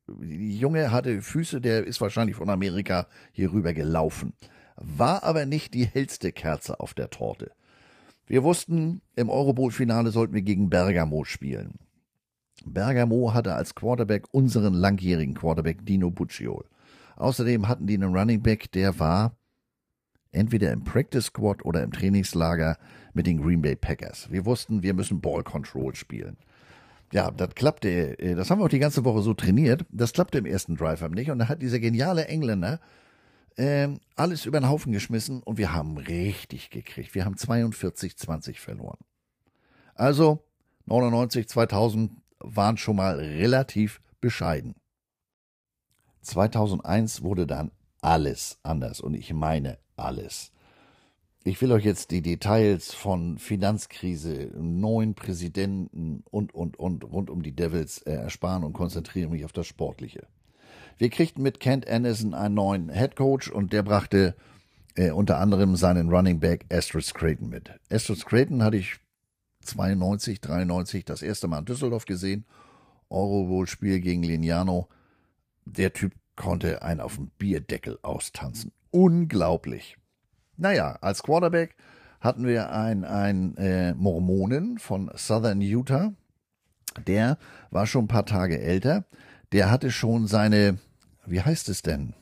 Die 0.08 0.58
Junge 0.58 0.90
hatte 0.90 1.22
Füße, 1.22 1.60
der 1.60 1.86
ist 1.86 2.00
wahrscheinlich 2.00 2.36
von 2.36 2.50
Amerika 2.50 3.06
hier 3.32 3.52
rüber 3.52 3.72
gelaufen. 3.72 4.34
War 4.76 5.22
aber 5.22 5.46
nicht 5.46 5.74
die 5.74 5.86
hellste 5.86 6.32
Kerze 6.32 6.80
auf 6.80 6.94
der 6.94 7.10
Torte. 7.10 7.52
Wir 8.26 8.42
wussten, 8.42 9.02
im 9.16 9.28
Eurobowl-Finale 9.28 10.10
sollten 10.10 10.34
wir 10.34 10.42
gegen 10.42 10.70
Bergamo 10.70 11.24
spielen. 11.24 11.78
Bergamo 12.64 13.34
hatte 13.34 13.54
als 13.54 13.74
Quarterback 13.74 14.32
unseren 14.32 14.74
langjährigen 14.74 15.34
Quarterback 15.34 15.84
Dino 15.84 16.10
Bucciol. 16.10 16.64
Außerdem 17.16 17.68
hatten 17.68 17.86
die 17.86 17.94
einen 17.94 18.16
Running 18.16 18.42
Back, 18.42 18.70
der 18.72 18.98
war 18.98 19.36
entweder 20.30 20.72
im 20.72 20.82
Practice 20.82 21.26
Squad 21.26 21.64
oder 21.64 21.82
im 21.82 21.92
Trainingslager 21.92 22.78
mit 23.12 23.26
den 23.26 23.40
Green 23.40 23.62
Bay 23.62 23.76
Packers. 23.76 24.30
Wir 24.30 24.46
wussten, 24.46 24.82
wir 24.82 24.94
müssen 24.94 25.20
Ball 25.20 25.42
Control 25.42 25.94
spielen. 25.94 26.38
Ja, 27.12 27.30
das 27.30 27.54
klappte, 27.54 28.18
äh, 28.18 28.34
das 28.34 28.50
haben 28.50 28.60
wir 28.60 28.64
auch 28.64 28.70
die 28.70 28.78
ganze 28.78 29.04
Woche 29.04 29.22
so 29.22 29.34
trainiert. 29.34 29.84
Das 29.90 30.12
klappte 30.12 30.38
im 30.38 30.46
ersten 30.46 30.76
Drive 30.76 31.02
nicht. 31.10 31.30
Und 31.30 31.38
da 31.38 31.48
hat 31.48 31.60
dieser 31.62 31.78
geniale 31.78 32.26
Engländer 32.26 32.80
ähm, 33.58 34.00
alles 34.16 34.46
über 34.46 34.58
den 34.58 34.68
Haufen 34.68 34.92
geschmissen 34.92 35.42
und 35.42 35.58
wir 35.58 35.72
haben 35.72 35.98
richtig 35.98 36.70
gekriegt. 36.70 37.14
Wir 37.14 37.26
haben 37.26 37.34
42-20 37.34 38.58
verloren. 38.58 38.98
Also 39.94 40.42
99, 40.86 41.48
2000 41.48 42.12
waren 42.40 42.78
schon 42.78 42.96
mal 42.96 43.16
relativ 43.16 44.00
bescheiden. 44.20 44.74
2001 46.22 47.22
wurde 47.22 47.46
dann 47.46 47.72
alles 48.00 48.58
anders 48.62 49.00
und 49.00 49.14
ich 49.14 49.32
meine 49.32 49.78
alles. 49.96 50.50
Ich 51.44 51.60
will 51.60 51.72
euch 51.72 51.84
jetzt 51.84 52.12
die 52.12 52.22
Details 52.22 52.94
von 52.94 53.36
Finanzkrise, 53.36 54.52
neuen 54.54 55.14
Präsidenten 55.14 56.22
und, 56.30 56.54
und, 56.54 56.78
und 56.78 57.02
rund 57.02 57.30
um 57.30 57.42
die 57.42 57.50
Devils 57.50 57.98
äh, 58.02 58.12
ersparen 58.12 58.62
und 58.62 58.74
konzentriere 58.74 59.28
mich 59.28 59.44
auf 59.44 59.50
das 59.50 59.66
Sportliche. 59.66 60.28
Wir 60.98 61.10
kriegten 61.10 61.42
mit 61.42 61.58
Kent 61.58 61.88
Anderson 61.88 62.32
einen 62.32 62.54
neuen 62.54 62.90
Head 62.90 63.16
Coach 63.16 63.50
und 63.50 63.72
der 63.72 63.82
brachte 63.82 64.36
äh, 64.94 65.10
unter 65.10 65.38
anderem 65.38 65.74
seinen 65.74 66.10
Running 66.10 66.38
Back 66.38 66.66
Astrid 66.72 67.12
Creighton 67.12 67.48
mit. 67.48 67.72
Astrid 67.90 68.24
Creighton 68.24 68.62
hatte 68.62 68.76
ich 68.76 69.00
92, 69.62 70.40
93 70.40 71.04
das 71.04 71.22
erste 71.22 71.48
Mal 71.48 71.58
in 71.58 71.64
Düsseldorf 71.64 72.04
gesehen. 72.04 72.44
Eurobowl-Spiel 73.10 73.98
gegen 73.98 74.22
Lignano. 74.22 74.88
Der 75.64 75.92
Typ 75.92 76.12
konnte 76.36 76.82
einen 76.82 77.00
auf 77.00 77.16
dem 77.16 77.32
Bierdeckel 77.36 77.98
austanzen. 78.02 78.70
Unglaublich. 78.92 79.96
Naja, 80.62 80.96
als 81.00 81.22
Quarterback 81.22 81.76
hatten 82.20 82.46
wir 82.46 82.70
einen, 82.70 83.56
äh, 83.56 83.94
Mormonen 83.94 84.78
von 84.78 85.10
Southern 85.14 85.60
Utah. 85.60 86.12
Der 87.06 87.36
war 87.70 87.86
schon 87.86 88.04
ein 88.04 88.08
paar 88.08 88.26
Tage 88.26 88.60
älter 88.60 89.04
der 89.52 89.70
hatte 89.70 89.90
schon 89.90 90.26
seine, 90.26 90.78
wie 91.26 91.42
heißt 91.42 91.68
es 91.68 91.82
denn? 91.82 92.14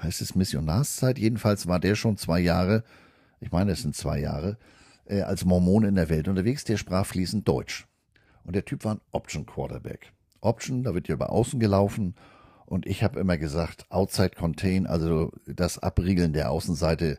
Heißt 0.00 0.20
es 0.20 0.34
Missionarszeit? 0.34 1.18
Jedenfalls 1.18 1.66
war 1.66 1.80
der 1.80 1.94
schon 1.94 2.16
zwei 2.16 2.38
Jahre, 2.38 2.84
ich 3.40 3.50
meine, 3.50 3.72
es 3.72 3.82
sind 3.82 3.96
zwei 3.96 4.20
Jahre, 4.20 4.58
äh, 5.06 5.22
als 5.22 5.44
Mormon 5.44 5.84
in 5.84 5.94
der 5.96 6.08
Welt 6.08 6.28
unterwegs. 6.28 6.64
Der 6.64 6.76
sprach 6.76 7.06
fließend 7.06 7.48
Deutsch. 7.48 7.86
Und 8.44 8.54
der 8.54 8.64
Typ 8.64 8.84
war 8.84 8.94
ein 8.94 9.00
Option 9.10 9.46
Quarterback. 9.46 10.12
Option, 10.40 10.84
da 10.84 10.94
wird 10.94 11.08
ja 11.08 11.14
über 11.14 11.30
Außen 11.30 11.58
gelaufen. 11.58 12.14
Und 12.68 12.84
ich 12.84 13.02
habe 13.02 13.18
immer 13.18 13.38
gesagt, 13.38 13.86
Outside 13.88 14.32
Contain, 14.36 14.86
also 14.86 15.32
das 15.46 15.78
Abriegeln 15.78 16.34
der 16.34 16.50
Außenseite, 16.50 17.18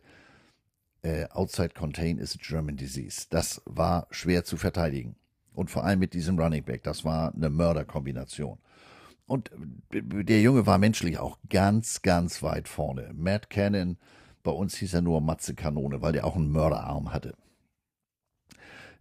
äh, 1.01 1.25
Outside 1.29 1.69
Contain 1.69 2.19
is 2.19 2.35
a 2.35 2.39
German 2.39 2.77
Disease. 2.77 3.25
Das 3.31 3.59
war 3.65 4.05
schwer 4.11 4.43
zu 4.43 4.57
verteidigen. 4.57 5.15
Und 5.53 5.71
vor 5.71 5.83
allem 5.83 5.99
mit 5.99 6.13
diesem 6.13 6.37
Running 6.37 6.63
Back, 6.63 6.83
das 6.83 7.03
war 7.03 7.33
eine 7.33 7.49
Mörderkombination. 7.49 8.59
Und 9.25 9.49
der 9.91 10.41
Junge 10.41 10.67
war 10.67 10.77
menschlich 10.77 11.17
auch 11.17 11.39
ganz, 11.49 12.03
ganz 12.03 12.43
weit 12.43 12.67
vorne. 12.67 13.11
Matt 13.15 13.49
Cannon, 13.49 13.97
Bei 14.43 14.51
uns 14.51 14.75
hieß 14.75 14.93
er 14.93 15.01
nur 15.01 15.19
Matze 15.19 15.55
Kanone, 15.55 16.01
weil 16.01 16.13
der 16.13 16.25
auch 16.25 16.35
einen 16.35 16.51
Mörderarm 16.51 17.11
hatte. 17.11 17.35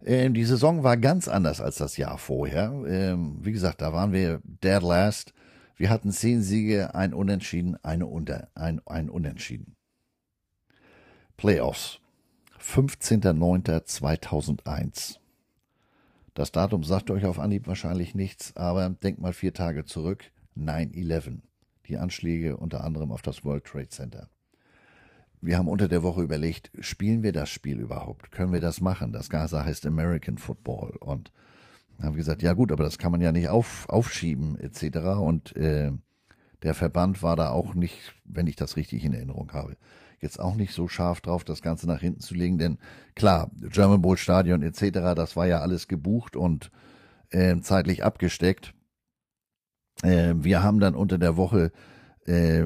Ähm, 0.03 0.33
die 0.33 0.45
Saison 0.45 0.83
war 0.83 0.97
ganz 0.97 1.27
anders 1.27 1.61
als 1.61 1.77
das 1.77 1.97
Jahr 1.97 2.17
vorher. 2.17 2.73
Ähm, 2.87 3.37
wie 3.41 3.51
gesagt, 3.51 3.81
da 3.81 3.93
waren 3.93 4.13
wir 4.13 4.41
dead 4.43 4.81
last. 4.81 5.33
Wir 5.79 5.89
hatten 5.89 6.11
zehn 6.11 6.41
Siege, 6.41 6.93
ein 6.93 7.13
Unentschieden, 7.13 7.77
eine 7.83 8.05
Unter, 8.05 8.49
ein, 8.53 8.81
ein 8.85 9.09
Unentschieden. 9.09 9.77
Playoffs. 11.37 12.01
15.09.2001. 12.61 15.19
Das 16.33 16.51
Datum 16.51 16.83
sagt 16.83 17.09
euch 17.09 17.25
auf 17.25 17.39
Anhieb 17.39 17.65
wahrscheinlich 17.65 18.13
nichts, 18.13 18.57
aber 18.57 18.89
denkt 18.89 19.21
mal 19.21 19.31
vier 19.31 19.53
Tage 19.53 19.85
zurück. 19.85 20.25
9-11. 20.57 21.37
Die 21.87 21.97
Anschläge 21.97 22.57
unter 22.57 22.83
anderem 22.83 23.13
auf 23.13 23.21
das 23.21 23.45
World 23.45 23.63
Trade 23.63 23.87
Center. 23.87 24.29
Wir 25.39 25.57
haben 25.57 25.69
unter 25.69 25.87
der 25.87 26.03
Woche 26.03 26.23
überlegt, 26.23 26.71
spielen 26.81 27.23
wir 27.23 27.31
das 27.31 27.49
Spiel 27.49 27.79
überhaupt? 27.79 28.31
Können 28.31 28.51
wir 28.51 28.59
das 28.59 28.81
machen? 28.81 29.13
Das 29.13 29.29
Gaza 29.29 29.63
heißt 29.63 29.85
American 29.85 30.37
Football. 30.37 30.97
Und 30.99 31.31
haben 32.01 32.15
gesagt, 32.15 32.41
ja 32.41 32.53
gut, 32.53 32.71
aber 32.71 32.83
das 32.83 32.97
kann 32.97 33.11
man 33.11 33.21
ja 33.21 33.31
nicht 33.31 33.49
auf, 33.49 33.87
aufschieben 33.89 34.57
etc. 34.59 34.97
Und 35.19 35.55
äh, 35.55 35.91
der 36.63 36.73
Verband 36.73 37.23
war 37.23 37.35
da 37.35 37.49
auch 37.49 37.73
nicht, 37.73 38.15
wenn 38.25 38.47
ich 38.47 38.55
das 38.55 38.77
richtig 38.77 39.03
in 39.03 39.13
Erinnerung 39.13 39.51
habe, 39.53 39.77
jetzt 40.21 40.39
auch 40.39 40.55
nicht 40.55 40.73
so 40.73 40.87
scharf 40.87 41.21
drauf, 41.21 41.43
das 41.43 41.61
Ganze 41.61 41.87
nach 41.87 42.01
hinten 42.01 42.19
zu 42.19 42.35
legen. 42.35 42.57
Denn 42.57 42.77
klar, 43.15 43.51
German 43.61 44.01
Bowl 44.01 44.17
Stadion 44.17 44.61
etc., 44.61 45.15
das 45.15 45.35
war 45.35 45.47
ja 45.47 45.59
alles 45.59 45.87
gebucht 45.87 46.35
und 46.35 46.71
äh, 47.29 47.59
zeitlich 47.61 48.03
abgesteckt. 48.03 48.73
Äh, 50.03 50.35
wir 50.37 50.63
haben 50.63 50.79
dann 50.79 50.95
unter 50.95 51.17
der 51.17 51.37
Woche 51.37 51.71
äh, 52.25 52.63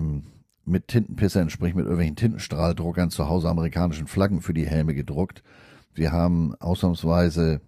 mit 0.65 0.87
Tintenpissern, 0.87 1.49
sprich 1.49 1.75
mit 1.75 1.83
irgendwelchen 1.83 2.15
Tintenstrahldruckern 2.15 3.09
zu 3.09 3.27
Hause 3.27 3.49
amerikanischen 3.49 4.07
Flaggen 4.07 4.41
für 4.41 4.53
die 4.53 4.67
Helme 4.67 4.93
gedruckt. 4.93 5.43
Wir 5.93 6.11
haben 6.11 6.55
ausnahmsweise 6.55 7.61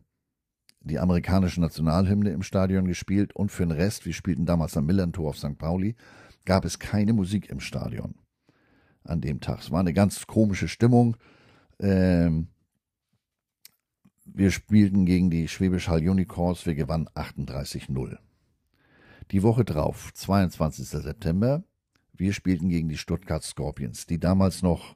die 0.86 1.00
amerikanische 1.00 1.60
Nationalhymne 1.60 2.30
im 2.30 2.44
Stadion 2.44 2.88
gespielt 2.88 3.36
und 3.36 3.52
für 3.52 3.64
den 3.64 3.72
Rest, 3.72 4.06
wir 4.06 4.14
spielten 4.14 4.46
damals 4.46 4.78
am 4.78 4.86
Millantor 4.86 5.30
auf 5.30 5.38
St. 5.38 5.58
Pauli, 5.58 5.96
gab 6.46 6.64
es 6.64 6.78
keine 6.80 7.14
Musik 7.14 7.50
im 7.50 7.60
Stadion 7.60 8.16
an 9.04 9.20
dem 9.20 9.40
Tag. 9.42 9.60
Es 9.60 9.72
war 9.72 9.80
eine 9.80 9.94
ganz 9.94 10.28
komische 10.28 10.68
Stimmung. 10.68 11.18
Ähm, 11.80 12.48
wir 14.26 14.52
spielten 14.52 15.06
gegen 15.06 15.30
die 15.30 15.48
Schwäbisch 15.48 15.88
Hall 15.88 16.08
Unicorns, 16.08 16.66
wir 16.66 16.76
gewannen 16.76 17.10
38-0. 17.16 18.18
Die 19.32 19.44
Woche 19.44 19.66
drauf, 19.66 20.12
22. 20.14 20.88
September, 20.88 21.64
wir 22.14 22.32
spielten 22.32 22.70
gegen 22.70 22.90
die 22.90 22.98
Stuttgart 22.98 23.44
Scorpions, 23.44 24.06
die 24.06 24.20
damals 24.20 24.62
noch, 24.62 24.96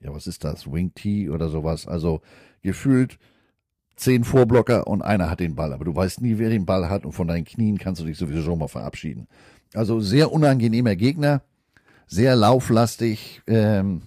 ja, 0.00 0.12
was 0.12 0.26
ist 0.26 0.42
das, 0.42 0.70
Wing 0.70 0.94
T 0.94 1.30
oder 1.30 1.48
sowas, 1.48 1.86
also 1.86 2.22
gefühlt 2.62 3.18
zehn 3.98 4.24
Vorblocker 4.24 4.86
und 4.86 5.02
einer 5.02 5.28
hat 5.28 5.40
den 5.40 5.54
Ball, 5.54 5.72
aber 5.72 5.84
du 5.84 5.94
weißt 5.94 6.20
nie, 6.22 6.38
wer 6.38 6.50
den 6.50 6.66
Ball 6.66 6.88
hat 6.88 7.04
und 7.04 7.12
von 7.12 7.28
deinen 7.28 7.44
Knien 7.44 7.78
kannst 7.78 8.00
du 8.00 8.06
dich 8.06 8.16
sowieso 8.16 8.42
schon 8.42 8.58
mal 8.58 8.68
verabschieden. 8.68 9.26
Also 9.74 10.00
sehr 10.00 10.32
unangenehmer 10.32 10.96
Gegner, 10.96 11.42
sehr 12.06 12.36
lauflastig, 12.36 13.42
ähm, 13.46 14.02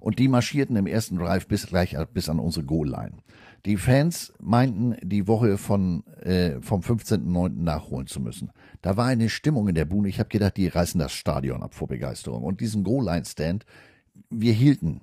und 0.00 0.18
die 0.18 0.28
marschierten 0.28 0.76
im 0.76 0.86
ersten 0.86 1.16
Drive 1.16 1.48
bis 1.48 1.66
gleich 1.66 1.96
bis 2.14 2.28
an 2.28 2.38
unsere 2.38 2.64
Goal-Line. 2.64 3.18
Die 3.66 3.76
Fans 3.76 4.32
meinten, 4.40 4.96
die 5.02 5.26
Woche 5.26 5.58
von, 5.58 6.04
äh, 6.22 6.60
vom 6.60 6.80
15.09. 6.80 7.64
nachholen 7.64 8.06
zu 8.06 8.20
müssen. 8.20 8.50
Da 8.80 8.96
war 8.96 9.06
eine 9.06 9.28
Stimmung 9.28 9.68
in 9.68 9.74
der 9.74 9.84
Bühne. 9.84 10.08
Ich 10.08 10.20
habe 10.20 10.28
gedacht, 10.28 10.56
die 10.56 10.68
reißen 10.68 11.00
das 11.00 11.12
Stadion 11.12 11.62
ab 11.62 11.74
vor 11.74 11.88
Begeisterung. 11.88 12.44
Und 12.44 12.60
diesen 12.60 12.84
Goal-Line-Stand, 12.84 13.66
wir 14.30 14.52
hielten. 14.52 15.00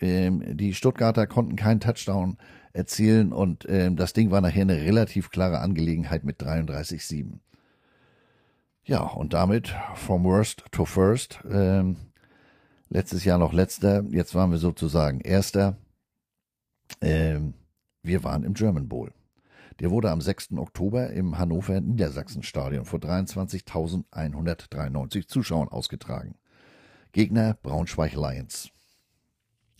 Ähm, 0.00 0.56
die 0.56 0.72
Stuttgarter 0.72 1.26
konnten 1.26 1.56
keinen 1.56 1.80
Touchdown 1.80 2.38
erzielen 2.72 3.32
und 3.32 3.66
ähm, 3.68 3.96
das 3.96 4.12
Ding 4.12 4.30
war 4.30 4.40
nachher 4.40 4.62
eine 4.62 4.80
relativ 4.80 5.30
klare 5.30 5.60
Angelegenheit 5.60 6.24
mit 6.24 6.40
33-7. 6.40 7.38
Ja, 8.84 9.02
und 9.02 9.34
damit 9.34 9.74
from 9.94 10.24
worst 10.24 10.64
to 10.70 10.84
first. 10.84 11.40
Ähm, 11.50 11.96
letztes 12.88 13.24
Jahr 13.24 13.38
noch 13.38 13.52
letzter, 13.52 14.04
jetzt 14.10 14.34
waren 14.34 14.50
wir 14.50 14.58
sozusagen 14.58 15.20
erster. 15.20 15.76
Ähm, 17.00 17.54
wir 18.02 18.24
waren 18.24 18.44
im 18.44 18.54
German 18.54 18.88
Bowl. 18.88 19.12
Der 19.80 19.90
wurde 19.90 20.10
am 20.10 20.20
6. 20.20 20.58
Oktober 20.58 21.08
im 21.10 21.38
Hannover 21.38 21.80
Niedersachsen-Stadion 21.80 22.84
vor 22.84 22.98
23.193 22.98 25.26
Zuschauern 25.26 25.68
ausgetragen. 25.68 26.34
Gegner 27.12 27.56
Braunschweig 27.62 28.12
Lions. 28.14 28.68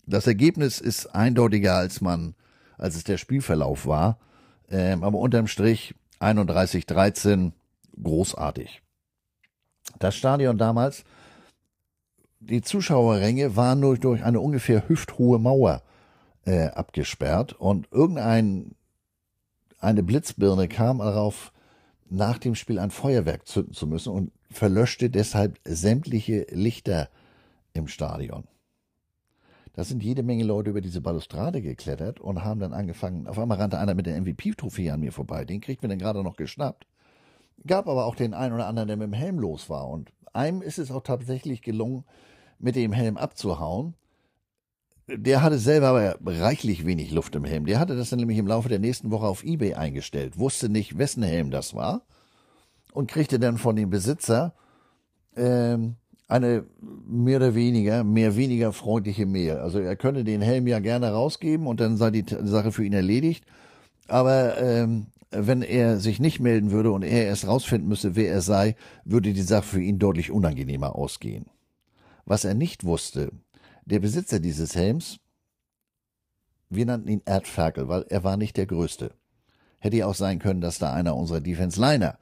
Das 0.07 0.25
Ergebnis 0.25 0.81
ist 0.81 1.05
eindeutiger, 1.07 1.75
als 1.75 2.01
man, 2.01 2.33
als 2.81 2.95
es 2.95 3.03
der 3.03 3.17
Spielverlauf 3.17 3.85
war. 3.85 4.19
Ähm, 4.69 5.03
aber 5.03 5.19
unterm 5.19 5.47
Strich 5.47 5.95
31-13 6.19 7.51
großartig. 8.01 8.81
Das 9.99 10.15
Stadion 10.15 10.57
damals, 10.57 11.03
die 12.39 12.61
Zuschauerränge 12.61 13.55
waren 13.55 13.79
nur 13.79 13.97
durch 13.97 14.23
eine 14.23 14.39
ungefähr 14.39 14.87
hüfthohe 14.87 15.39
Mauer 15.39 15.83
äh, 16.45 16.67
abgesperrt 16.67 17.53
und 17.53 17.87
irgendein 17.91 18.75
eine 19.79 20.03
Blitzbirne 20.03 20.67
kam 20.67 20.99
darauf, 20.99 21.51
nach 22.09 22.37
dem 22.37 22.55
Spiel 22.55 22.77
ein 22.77 22.91
Feuerwerk 22.91 23.47
zünden 23.47 23.73
zu 23.73 23.87
müssen 23.87 24.13
und 24.13 24.31
verlöschte 24.51 25.09
deshalb 25.09 25.59
sämtliche 25.63 26.45
Lichter 26.51 27.09
im 27.73 27.87
Stadion. 27.87 28.43
Da 29.73 29.83
sind 29.83 30.03
jede 30.03 30.23
Menge 30.23 30.43
Leute 30.43 30.69
über 30.69 30.81
diese 30.81 31.01
Balustrade 31.01 31.61
geklettert 31.61 32.19
und 32.19 32.43
haben 32.43 32.59
dann 32.59 32.73
angefangen. 32.73 33.27
Auf 33.27 33.39
einmal 33.39 33.57
rannte 33.57 33.79
einer 33.79 33.93
mit 33.93 34.05
der 34.05 34.19
MVP-Trophäe 34.19 34.93
an 34.93 34.99
mir 34.99 35.13
vorbei. 35.13 35.45
Den 35.45 35.61
kriegt 35.61 35.81
mir 35.81 35.89
dann 35.89 35.99
gerade 35.99 36.23
noch 36.23 36.35
geschnappt. 36.35 36.85
Gab 37.65 37.87
aber 37.87 38.05
auch 38.05 38.15
den 38.15 38.33
einen 38.33 38.53
oder 38.53 38.67
anderen, 38.67 38.87
der 38.87 38.97
mit 38.97 39.07
dem 39.07 39.13
Helm 39.13 39.39
los 39.39 39.69
war. 39.69 39.87
Und 39.87 40.11
einem 40.33 40.61
ist 40.61 40.79
es 40.79 40.91
auch 40.91 41.03
tatsächlich 41.03 41.61
gelungen, 41.61 42.03
mit 42.59 42.75
dem 42.75 42.91
Helm 42.91 43.17
abzuhauen 43.17 43.95
der 45.17 45.41
hatte 45.41 45.57
selber 45.57 45.87
aber 45.87 46.15
reichlich 46.23 46.85
wenig 46.85 47.11
Luft 47.11 47.35
im 47.35 47.43
Helm. 47.43 47.65
Der 47.65 47.79
hatte 47.79 47.95
das 47.95 48.09
dann 48.09 48.19
nämlich 48.19 48.37
im 48.37 48.47
Laufe 48.47 48.69
der 48.69 48.79
nächsten 48.79 49.11
Woche 49.11 49.27
auf 49.27 49.43
Ebay 49.43 49.73
eingestellt, 49.73 50.37
wusste 50.37 50.69
nicht, 50.69 50.97
wessen 50.97 51.23
Helm 51.23 51.51
das 51.51 51.73
war 51.73 52.03
und 52.93 53.09
kriegte 53.09 53.39
dann 53.39 53.57
von 53.57 53.75
dem 53.75 53.89
Besitzer 53.89 54.53
ähm, 55.35 55.95
eine 56.31 56.65
mehr 57.05 57.37
oder 57.37 57.55
weniger, 57.55 58.05
mehr 58.05 58.37
weniger 58.37 58.71
freundliche 58.71 59.25
Mail. 59.25 59.57
Also 59.57 59.79
er 59.79 59.97
könne 59.97 60.23
den 60.23 60.41
Helm 60.41 60.65
ja 60.65 60.79
gerne 60.79 61.11
rausgeben 61.11 61.67
und 61.67 61.81
dann 61.81 61.97
sei 61.97 62.09
die 62.09 62.23
Sache 62.27 62.71
für 62.71 62.85
ihn 62.85 62.93
erledigt. 62.93 63.45
Aber 64.07 64.57
ähm, 64.57 65.07
wenn 65.31 65.61
er 65.61 65.99
sich 65.99 66.19
nicht 66.19 66.39
melden 66.39 66.71
würde 66.71 66.91
und 66.91 67.03
er 67.03 67.25
erst 67.25 67.47
rausfinden 67.47 67.89
müsste, 67.89 68.15
wer 68.15 68.31
er 68.31 68.41
sei, 68.41 68.75
würde 69.03 69.33
die 69.33 69.41
Sache 69.41 69.63
für 69.63 69.81
ihn 69.81 69.99
deutlich 69.99 70.31
unangenehmer 70.31 70.95
ausgehen. 70.95 71.47
Was 72.25 72.45
er 72.45 72.53
nicht 72.53 72.85
wusste, 72.85 73.31
der 73.85 73.99
Besitzer 73.99 74.39
dieses 74.39 74.73
Helms, 74.73 75.19
wir 76.69 76.85
nannten 76.85 77.09
ihn 77.09 77.21
Erdferkel, 77.25 77.89
weil 77.89 78.05
er 78.07 78.23
war 78.23 78.37
nicht 78.37 78.55
der 78.55 78.67
Größte. 78.67 79.11
Hätte 79.79 79.97
ja 79.97 80.05
auch 80.05 80.15
sein 80.15 80.39
können, 80.39 80.61
dass 80.61 80.79
da 80.79 80.93
einer 80.93 81.17
unserer 81.17 81.41
Defense-Liner, 81.41 82.17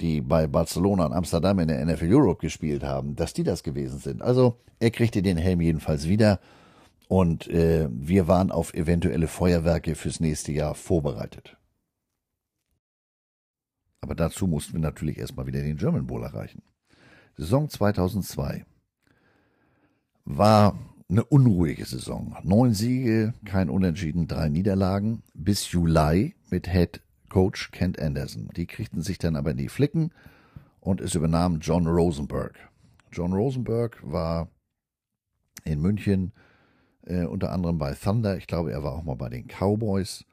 die 0.00 0.20
bei 0.20 0.46
Barcelona 0.46 1.06
und 1.06 1.12
Amsterdam 1.12 1.58
in 1.58 1.68
der 1.68 1.84
NFL 1.84 2.12
Europe 2.12 2.40
gespielt 2.40 2.82
haben, 2.82 3.16
dass 3.16 3.32
die 3.32 3.44
das 3.44 3.62
gewesen 3.62 3.98
sind. 3.98 4.22
Also 4.22 4.58
er 4.78 4.90
kriegte 4.90 5.22
den 5.22 5.36
Helm 5.36 5.60
jedenfalls 5.60 6.08
wieder 6.08 6.40
und 7.08 7.48
äh, 7.48 7.88
wir 7.90 8.28
waren 8.28 8.50
auf 8.50 8.74
eventuelle 8.74 9.28
Feuerwerke 9.28 9.94
fürs 9.94 10.20
nächste 10.20 10.52
Jahr 10.52 10.74
vorbereitet. 10.74 11.56
Aber 14.00 14.14
dazu 14.14 14.46
mussten 14.46 14.74
wir 14.74 14.80
natürlich 14.80 15.18
erstmal 15.18 15.46
wieder 15.46 15.62
den 15.62 15.78
German 15.78 16.06
Bowl 16.06 16.22
erreichen. 16.22 16.62
Saison 17.36 17.68
2002 17.68 18.64
war 20.24 20.78
eine 21.08 21.24
unruhige 21.24 21.84
Saison. 21.84 22.36
Neun 22.42 22.74
Siege, 22.74 23.34
kein 23.44 23.70
Unentschieden, 23.70 24.26
drei 24.26 24.48
Niederlagen 24.48 25.22
bis 25.34 25.70
Juli 25.70 26.34
mit 26.50 26.68
Head 26.68 27.00
Coach 27.36 27.70
Kent 27.70 28.00
Anderson. 28.00 28.48
Die 28.56 28.64
kriegten 28.64 29.02
sich 29.02 29.18
dann 29.18 29.36
aber 29.36 29.50
in 29.50 29.58
die 29.58 29.68
Flicken 29.68 30.10
und 30.80 31.02
es 31.02 31.14
übernahm 31.14 31.58
John 31.60 31.86
Rosenberg. 31.86 32.58
John 33.12 33.34
Rosenberg 33.34 33.98
war 34.02 34.48
in 35.62 35.82
München 35.82 36.32
äh, 37.02 37.24
unter 37.24 37.52
anderem 37.52 37.76
bei 37.76 37.92
Thunder. 37.92 38.38
Ich 38.38 38.46
glaube, 38.46 38.72
er 38.72 38.82
war 38.82 38.92
auch 38.92 39.02
mal 39.02 39.16
bei 39.16 39.28
den 39.28 39.48
Cowboys. 39.48 40.24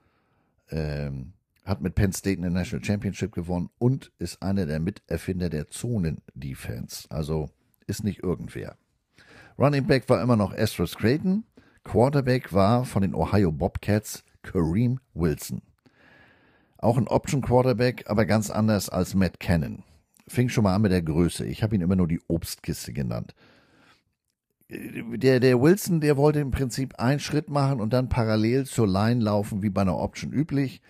Ähm, 0.72 1.34
hat 1.66 1.82
mit 1.82 1.94
Penn 1.94 2.14
State 2.14 2.38
eine 2.38 2.50
National 2.50 2.86
Championship 2.86 3.34
gewonnen 3.34 3.70
und 3.80 4.14
ist 4.18 4.42
einer 4.42 4.66
der 4.66 4.80
Miterfinder 4.80 5.50
der 5.50 5.68
Zonen-Defense. 5.68 7.08
Also 7.10 7.50
ist 7.86 8.06
nicht 8.06 8.24
irgendwer. 8.24 8.78
Running 9.60 9.88
Back 9.88 10.08
war 10.08 10.22
immer 10.22 10.38
noch 10.38 10.54
Astros 10.54 10.96
Creighton. 10.96 11.44
Quarterback 11.84 12.54
war 12.54 12.86
von 12.86 13.02
den 13.02 13.14
Ohio 13.14 13.52
Bobcats 13.52 14.24
Kareem 14.42 15.02
Wilson. 15.14 15.62
Auch 16.84 16.98
ein 16.98 17.08
Option 17.08 17.42
Quarterback, 17.42 18.04
aber 18.08 18.26
ganz 18.26 18.50
anders 18.50 18.90
als 18.90 19.16
Matt 19.16 19.40
Cannon. 19.40 19.84
Fing 20.28 20.50
schon 20.50 20.66
mal 20.66 20.76
an 20.76 20.82
mit 20.82 20.92
der 20.92 21.02
Größe. 21.02 21.46
Ich 21.46 21.64
habe 21.64 21.76
ihn 21.76 21.82
immer 21.82 21.96
nur 21.96 22.10
die 22.10 22.20
Obstkiste 22.28 22.92
genannt. 22.92 23.34
der, 24.70 25.40
der 25.40 25.62
Wilson, 25.62 26.02
der 26.02 26.18
wollte 26.18 26.42
im 26.42 26.52
Prinzip 26.52 27.00
einen 27.00 27.22
Schritt 27.22 27.50
machen 27.50 27.80
und 27.80 27.94
dann 27.94 28.10
parallel 28.10 28.66
zur 28.66 28.86
Line 28.86 29.24
laufen, 29.24 29.64
wie 29.64 29.70
bei 29.70 29.82
einer 29.82 29.98
Option 29.98 30.34
üblich. 30.34 30.82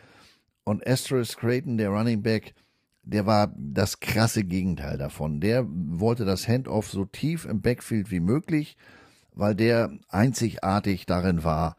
Und 0.63 0.87
Asterisk 0.87 1.39
Creighton, 1.39 1.77
der 1.77 1.89
Running 1.89 2.23
Back, 2.23 2.55
der 3.03 3.27
war 3.27 3.53
das 3.55 3.99
krasse 3.99 4.43
Gegenteil 4.43 4.97
davon. 4.97 5.41
Der 5.41 5.63
wollte 5.69 6.25
das 6.25 6.47
Handoff 6.47 6.89
so 6.89 7.05
tief 7.05 7.45
im 7.45 7.61
Backfield 7.61 8.09
wie 8.09 8.19
möglich, 8.19 8.77
weil 9.35 9.53
der 9.53 9.91
einzigartig 10.09 11.05
darin 11.05 11.43
war, 11.43 11.75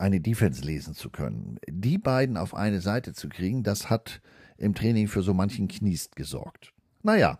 eine 0.00 0.20
Defense 0.20 0.62
lesen 0.62 0.94
zu 0.94 1.10
können. 1.10 1.58
Die 1.68 1.98
beiden 1.98 2.36
auf 2.36 2.54
eine 2.54 2.80
Seite 2.80 3.12
zu 3.12 3.28
kriegen, 3.28 3.62
das 3.62 3.90
hat 3.90 4.20
im 4.56 4.74
Training 4.74 5.08
für 5.08 5.22
so 5.22 5.34
manchen 5.34 5.68
Kniest 5.68 6.16
gesorgt. 6.16 6.72
Naja, 7.02 7.38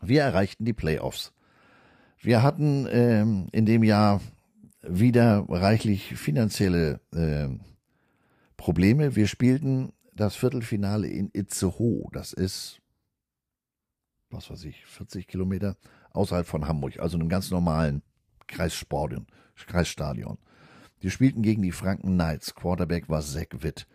wir 0.00 0.22
erreichten 0.22 0.64
die 0.64 0.72
Playoffs. 0.72 1.32
Wir 2.18 2.42
hatten 2.42 2.86
ähm, 2.90 3.48
in 3.52 3.66
dem 3.66 3.82
Jahr 3.82 4.20
wieder 4.82 5.44
reichlich 5.48 6.14
finanzielle 6.14 7.00
äh, 7.14 7.48
Probleme. 8.56 9.16
Wir 9.16 9.26
spielten 9.26 9.92
das 10.14 10.36
Viertelfinale 10.36 11.08
in 11.08 11.30
Itzehoe. 11.32 12.08
Das 12.12 12.32
ist, 12.32 12.80
was 14.30 14.50
weiß 14.50 14.64
ich, 14.64 14.84
40 14.86 15.26
Kilometer 15.26 15.76
außerhalb 16.12 16.46
von 16.46 16.68
Hamburg, 16.68 16.98
also 16.98 17.18
einem 17.18 17.28
ganz 17.28 17.50
normalen 17.50 18.02
Kreisstadion. 18.46 19.26
Kreisstadion. 19.66 20.38
Die 21.02 21.10
spielten 21.10 21.42
gegen 21.42 21.62
die 21.62 21.72
Franken 21.72 22.14
Knights. 22.14 22.54
Quarterback 22.54 23.08
war 23.08 23.22
Zach 23.22 23.46
Witt. 23.58 23.86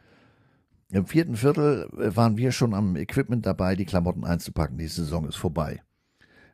Im 0.90 1.06
vierten 1.06 1.36
Viertel 1.36 1.90
äh, 1.98 2.16
waren 2.16 2.38
wir 2.38 2.52
schon 2.52 2.74
am 2.74 2.96
Equipment 2.96 3.46
dabei, 3.46 3.76
die 3.76 3.86
Klamotten 3.86 4.24
einzupacken. 4.24 4.78
Die 4.78 4.88
Saison 4.88 5.28
ist 5.28 5.36
vorbei. 5.36 5.82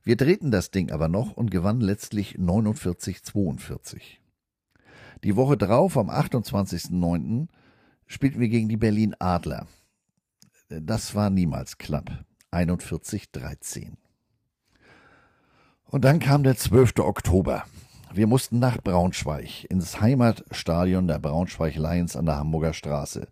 Wir 0.04 0.18
drehten 0.18 0.51
das 0.51 0.72
Ding 0.72 0.91
aber 0.91 1.08
noch 1.08 1.32
und 1.32 1.51
gewannen 1.51 1.82
letztlich 1.82 2.38
49-42. 2.38 4.01
Die 5.24 5.36
Woche 5.36 5.56
drauf, 5.56 5.97
am 5.97 6.10
28.09., 6.10 7.47
spielten 8.06 8.39
wir 8.39 8.49
gegen 8.49 8.68
die 8.68 8.78
Berlin 8.78 9.16
Adler. 9.20 9.68
Das 10.68 11.16
war 11.16 11.30
niemals 11.30 11.78
knapp. 11.78 12.26
41-13. 12.51 13.93
Und 15.86 16.04
dann 16.04 16.20
kam 16.20 16.43
der 16.43 16.58
12. 16.58 16.99
Oktober. 16.99 17.66
Wir 18.16 18.28
mussten 18.28 18.59
nach 18.59 18.78
Braunschweig, 18.78 19.64
ins 19.72 19.99
Heimatstadion 19.99 21.07
der 21.07 21.18
Braunschweig 21.18 21.74
Lions 21.76 22.16
an 22.16 22.28
der 22.28 22.36
Hamburger 22.36 22.72
Straße. 22.72 23.28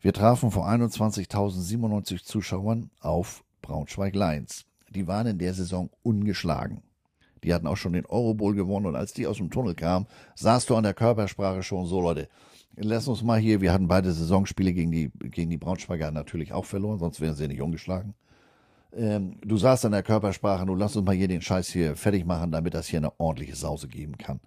Wir 0.00 0.12
trafen 0.12 0.50
vor 0.50 0.68
21.097 0.68 2.24
Zuschauern 2.24 2.90
auf 2.98 3.44
Braunschweig 3.62 4.16
Lions. 4.16 4.64
Die 4.90 5.06
waren 5.06 5.28
in 5.28 5.38
der 5.38 5.54
Saison 5.54 5.90
ungeschlagen. 6.02 6.82
Die 7.44 7.54
hatten 7.54 7.68
auch 7.68 7.76
schon 7.76 7.92
den 7.92 8.06
Eurobowl 8.06 8.56
gewonnen 8.56 8.86
und 8.86 8.96
als 8.96 9.12
die 9.12 9.28
aus 9.28 9.36
dem 9.36 9.48
Tunnel 9.48 9.76
kamen, 9.76 10.08
saßt 10.34 10.68
du 10.68 10.74
an 10.74 10.82
der 10.82 10.94
Körpersprache 10.94 11.62
schon 11.62 11.86
so, 11.86 12.00
Leute, 12.00 12.28
lass 12.74 13.06
uns 13.06 13.22
mal 13.22 13.38
hier, 13.38 13.60
wir 13.60 13.72
hatten 13.72 13.86
beide 13.86 14.12
Saisonspiele 14.12 14.72
gegen 14.72 14.90
die, 14.90 15.12
gegen 15.30 15.50
die 15.50 15.56
Braunschweiger 15.56 16.10
natürlich 16.10 16.52
auch 16.52 16.64
verloren, 16.64 16.98
sonst 16.98 17.20
wären 17.20 17.36
sie 17.36 17.46
nicht 17.46 17.62
ungeschlagen 17.62 18.16
ähm, 18.96 19.38
du 19.42 19.56
sagst 19.56 19.84
an 19.84 19.92
der 19.92 20.02
Körpersprache, 20.02 20.66
du 20.66 20.74
lass 20.74 20.96
uns 20.96 21.06
mal 21.06 21.14
hier 21.14 21.28
den 21.28 21.42
Scheiß 21.42 21.68
hier 21.68 21.96
fertig 21.96 22.24
machen, 22.24 22.50
damit 22.50 22.74
das 22.74 22.86
hier 22.86 22.98
eine 22.98 23.18
ordentliche 23.18 23.56
Sause 23.56 23.88
geben 23.88 24.16
kann. 24.16 24.40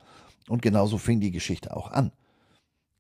Und 0.50 0.62
genauso 0.62 0.98
fing 0.98 1.20
die 1.20 1.32
Geschichte 1.32 1.76
auch 1.76 1.92
an. 1.92 2.12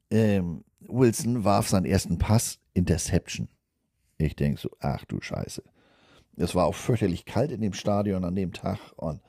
Ähm, 0.10 0.64
Wilson 0.82 1.44
warf 1.44 1.70
seinen 1.70 1.86
ersten 1.86 2.18
Pass, 2.18 2.60
Interception. 2.74 3.48
Ich 4.18 4.36
denk 4.36 4.60
so, 4.60 4.70
ach 4.80 5.06
du 5.06 5.20
Scheiße. 5.22 5.64
Es 6.38 6.56
war 6.56 6.66
auch 6.66 6.76
fürchterlich 6.76 7.26
kalt 7.26 7.52
in 7.52 7.62
dem 7.62 7.74
Stadion 7.74 8.24
an 8.24 8.36
dem 8.36 8.54
Tag 8.54 8.80
und 8.96 9.22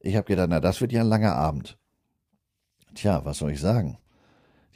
ich 0.00 0.16
habe 0.16 0.26
gedacht, 0.26 0.48
na, 0.50 0.60
das 0.60 0.80
wird 0.80 0.92
ja 0.92 1.00
ein 1.00 1.08
langer 1.08 1.34
Abend. 1.34 1.78
Tja, 2.94 3.24
was 3.24 3.38
soll 3.38 3.52
ich 3.52 3.60
sagen? 3.60 3.98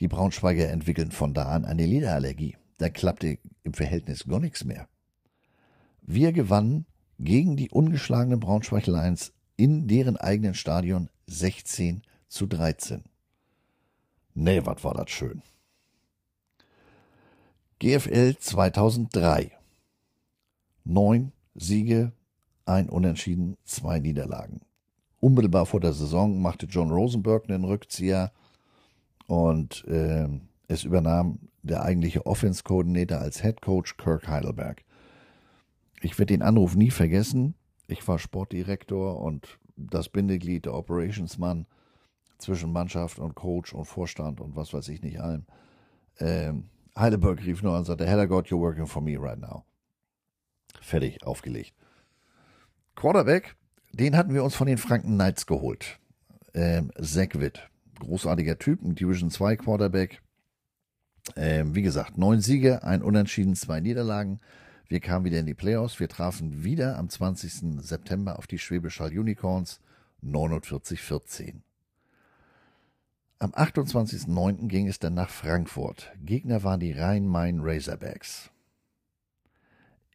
Die 0.01 0.09
Braunschweiger 0.09 0.69
entwickeln 0.69 1.11
von 1.11 1.35
da 1.35 1.45
an 1.45 1.65
eine 1.65 1.87
Lederallergie. 1.87 2.57
Da 2.79 2.89
klappte 2.89 3.39
im 3.63 3.75
Verhältnis 3.75 4.27
gar 4.27 4.41
nichts 4.41 4.65
mehr. 4.65 4.89
Wir 6.03 6.33
gewannen 6.33 6.87
gegen 7.19 7.57
die 7.57 7.71
ungeschlagenen 7.71 8.41
Braunschweig 8.41 8.87
Lions 8.87 9.33
in 9.57 9.87
deren 9.89 10.17
eigenen 10.17 10.55
Stadion 10.55 11.11
16 11.27 12.03
zu 12.29 12.47
13. 12.47 13.05
Nee, 14.35 14.63
was 14.65 14.83
war 14.85 14.95
das 14.95 15.11
schön. 15.11 15.43
GFL 17.79 18.37
2003. 18.39 19.53
Neun 20.85 21.33
Siege, 21.55 22.13
ein 22.65 22.89
Unentschieden, 22.89 23.57
zwei 23.65 23.99
Niederlagen. 23.99 24.61
Unmittelbar 25.21 25.67
vor 25.67 25.81
der 25.81 25.93
Saison 25.93 26.41
machte 26.41 26.67
John 26.67 26.91
Rosenberg 26.91 27.49
einen 27.49 27.65
Rückzieher 27.65 28.33
und 29.27 29.85
äh, 29.87 30.29
es 30.69 30.85
übernahm 30.85 31.39
der 31.63 31.83
eigentliche 31.83 32.25
Offense-Koordinator 32.25 33.19
als 33.19 33.43
Head 33.43 33.61
Coach 33.61 33.97
Kirk 33.99 34.29
Heidelberg 34.29 34.83
ich 36.01 36.19
werde 36.19 36.35
den 36.35 36.43
Anruf 36.43 36.75
nie 36.75 36.91
vergessen. 36.91 37.55
Ich 37.87 38.07
war 38.09 38.19
Sportdirektor 38.19 39.21
und 39.21 39.59
das 39.77 40.09
Bindeglied, 40.09 40.67
der 40.67 40.75
Operationsmann 40.75 41.67
zwischen 42.39 42.73
Mannschaft 42.73 43.19
und 43.19 43.35
Coach 43.35 43.75
und 43.75 43.85
Vorstand 43.85 44.41
und 44.41 44.57
was 44.57 44.73
weiß 44.73 44.89
ich 44.89 45.03
nicht 45.03 45.21
allem. 45.21 45.45
Ähm, 46.19 46.71
Heidelberg 46.97 47.45
rief 47.45 47.63
nur 47.63 47.77
und 47.77 47.85
sagte, 47.85 48.07
Heller 48.07 48.27
God, 48.27 48.49
you're 48.49 48.59
working 48.59 48.87
for 48.87 49.03
me 49.03 49.17
right 49.19 49.39
now. 49.39 49.65
Fertig, 50.81 51.25
aufgelegt. 51.25 51.75
Quarterback, 52.95 53.57
den 53.93 54.17
hatten 54.17 54.35
wir 54.35 54.45
uns 54.45 54.55
von 54.55 54.67
den 54.67 54.79
Franken 54.79 55.15
Knights 55.15 55.47
geholt. 55.47 55.99
Ähm, 56.55 56.91
Zach 57.01 57.29
Witt, 57.35 57.69
großartiger 58.01 58.59
Typ, 58.59 58.83
ein 58.83 58.95
Division 58.95 59.31
2 59.31 59.57
Quarterback. 59.57 60.23
Ähm, 61.37 61.75
wie 61.75 61.83
gesagt, 61.83 62.19
neun 62.19 62.41
Siege, 62.41 62.83
ein 62.83 63.03
Unentschieden, 63.03 63.55
zwei 63.55 63.81
Niederlagen. 63.81 64.41
Wir 64.91 64.99
kamen 64.99 65.25
wieder 65.25 65.39
in 65.39 65.47
die 65.47 65.55
Playoffs. 65.55 66.01
Wir 66.01 66.09
trafen 66.09 66.65
wieder 66.65 66.99
am 66.99 67.09
20. 67.09 67.81
September 67.81 68.37
auf 68.37 68.49
die 68.49 68.59
Schwäbisch 68.59 69.01
Unicorns 69.01 69.81
49-14. 70.25 71.61
Am 73.39 73.53
28.09. 73.53 74.67
ging 74.67 74.89
es 74.89 74.99
dann 74.99 75.15
nach 75.15 75.31
Frankfurt. 75.31 76.13
Gegner 76.21 76.65
waren 76.65 76.81
die 76.81 76.91
Rhein-Main 76.91 77.61
Razorbacks. 77.61 78.51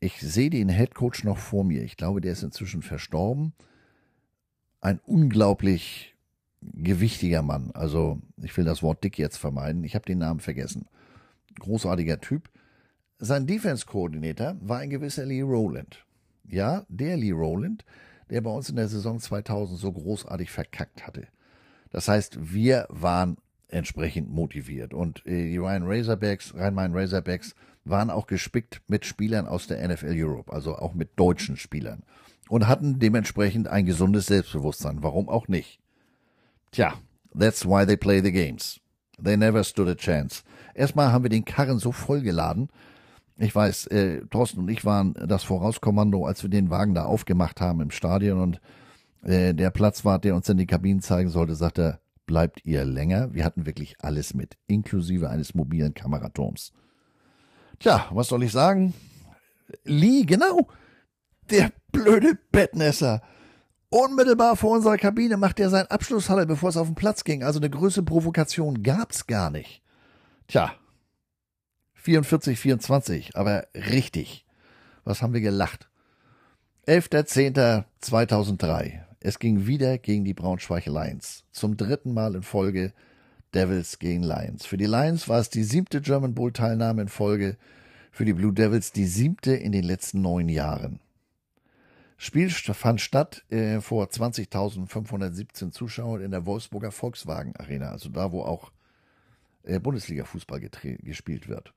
Ich 0.01 0.19
sehe 0.19 0.49
den 0.49 0.67
Headcoach 0.67 1.23
noch 1.23 1.37
vor 1.37 1.63
mir. 1.63 1.81
Ich 1.81 1.95
glaube, 1.95 2.19
der 2.19 2.33
ist 2.33 2.43
inzwischen 2.43 2.81
verstorben. 2.81 3.53
Ein 4.81 4.99
unglaublich 5.05 6.15
gewichtiger 6.61 7.43
Mann. 7.43 7.71
Also, 7.73 8.21
ich 8.43 8.55
will 8.57 8.65
das 8.65 8.83
Wort 8.83 9.05
dick 9.05 9.17
jetzt 9.17 9.37
vermeiden. 9.37 9.85
Ich 9.85 9.95
habe 9.95 10.05
den 10.05 10.17
Namen 10.17 10.41
vergessen. 10.41 10.89
Großartiger 11.59 12.19
Typ. 12.19 12.49
Sein 13.19 13.47
Defense-Koordinator 13.47 14.57
war 14.59 14.79
ein 14.79 14.89
gewisser 14.89 15.25
Lee 15.25 15.41
Rowland. 15.41 16.05
Ja, 16.47 16.85
der 16.89 17.15
Lee 17.17 17.31
Rowland, 17.31 17.85
der 18.29 18.41
bei 18.41 18.49
uns 18.49 18.69
in 18.69 18.75
der 18.75 18.87
Saison 18.87 19.19
2000 19.19 19.79
so 19.79 19.91
großartig 19.91 20.51
verkackt 20.51 21.07
hatte. 21.07 21.27
Das 21.91 22.07
heißt, 22.07 22.53
wir 22.53 22.87
waren 22.89 23.37
entsprechend 23.69 24.29
motiviert 24.29 24.93
und 24.93 25.25
äh, 25.25 25.49
die 25.49 25.57
Ryan 25.57 25.83
Razorbacks, 25.85 26.53
Rhein-Main 26.55 26.93
Razorbacks 26.93 27.55
waren 27.85 28.09
auch 28.09 28.27
gespickt 28.27 28.81
mit 28.87 29.05
Spielern 29.05 29.47
aus 29.47 29.67
der 29.67 29.87
NFL 29.87 30.13
Europe, 30.13 30.51
also 30.51 30.75
auch 30.75 30.93
mit 30.93 31.17
deutschen 31.17 31.55
Spielern 31.55 32.03
und 32.49 32.67
hatten 32.67 32.99
dementsprechend 32.99 33.67
ein 33.67 33.85
gesundes 33.85 34.25
Selbstbewusstsein. 34.27 35.03
Warum 35.03 35.29
auch 35.29 35.47
nicht? 35.47 35.79
Tja, 36.71 36.95
that's 37.37 37.65
why 37.65 37.85
they 37.85 37.97
play 37.97 38.21
the 38.21 38.31
games. 38.31 38.79
They 39.23 39.37
never 39.37 39.63
stood 39.63 39.87
a 39.87 39.95
chance. 39.95 40.43
Erstmal 40.73 41.11
haben 41.11 41.23
wir 41.23 41.29
den 41.29 41.45
Karren 41.45 41.79
so 41.79 41.91
vollgeladen, 41.91 42.69
ich 43.37 43.53
weiß, 43.53 43.87
äh, 43.87 44.21
Thorsten 44.27 44.59
und 44.59 44.69
ich 44.69 44.85
waren 44.85 45.13
das 45.13 45.43
Vorauskommando, 45.43 46.25
als 46.25 46.43
wir 46.43 46.49
den 46.49 46.69
Wagen 46.69 46.93
da 46.95 47.05
aufgemacht 47.05 47.59
haben 47.59 47.81
im 47.81 47.91
Stadion 47.91 48.39
und 48.39 48.61
äh, 49.23 49.53
der 49.53 49.71
Platzwart, 49.71 50.23
der 50.23 50.35
uns 50.35 50.47
in 50.47 50.57
die 50.57 50.67
Kabinen 50.67 51.01
zeigen 51.01 51.29
sollte, 51.29 51.55
sagte, 51.55 51.99
bleibt 52.25 52.65
ihr 52.65 52.85
länger? 52.85 53.33
Wir 53.33 53.43
hatten 53.43 53.65
wirklich 53.65 53.95
alles 53.99 54.33
mit, 54.33 54.57
inklusive 54.67 55.29
eines 55.29 55.53
mobilen 55.53 55.93
Kameraturms. 55.93 56.71
Tja, 57.79 58.05
was 58.11 58.29
soll 58.29 58.43
ich 58.43 58.51
sagen? 58.51 58.93
Lee, 59.83 60.23
genau, 60.23 60.67
der 61.49 61.71
blöde 61.91 62.37
Bettnässer. 62.51 63.21
Unmittelbar 63.89 64.55
vor 64.55 64.71
unserer 64.71 64.97
Kabine 64.97 65.37
macht 65.37 65.59
er 65.59 65.69
seinen 65.69 65.87
Abschlusshalle, 65.87 66.45
bevor 66.45 66.69
es 66.69 66.77
auf 66.77 66.87
den 66.87 66.95
Platz 66.95 67.23
ging. 67.23 67.43
Also 67.43 67.59
eine 67.59 67.69
größere 67.69 68.03
Provokation 68.03 68.81
gab's 68.83 69.27
gar 69.27 69.49
nicht. 69.49 69.81
Tja, 70.47 70.73
44, 72.05 72.57
24, 72.59 73.35
aber 73.35 73.67
richtig. 73.73 74.45
Was 75.05 75.23
haben 75.23 75.33
wir 75.33 75.41
gelacht? 75.41 75.89
11.10.2003. 76.85 78.99
Es 79.21 79.39
ging 79.39 79.65
wieder 79.65 79.97
gegen 79.97 80.23
die 80.23 80.35
Braunschweig 80.35 80.85
Lions. 80.85 81.45
Zum 81.51 81.77
dritten 81.77 82.13
Mal 82.13 82.35
in 82.35 82.43
Folge 82.43 82.93
Devils 83.55 83.97
gegen 83.97 84.21
Lions. 84.21 84.67
Für 84.67 84.77
die 84.77 84.85
Lions 84.85 85.27
war 85.27 85.39
es 85.39 85.49
die 85.49 85.63
siebte 85.63 85.99
German 85.99 86.35
Bowl 86.35 86.51
Teilnahme 86.51 87.01
in 87.01 87.07
Folge. 87.07 87.57
Für 88.11 88.25
die 88.25 88.33
Blue 88.33 88.53
Devils 88.53 88.91
die 88.91 89.07
siebte 89.07 89.55
in 89.55 89.71
den 89.71 89.83
letzten 89.83 90.21
neun 90.21 90.47
Jahren. 90.47 90.99
Spiel 92.17 92.51
fand 92.51 93.01
statt 93.01 93.43
äh, 93.49 93.81
vor 93.81 94.05
20.517 94.05 95.71
Zuschauern 95.71 96.21
in 96.21 96.29
der 96.29 96.45
Wolfsburger 96.45 96.91
Volkswagen 96.91 97.55
Arena, 97.55 97.89
also 97.89 98.09
da, 98.09 98.31
wo 98.31 98.43
auch 98.43 98.71
äh, 99.63 99.79
Bundesliga-Fußball 99.79 100.59
gespielt 101.01 101.47
wird. 101.47 101.73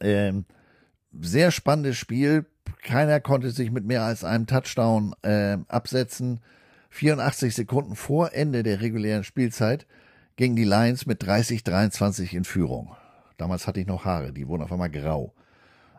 Ähm, 0.00 0.44
sehr 1.12 1.50
spannendes 1.50 1.96
Spiel. 1.96 2.46
Keiner 2.82 3.20
konnte 3.20 3.50
sich 3.50 3.70
mit 3.70 3.84
mehr 3.84 4.02
als 4.02 4.24
einem 4.24 4.46
Touchdown 4.46 5.14
äh, 5.22 5.58
absetzen. 5.68 6.40
84 6.90 7.54
Sekunden 7.54 7.96
vor 7.96 8.32
Ende 8.32 8.62
der 8.62 8.80
regulären 8.80 9.24
Spielzeit 9.24 9.86
gingen 10.36 10.56
die 10.56 10.64
Lions 10.64 11.06
mit 11.06 11.22
30-23 11.22 12.34
in 12.34 12.44
Führung. 12.44 12.94
Damals 13.36 13.66
hatte 13.66 13.80
ich 13.80 13.86
noch 13.86 14.04
Haare, 14.04 14.32
die 14.32 14.48
wurden 14.48 14.62
auf 14.62 14.72
einmal 14.72 14.90
grau. 14.90 15.34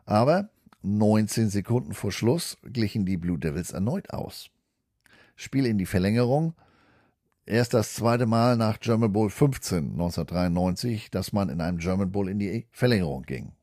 Aber 0.06 0.50
19 0.82 1.50
Sekunden 1.50 1.94
vor 1.94 2.12
Schluss 2.12 2.58
glichen 2.64 3.06
die 3.06 3.18
Blue 3.18 3.38
Devils 3.38 3.72
erneut 3.72 4.12
aus. 4.12 4.50
Spiel 5.36 5.66
in 5.66 5.78
die 5.78 5.86
Verlängerung. 5.86 6.54
Erst 7.46 7.74
das 7.74 7.94
zweite 7.96 8.26
Mal 8.26 8.58
nach 8.58 8.80
German 8.80 9.12
Bowl 9.12 9.30
15 9.30 9.92
1993, 9.92 11.12
dass 11.12 11.34
man 11.34 11.50
in 11.50 11.62
einem 11.62 11.80
German 11.80 12.12
Bowl 12.12 12.30
in 12.30 12.40
die 12.40 12.68
Verlängerung 12.72 13.24
ging. 13.24 13.54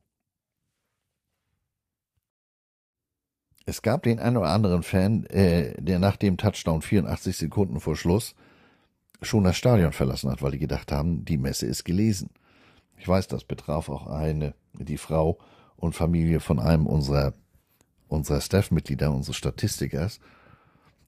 Es 3.68 3.82
gab 3.82 4.04
den 4.04 4.20
einen 4.20 4.36
oder 4.36 4.50
anderen 4.50 4.84
Fan, 4.84 5.26
äh, 5.26 5.74
der 5.82 5.98
nach 5.98 6.16
dem 6.16 6.36
Touchdown 6.36 6.82
84 6.82 7.36
Sekunden 7.36 7.80
vor 7.80 7.96
Schluss 7.96 8.36
schon 9.22 9.42
das 9.42 9.56
Stadion 9.56 9.92
verlassen 9.92 10.30
hat, 10.30 10.40
weil 10.40 10.52
die 10.52 10.60
gedacht 10.60 10.92
haben, 10.92 11.24
die 11.24 11.36
Messe 11.36 11.66
ist 11.66 11.84
gelesen. 11.84 12.30
Ich 12.96 13.08
weiß, 13.08 13.26
das 13.26 13.42
betraf 13.42 13.88
auch 13.88 14.06
eine, 14.06 14.54
die 14.72 14.98
Frau 14.98 15.38
und 15.74 15.96
Familie 15.96 16.38
von 16.38 16.60
einem 16.60 16.86
unserer, 16.86 17.34
unserer 18.06 18.40
Staff-Mitglieder, 18.40 19.12
unseres 19.12 19.36
Statistikers. 19.36 20.20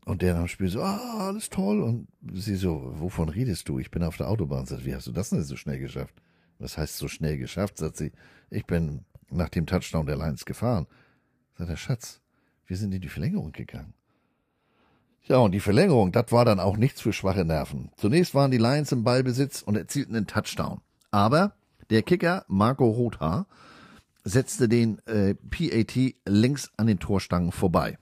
Und 0.04 0.22
der 0.22 0.36
am 0.36 0.48
Spiel 0.48 0.68
so, 0.68 0.82
ah, 0.82 1.28
alles 1.28 1.50
toll. 1.50 1.80
Und 1.80 2.08
sie 2.32 2.56
so, 2.56 2.92
wovon 2.98 3.28
redest 3.28 3.68
du? 3.68 3.78
Ich 3.78 3.92
bin 3.92 4.02
auf 4.02 4.16
der 4.16 4.28
Autobahn. 4.28 4.66
Sagt, 4.66 4.84
wie 4.84 4.94
hast 4.94 5.06
du 5.06 5.12
das 5.12 5.30
denn 5.30 5.44
so 5.44 5.54
schnell 5.56 5.78
geschafft? 5.78 6.14
Was 6.58 6.76
heißt 6.76 6.96
so 6.96 7.06
schnell 7.06 7.36
geschafft? 7.38 7.76
Sagt 7.78 7.98
sie, 7.98 8.10
ich 8.50 8.66
bin 8.66 9.04
nach 9.30 9.50
dem 9.50 9.66
Touchdown 9.66 10.06
der 10.06 10.16
Lions 10.16 10.44
gefahren. 10.44 10.86
Sagt 11.56 11.70
der 11.70 11.76
Schatz, 11.76 12.20
wir 12.68 12.76
sind 12.76 12.94
in 12.94 13.00
die 13.00 13.08
Verlängerung 13.08 13.52
gegangen. 13.52 13.94
Ja, 15.24 15.38
und 15.38 15.52
die 15.52 15.60
Verlängerung, 15.60 16.12
das 16.12 16.32
war 16.32 16.44
dann 16.44 16.60
auch 16.60 16.76
nichts 16.76 17.00
für 17.00 17.12
schwache 17.12 17.44
Nerven. 17.44 17.90
Zunächst 17.96 18.34
waren 18.34 18.50
die 18.50 18.58
Lions 18.58 18.92
im 18.92 19.04
Ballbesitz 19.04 19.62
und 19.62 19.76
erzielten 19.76 20.14
einen 20.14 20.26
Touchdown. 20.26 20.80
Aber 21.10 21.54
der 21.90 22.02
Kicker 22.02 22.44
Marco 22.48 22.88
Rothaar 22.88 23.46
setzte 24.24 24.68
den 24.68 25.00
äh, 25.06 25.34
PAT 25.34 26.14
links 26.26 26.70
an 26.76 26.86
den 26.86 26.98
Torstangen 26.98 27.52
vorbei. 27.52 27.98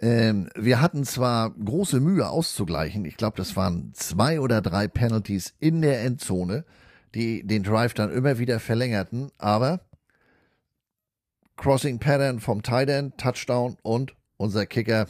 Ähm, 0.00 0.48
wir 0.54 0.80
hatten 0.80 1.04
zwar 1.04 1.50
große 1.50 2.00
Mühe 2.00 2.28
auszugleichen, 2.28 3.04
ich 3.04 3.16
glaube, 3.16 3.36
das 3.36 3.56
waren 3.56 3.92
zwei 3.94 4.40
oder 4.40 4.60
drei 4.60 4.88
Penalties 4.88 5.54
in 5.58 5.80
der 5.80 6.02
Endzone, 6.02 6.64
die 7.14 7.46
den 7.46 7.62
Drive 7.62 7.94
dann 7.94 8.12
immer 8.12 8.38
wieder 8.38 8.60
verlängerten, 8.60 9.30
aber 9.38 9.80
Crossing 11.56 11.98
Pattern 11.98 12.40
vom 12.40 12.62
Tight 12.62 12.88
End, 12.88 13.18
Touchdown 13.18 13.76
und 13.82 14.14
unser 14.36 14.66
Kicker, 14.66 15.06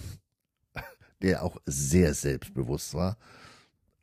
der 1.22 1.42
auch 1.42 1.56
sehr 1.66 2.14
selbstbewusst 2.14 2.94
war, 2.94 3.16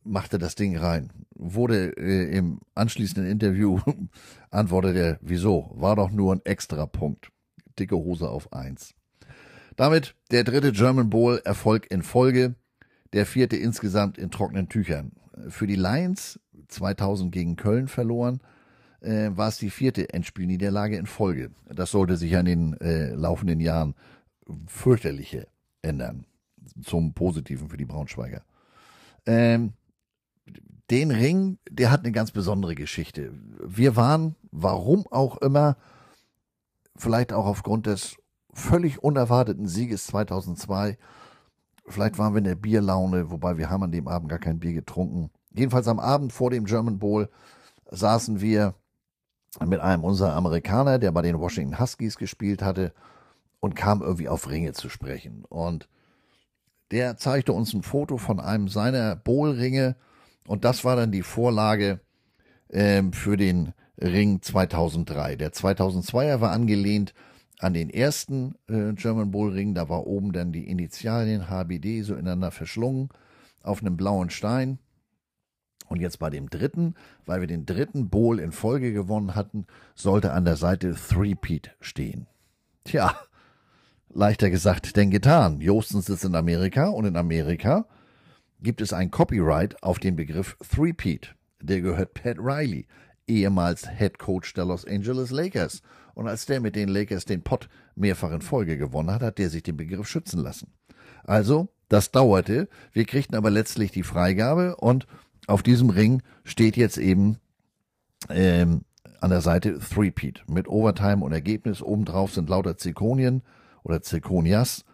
machte 0.04 0.38
das 0.38 0.56
Ding 0.56 0.78
rein. 0.78 1.12
Wurde 1.36 1.98
äh, 1.98 2.38
im 2.38 2.60
anschließenden 2.76 3.32
Interview 3.32 3.80
antwortete 4.52 5.00
er, 5.00 5.20
wieso? 5.22 5.72
War 5.76 5.96
doch 5.96 6.12
nur 6.12 6.36
ein 6.36 6.42
extra 6.44 6.86
Punkt. 6.86 7.32
Dicke 7.80 7.96
Hose 7.96 8.30
auf 8.30 8.52
eins. 8.54 8.94
Damit 9.76 10.16
der 10.32 10.44
dritte 10.44 10.72
German 10.72 11.10
Bowl 11.10 11.42
Erfolg 11.44 11.90
in 11.90 12.04
Folge, 12.04 12.56
der 13.14 13.26
vierte 13.26 13.56
insgesamt 13.56 14.18
in 14.18 14.30
trockenen 14.30 14.70
Tüchern. 14.70 15.14
Für 15.50 15.66
die 15.66 15.76
Lions 15.76 16.40
2000 16.68 17.32
gegen 17.32 17.56
Köln 17.56 17.88
verloren, 17.88 18.42
äh, 19.04 19.36
war 19.36 19.50
es 19.50 19.58
die 19.58 19.70
vierte 19.70 20.14
Endspielniederlage 20.14 20.98
in 20.98 21.06
Folge. 21.06 21.52
Das 21.70 21.92
sollte 21.92 22.18
sich 22.18 22.36
an 22.36 22.46
den 22.46 22.80
äh, 22.80 23.14
laufenden 23.14 23.60
Jahren 23.60 23.96
fürchterliche 24.68 25.48
ändern. 25.82 26.26
Zum 26.82 27.14
Positiven 27.14 27.70
für 27.70 27.78
die 27.78 27.86
Braunschweiger. 27.86 28.44
Ähm, 29.26 29.74
den 30.90 31.12
Ring, 31.12 31.58
der 31.70 31.92
hat 31.92 32.02
eine 32.02 32.12
ganz 32.12 32.32
besondere 32.32 32.76
Geschichte. 32.76 33.34
Wir 33.64 33.96
waren, 33.96 34.36
warum 34.52 35.06
auch 35.12 35.38
immer, 35.38 35.78
vielleicht 36.96 37.34
auch 37.34 37.46
aufgrund 37.46 37.86
des 37.86 38.18
völlig 38.54 39.04
unerwarteten 39.04 39.68
Sieges 39.68 40.08
2002, 40.08 40.98
vielleicht 41.88 42.18
waren 42.18 42.34
wir 42.34 42.40
in 42.40 42.44
der 42.44 42.56
Bierlaune, 42.56 43.32
wobei 43.32 43.58
wir 43.58 43.70
haben 43.70 43.84
an 43.84 43.92
dem 43.92 44.08
Abend 44.08 44.30
gar 44.30 44.40
kein 44.40 44.60
Bier 44.60 44.74
getrunken. 44.74 45.32
Jedenfalls 45.52 45.88
am 45.88 46.00
Abend 46.00 46.32
vor 46.32 46.50
dem 46.50 46.66
German 46.66 47.00
Bowl 47.00 47.30
saßen 47.90 48.42
wir 48.42 48.76
mit 49.66 49.80
einem 49.80 50.04
unserer 50.04 50.34
Amerikaner, 50.34 51.00
der 51.00 51.12
bei 51.12 51.22
den 51.22 51.40
Washington 51.40 51.80
Huskies 51.80 52.18
gespielt 52.18 52.62
hatte, 52.62 52.94
und 53.60 53.76
kam 53.76 54.02
irgendwie 54.02 54.28
auf 54.28 54.50
Ringe 54.50 54.74
zu 54.74 54.90
sprechen. 54.90 55.46
Und 55.48 55.88
der 56.92 57.18
zeigte 57.18 57.54
uns 57.54 57.74
ein 57.74 57.82
Foto 57.82 58.18
von 58.18 58.40
einem 58.40 58.68
seiner 58.68 59.16
Bowl-Ringe 59.16 59.96
und 60.48 60.66
das 60.66 60.84
war 60.84 60.96
dann 60.96 61.12
die 61.12 61.24
Vorlage 61.24 62.02
ähm, 62.70 63.14
für 63.14 63.38
den 63.38 63.74
Ring 64.00 64.42
2003. 64.42 65.36
Der 65.38 65.54
2002er 65.54 66.42
war 66.42 66.52
angelehnt 66.52 67.14
an 67.60 67.74
den 67.74 67.90
ersten 67.90 68.56
äh, 68.68 68.94
German 68.94 69.32
Bull 69.32 69.54
Ring. 69.54 69.74
Da 69.74 69.88
war 69.88 70.06
oben 70.06 70.34
dann 70.34 70.52
die 70.52 70.68
Initialien 70.68 71.50
HBD 71.50 72.02
so 72.02 72.14
ineinander 72.14 72.52
verschlungen 72.52 73.10
auf 73.62 73.82
einem 73.82 73.96
blauen 73.96 74.30
Stein. 74.30 74.80
Und 75.94 76.00
jetzt 76.00 76.18
bei 76.18 76.32
dem 76.32 76.50
dritten, 76.50 76.96
weil 77.28 77.42
wir 77.42 77.48
den 77.48 77.68
dritten 77.68 78.10
Bowl 78.10 78.40
in 78.40 78.52
Folge 78.52 78.94
gewonnen 78.94 79.36
hatten, 79.36 79.68
sollte 79.94 80.34
an 80.34 80.44
der 80.44 80.56
Seite 80.56 80.96
Three-Peat 80.96 81.76
stehen. 81.82 82.26
Tja, 82.84 83.16
leichter 84.10 84.50
gesagt 84.50 84.96
denn 84.96 85.12
getan. 85.12 85.62
Jostens 85.62 86.08
sitzt 86.08 86.26
in 86.26 86.34
Amerika 86.34 86.88
und 86.88 87.06
in 87.06 87.16
Amerika 87.16 87.86
gibt 88.60 88.82
es 88.82 88.92
ein 88.92 89.12
Copyright 89.12 89.84
auf 89.84 90.00
den 90.00 90.16
Begriff 90.16 90.58
Three-Peat. 90.68 91.36
Der 91.62 91.82
gehört 91.82 92.16
Pat 92.16 92.40
Riley, 92.40 92.88
ehemals 93.28 93.88
Head 93.88 94.18
Coach 94.18 94.56
der 94.56 94.66
Los 94.66 94.88
Angeles 94.88 95.30
Lakers. 95.30 95.84
Und 96.16 96.28
als 96.28 96.48
der 96.48 96.60
mit 96.60 96.76
den 96.76 96.90
Lakers 96.90 97.26
den 97.26 97.44
Pott 97.44 97.70
mehrfach 97.94 98.32
in 98.32 98.42
Folge 98.42 98.80
gewonnen 98.80 99.12
hat, 99.12 99.22
hat 99.22 99.38
der 99.38 99.52
sich 99.52 99.62
den 99.62 99.78
Begriff 99.78 100.08
schützen 100.08 100.40
lassen. 100.40 100.74
Also, 101.24 101.70
das 101.88 102.10
dauerte. 102.10 102.68
Wir 102.94 103.06
kriegten 103.06 103.36
aber 103.36 103.52
letztlich 103.52 103.92
die 103.92 104.02
Freigabe 104.02 104.76
und 104.78 105.06
auf 105.48 105.64
diesem 105.64 105.90
Ring 105.90 106.22
steht 106.44 106.78
jetzt 106.78 106.98
eben 106.98 107.38
ähm, 108.30 108.82
an 109.20 109.30
der 109.30 109.42
Seite 109.42 109.80
Three-Peat 109.80 110.44
mit 110.48 110.68
Overtime 110.68 111.24
und 111.24 111.32
Ergebnis. 111.32 111.82
Obendrauf 111.82 112.34
sind 112.34 112.50
lauter 112.50 112.78
Zirkonien 112.78 113.42
oder 113.84 114.02
Zirkonias. 114.02 114.86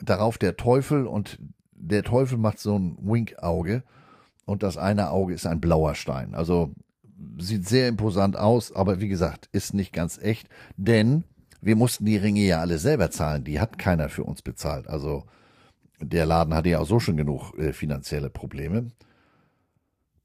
Darauf 0.00 0.38
der 0.38 0.56
Teufel 0.56 1.06
und 1.06 1.38
der 1.72 2.02
Teufel 2.02 2.38
macht 2.38 2.58
so 2.58 2.78
ein 2.78 2.98
Wink-Auge 3.00 3.82
und 4.46 4.62
das 4.62 4.76
eine 4.76 5.10
Auge 5.10 5.34
ist 5.34 5.46
ein 5.46 5.60
blauer 5.60 5.94
Stein. 5.94 6.34
Also 6.34 6.74
sieht 7.38 7.66
sehr 7.66 7.88
imposant 7.88 8.36
aus, 8.36 8.74
aber 8.74 9.00
wie 9.00 9.08
gesagt, 9.08 9.48
ist 9.52 9.74
nicht 9.74 9.92
ganz 9.92 10.18
echt, 10.18 10.48
denn 10.76 11.24
wir 11.60 11.76
mussten 11.76 12.04
die 12.04 12.16
Ringe 12.16 12.42
ja 12.42 12.60
alle 12.60 12.78
selber 12.78 13.10
zahlen. 13.10 13.44
Die 13.44 13.60
hat 13.60 13.78
keiner 13.78 14.08
für 14.08 14.24
uns 14.24 14.42
bezahlt. 14.42 14.88
Also 14.88 15.24
der 16.00 16.26
Laden 16.26 16.54
hatte 16.54 16.68
ja 16.68 16.80
auch 16.80 16.86
so 16.86 17.00
schon 17.00 17.16
genug 17.16 17.56
äh, 17.58 17.72
finanzielle 17.72 18.28
Probleme. 18.28 18.90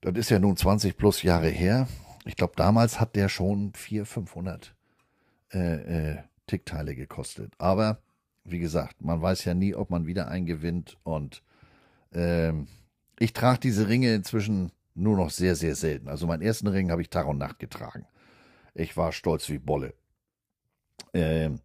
Das 0.02 0.16
ist 0.16 0.30
ja 0.30 0.39
nun 0.39 0.56
20 0.56 0.95
plus 0.97 1.24
Jahre 1.24 1.50
her. 1.50 1.88
Ich 2.26 2.36
glaube, 2.36 2.54
damals 2.56 3.00
hat 3.00 3.16
der 3.16 3.30
schon 3.30 3.74
400, 3.74 4.08
500 4.08 4.76
äh, 5.52 6.12
äh, 6.12 6.18
Tickteile 6.47 6.95
gekostet. 6.95 7.54
Aber 7.58 8.02
wie 8.43 8.60
gesagt, 8.60 9.02
man 9.02 9.22
weiß 9.22 9.45
ja 9.45 9.54
nie, 9.54 9.76
ob 9.76 9.89
man 9.89 10.06
wieder 10.06 10.30
einen 10.30 10.45
gewinnt 10.45 10.97
und 11.04 11.43
ähm, 12.14 12.68
ich 13.20 13.34
trage 13.34 13.60
diese 13.60 13.88
Ringe 13.88 14.14
inzwischen 14.14 14.72
nur 14.95 15.18
noch 15.18 15.30
sehr, 15.30 15.56
sehr 15.56 15.76
selten. 15.76 16.08
Also 16.08 16.28
meinen 16.28 16.41
ersten 16.41 16.68
Ring 16.68 16.91
habe 16.91 17.02
ich 17.02 17.10
Tag 17.10 17.28
und 17.28 17.38
Nacht 17.38 17.60
getragen. 17.60 18.06
Ich 18.74 18.95
war 18.97 19.12
stolz 19.12 19.50
wie 19.50 19.60
Bolle. 19.60 19.93
Ähm, 21.14 21.60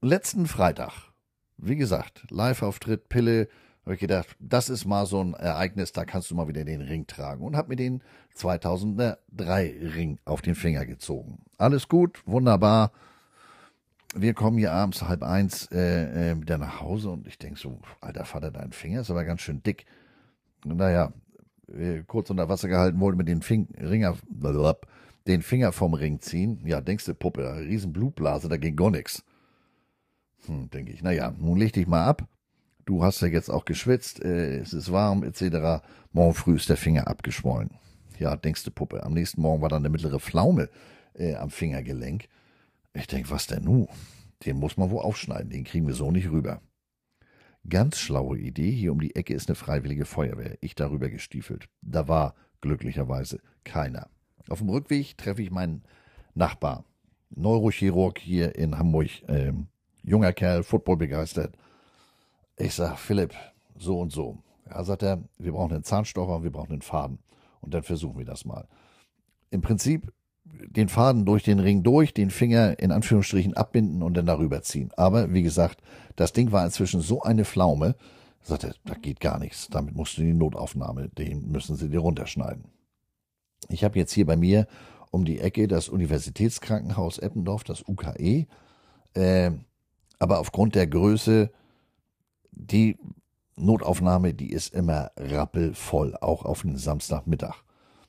letzten 0.00 0.46
Freitag, 0.46 1.12
wie 1.56 1.76
gesagt, 1.76 2.24
Live-Auftritt, 2.30 3.08
Pille, 3.08 3.48
habe 3.90 3.94
ich 3.94 4.00
gedacht, 4.00 4.36
das 4.38 4.68
ist 4.68 4.84
mal 4.84 5.04
so 5.06 5.22
ein 5.22 5.34
Ereignis, 5.34 5.92
da 5.92 6.04
kannst 6.04 6.30
du 6.30 6.34
mal 6.34 6.48
wieder 6.48 6.64
den 6.64 6.80
Ring 6.80 7.06
tragen. 7.06 7.42
Und 7.42 7.56
habe 7.56 7.70
mir 7.70 7.76
den 7.76 8.02
2003 8.34 9.74
Ring 9.94 10.18
auf 10.24 10.42
den 10.42 10.54
Finger 10.54 10.86
gezogen. 10.86 11.38
Alles 11.58 11.88
gut, 11.88 12.22
wunderbar 12.24 12.92
wir 14.14 14.34
kommen 14.34 14.58
hier 14.58 14.72
abends 14.72 15.02
halb 15.02 15.22
eins 15.22 15.68
äh, 15.70 16.32
äh, 16.32 16.40
wieder 16.40 16.58
nach 16.58 16.80
Hause 16.80 17.10
und 17.10 17.26
ich 17.26 17.38
denke 17.38 17.60
so, 17.60 17.80
alter 18.00 18.24
Vater, 18.24 18.50
dein 18.50 18.72
Finger 18.72 19.02
ist 19.02 19.10
aber 19.10 19.24
ganz 19.24 19.40
schön 19.40 19.62
dick. 19.62 19.86
Naja, 20.64 21.12
äh, 21.68 22.02
kurz 22.06 22.30
unter 22.30 22.48
Wasser 22.48 22.68
gehalten, 22.68 23.00
wollte 23.00 23.22
mit 23.22 23.44
Fing 23.44 23.68
Ringer, 23.78 24.16
den 25.26 25.42
Finger 25.42 25.72
vom 25.72 25.94
Ring 25.94 26.20
ziehen. 26.20 26.60
Ja, 26.64 26.80
denkst 26.80 27.04
du, 27.04 27.14
Puppe, 27.14 27.56
riesen 27.60 27.92
Blutblase, 27.92 28.48
da 28.48 28.56
ging 28.56 28.76
gar 28.76 28.90
nichts. 28.90 29.24
Hm, 30.46 30.70
denke 30.70 30.92
ich, 30.92 31.02
naja, 31.02 31.32
nun 31.38 31.58
leg 31.58 31.72
dich 31.72 31.86
mal 31.86 32.04
ab. 32.04 32.26
Du 32.84 33.02
hast 33.02 33.20
ja 33.20 33.28
jetzt 33.28 33.50
auch 33.50 33.64
geschwitzt, 33.64 34.22
äh, 34.24 34.58
es 34.58 34.72
ist 34.72 34.90
warm, 34.90 35.22
etc. 35.22 35.84
Morgen 36.12 36.34
früh 36.34 36.56
ist 36.56 36.68
der 36.68 36.76
Finger 36.76 37.06
abgeschwollen. 37.06 37.70
Ja, 38.18 38.36
denkst 38.36 38.64
du, 38.64 38.70
Puppe. 38.70 39.02
Am 39.02 39.14
nächsten 39.14 39.40
Morgen 39.40 39.62
war 39.62 39.68
dann 39.68 39.82
eine 39.82 39.90
mittlere 39.90 40.20
Pflaume 40.20 40.68
äh, 41.14 41.34
am 41.34 41.50
Fingergelenk. 41.50 42.28
Ich 42.92 43.06
denk, 43.06 43.30
was 43.30 43.46
denn 43.46 43.64
nu? 43.64 43.88
Den 44.44 44.58
muss 44.58 44.76
man 44.76 44.90
wohl 44.90 45.02
aufschneiden, 45.02 45.50
den 45.50 45.64
kriegen 45.64 45.86
wir 45.86 45.94
so 45.94 46.10
nicht 46.10 46.30
rüber. 46.30 46.60
Ganz 47.68 47.98
schlaue 47.98 48.38
Idee, 48.38 48.70
hier 48.70 48.92
um 48.92 49.00
die 49.00 49.14
Ecke 49.14 49.34
ist 49.34 49.48
eine 49.48 49.54
freiwillige 49.54 50.06
Feuerwehr. 50.06 50.56
Ich 50.60 50.74
darüber 50.74 51.10
gestiefelt. 51.10 51.68
Da 51.82 52.08
war 52.08 52.34
glücklicherweise 52.62 53.40
keiner. 53.64 54.08
Auf 54.48 54.58
dem 54.58 54.70
Rückweg 54.70 55.16
treffe 55.18 55.42
ich 55.42 55.50
meinen 55.50 55.82
Nachbar, 56.34 56.84
Neurochirurg 57.30 58.18
hier 58.18 58.54
in 58.56 58.78
Hamburg, 58.78 59.08
ähm, 59.28 59.68
junger 60.02 60.32
Kerl, 60.32 60.62
Football 60.62 60.96
begeistert. 60.96 61.54
Ich 62.60 62.74
sag, 62.74 62.98
Philipp, 62.98 63.34
so 63.78 64.00
und 64.00 64.12
so. 64.12 64.36
Ja, 64.68 64.84
sagt 64.84 65.02
er, 65.02 65.22
wir 65.38 65.52
brauchen 65.52 65.72
einen 65.72 65.82
Zahnstocher 65.82 66.36
und 66.36 66.42
wir 66.42 66.52
brauchen 66.52 66.72
einen 66.72 66.82
Faden. 66.82 67.18
Und 67.62 67.72
dann 67.72 67.82
versuchen 67.82 68.18
wir 68.18 68.26
das 68.26 68.44
mal. 68.44 68.68
Im 69.50 69.62
Prinzip 69.62 70.12
den 70.44 70.90
Faden 70.90 71.24
durch 71.24 71.42
den 71.42 71.58
Ring 71.58 71.82
durch, 71.82 72.12
den 72.12 72.28
Finger 72.30 72.78
in 72.78 72.92
Anführungsstrichen 72.92 73.54
abbinden 73.54 74.02
und 74.02 74.14
dann 74.14 74.26
darüber 74.26 74.60
ziehen. 74.62 74.90
Aber 74.96 75.32
wie 75.32 75.42
gesagt, 75.42 75.80
das 76.16 76.34
Ding 76.34 76.52
war 76.52 76.64
inzwischen 76.64 77.00
so 77.00 77.22
eine 77.22 77.46
Pflaume, 77.46 77.96
sagt 78.42 78.64
er, 78.64 78.74
da 78.84 78.94
geht 78.94 79.20
gar 79.20 79.38
nichts. 79.38 79.68
Damit 79.70 79.94
musst 79.94 80.18
du 80.18 80.22
die 80.22 80.34
Notaufnahme, 80.34 81.08
den 81.08 81.50
müssen 81.50 81.76
sie 81.76 81.88
dir 81.88 82.00
runterschneiden. 82.00 82.64
Ich 83.68 83.84
habe 83.84 83.98
jetzt 83.98 84.12
hier 84.12 84.26
bei 84.26 84.36
mir 84.36 84.66
um 85.10 85.24
die 85.24 85.40
Ecke 85.40 85.66
das 85.66 85.88
Universitätskrankenhaus 85.88 87.18
Eppendorf, 87.18 87.64
das 87.64 87.88
UKE. 87.88 88.46
Äh, 89.14 89.50
aber 90.18 90.40
aufgrund 90.40 90.74
der 90.74 90.86
Größe, 90.86 91.50
die 92.66 92.98
Notaufnahme, 93.56 94.34
die 94.34 94.50
ist 94.50 94.74
immer 94.74 95.10
rappelvoll, 95.16 96.16
auch 96.20 96.44
auf 96.44 96.64
einen 96.64 96.76
Samstagmittag. 96.76 97.62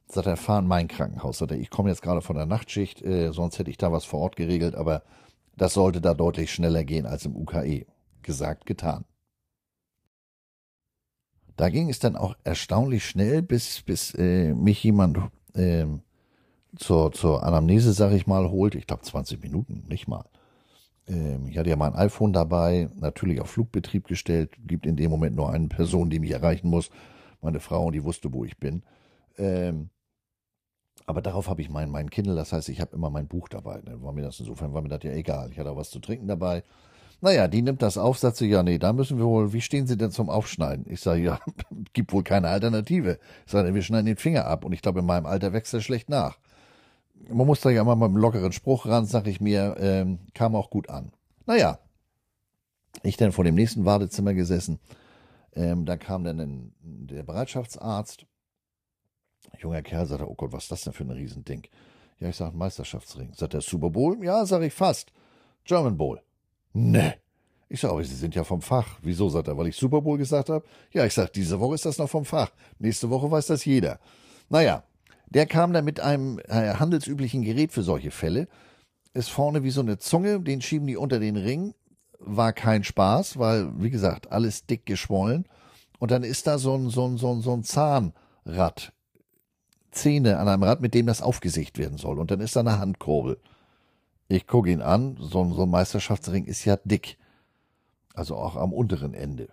Sagt 0.07 0.27
er, 0.27 0.37
fahren 0.37 0.67
mein 0.67 0.87
Krankenhaus. 0.87 1.37
Sagt 1.37 1.51
er, 1.51 1.59
ich 1.59 1.69
komme 1.69 1.89
jetzt 1.89 2.01
gerade 2.01 2.21
von 2.21 2.35
der 2.35 2.45
Nachtschicht, 2.45 3.01
äh, 3.01 3.31
sonst 3.31 3.59
hätte 3.59 3.69
ich 3.69 3.77
da 3.77 3.91
was 3.91 4.05
vor 4.05 4.19
Ort 4.19 4.35
geregelt, 4.35 4.75
aber 4.75 5.03
das 5.57 5.73
sollte 5.73 6.01
da 6.01 6.13
deutlich 6.13 6.53
schneller 6.53 6.83
gehen 6.83 7.05
als 7.05 7.25
im 7.25 7.35
UKE. 7.35 7.85
Gesagt, 8.23 8.65
getan. 8.65 9.05
Da 11.57 11.69
ging 11.69 11.89
es 11.89 11.99
dann 11.99 12.15
auch 12.15 12.35
erstaunlich 12.43 13.05
schnell, 13.05 13.41
bis, 13.41 13.81
bis 13.81 14.13
äh, 14.15 14.53
mich 14.53 14.83
jemand 14.83 15.19
äh, 15.53 15.85
zur, 16.75 17.11
zur 17.11 17.43
Anamnese, 17.43 17.93
sag 17.93 18.13
ich 18.13 18.27
mal, 18.27 18.49
holt. 18.49 18.75
Ich 18.75 18.87
glaube 18.87 19.03
20 19.03 19.41
Minuten, 19.41 19.83
nicht 19.87 20.07
mal. 20.07 20.25
Ähm, 21.11 21.47
ich 21.47 21.57
hatte 21.57 21.69
ja 21.69 21.75
mein 21.75 21.93
iPhone 21.93 22.33
dabei, 22.33 22.89
natürlich 22.99 23.41
auf 23.41 23.51
Flugbetrieb 23.51 24.07
gestellt. 24.07 24.51
Gibt 24.65 24.85
in 24.85 24.95
dem 24.95 25.11
Moment 25.11 25.35
nur 25.35 25.51
eine 25.51 25.67
Person, 25.67 26.09
die 26.09 26.19
mich 26.19 26.31
erreichen 26.31 26.69
muss. 26.69 26.89
Meine 27.41 27.59
Frau, 27.59 27.85
und 27.87 27.93
die 27.93 28.03
wusste, 28.03 28.31
wo 28.33 28.45
ich 28.45 28.57
bin. 28.57 28.83
Ähm, 29.37 29.89
aber 31.05 31.21
darauf 31.21 31.49
habe 31.49 31.61
ich 31.61 31.69
mein, 31.69 31.89
mein 31.89 32.09
Kindle, 32.09 32.35
das 32.35 32.53
heißt, 32.53 32.69
ich 32.69 32.79
habe 32.79 32.95
immer 32.95 33.09
mein 33.09 33.27
Buch 33.27 33.49
dabei. 33.49 33.81
War 33.85 34.13
mir 34.13 34.21
das 34.21 34.39
insofern, 34.39 34.73
war 34.73 34.81
mir 34.81 34.89
das 34.89 35.03
ja 35.03 35.11
egal. 35.11 35.51
Ich 35.51 35.59
hatte 35.59 35.71
auch 35.71 35.77
was 35.77 35.89
zu 35.89 35.99
trinken 35.99 36.27
dabei. 36.27 36.63
Naja, 37.21 37.47
die 37.47 37.61
nimmt 37.61 37.81
das 37.81 37.97
auf, 37.97 38.17
sagt 38.17 38.37
sie, 38.37 38.47
ja, 38.47 38.63
nee, 38.63 38.79
da 38.79 38.93
müssen 38.93 39.17
wir 39.17 39.25
wohl, 39.25 39.53
wie 39.53 39.61
stehen 39.61 39.85
Sie 39.85 39.95
denn 39.97 40.09
zum 40.09 40.29
Aufschneiden? 40.29 40.85
Ich 40.89 41.01
sage, 41.01 41.21
ja, 41.21 41.39
gibt 41.93 42.13
wohl 42.13 42.23
keine 42.23 42.47
Alternative. 42.49 43.19
Ich 43.45 43.51
sage, 43.51 43.73
wir 43.73 43.81
schneiden 43.83 44.07
den 44.07 44.17
Finger 44.17 44.45
ab 44.45 44.65
und 44.65 44.73
ich 44.73 44.81
glaube, 44.81 45.01
in 45.01 45.05
meinem 45.05 45.27
Alter 45.27 45.53
wächst 45.53 45.73
er 45.73 45.81
schlecht 45.81 46.09
nach. 46.09 46.39
Man 47.29 47.47
muss 47.47 47.61
da 47.61 47.69
ja 47.69 47.83
mal 47.83 47.95
mit 47.95 48.05
einem 48.05 48.17
lockeren 48.17 48.51
Spruch 48.51 48.85
ran, 48.85 49.05
sag 49.05 49.27
ich 49.27 49.41
mir, 49.41 49.75
ähm, 49.79 50.19
kam 50.33 50.55
auch 50.55 50.69
gut 50.69 50.89
an. 50.89 51.11
Naja, 51.45 51.79
ich 53.03 53.17
dann 53.17 53.31
vor 53.31 53.43
dem 53.43 53.55
nächsten 53.55 53.85
Wartezimmer 53.85 54.33
gesessen. 54.33 54.79
Ähm, 55.53 55.85
da 55.85 55.97
kam 55.97 56.23
dann 56.23 56.39
ein, 56.39 56.73
der 56.81 57.23
Bereitschaftsarzt 57.23 58.25
Junger 59.59 59.81
Kerl 59.81 60.05
sagt, 60.05 60.23
oh 60.23 60.35
Gott, 60.35 60.51
was 60.51 60.63
ist 60.63 60.71
das 60.71 60.81
denn 60.81 60.93
für 60.93 61.03
ein 61.03 61.11
Riesending? 61.11 61.63
Ja, 62.19 62.29
ich 62.29 62.35
sage 62.35 62.55
Meisterschaftsring. 62.55 63.33
Sagt 63.33 63.53
er 63.53 63.61
Super 63.61 63.89
Bowl? 63.89 64.23
Ja, 64.23 64.45
sage 64.45 64.67
ich 64.67 64.73
fast. 64.73 65.11
German 65.63 65.97
Bowl. 65.97 66.21
Ne. 66.73 67.15
Ich 67.69 67.79
sage, 67.79 67.93
aber 67.93 68.03
Sie 68.03 68.15
sind 68.15 68.35
ja 68.35 68.43
vom 68.43 68.61
Fach. 68.61 68.99
Wieso, 69.01 69.29
sagt 69.29 69.47
er, 69.47 69.57
weil 69.57 69.67
ich 69.67 69.75
Super 69.75 70.01
Bowl 70.01 70.17
gesagt 70.17 70.49
habe? 70.49 70.65
Ja, 70.91 71.05
ich 71.05 71.13
sage, 71.13 71.31
diese 71.33 71.59
Woche 71.59 71.75
ist 71.75 71.85
das 71.85 71.97
noch 71.97 72.09
vom 72.09 72.25
Fach. 72.25 72.51
Nächste 72.79 73.09
Woche 73.09 73.29
weiß 73.31 73.47
das 73.47 73.65
jeder. 73.65 73.99
Naja, 74.49 74.83
der 75.31 75.45
kam 75.45 75.73
da 75.73 75.81
mit 75.81 75.99
einem 75.99 76.39
äh, 76.47 76.75
handelsüblichen 76.75 77.41
Gerät 77.41 77.71
für 77.71 77.83
solche 77.83 78.11
Fälle. 78.11 78.47
Ist 79.13 79.29
vorne 79.29 79.63
wie 79.63 79.71
so 79.71 79.81
eine 79.81 79.97
Zunge, 79.97 80.39
den 80.39 80.61
schieben 80.61 80.87
die 80.87 80.97
unter 80.97 81.19
den 81.19 81.37
Ring. 81.37 81.73
War 82.19 82.53
kein 82.53 82.83
Spaß, 82.83 83.39
weil, 83.39 83.71
wie 83.81 83.89
gesagt, 83.89 84.31
alles 84.31 84.65
dick 84.65 84.85
geschwollen. 84.85 85.45
Und 85.99 86.11
dann 86.11 86.23
ist 86.23 86.47
da 86.47 86.57
so 86.57 86.75
ein, 86.75 86.89
so 86.89 87.07
ein, 87.07 87.17
so 87.17 87.33
ein, 87.33 87.41
so 87.41 87.53
ein 87.53 87.63
Zahnrad 87.63 88.93
Zähne 89.91 90.37
an 90.37 90.47
einem 90.47 90.63
Rad, 90.63 90.81
mit 90.81 90.93
dem 90.93 91.05
das 91.05 91.21
aufgesägt 91.21 91.77
werden 91.77 91.97
soll. 91.97 92.19
Und 92.19 92.31
dann 92.31 92.39
ist 92.39 92.55
da 92.55 92.61
eine 92.61 92.79
Handkurbel. 92.79 93.37
Ich 94.27 94.47
gucke 94.47 94.71
ihn 94.71 94.81
an, 94.81 95.17
so, 95.19 95.53
so 95.53 95.63
ein 95.63 95.69
Meisterschaftsring 95.69 96.45
ist 96.45 96.63
ja 96.65 96.77
dick. 96.85 97.17
Also 98.13 98.35
auch 98.35 98.55
am 98.55 98.73
unteren 98.73 99.13
Ende. 99.13 99.49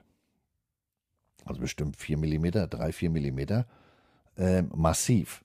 Also 1.45 1.61
bestimmt 1.61 1.97
4 1.97 2.18
mm, 2.18 2.68
3, 2.68 2.93
4 2.93 3.11
mm. 3.11 3.64
Ähm, 4.37 4.70
massiv. 4.74 5.45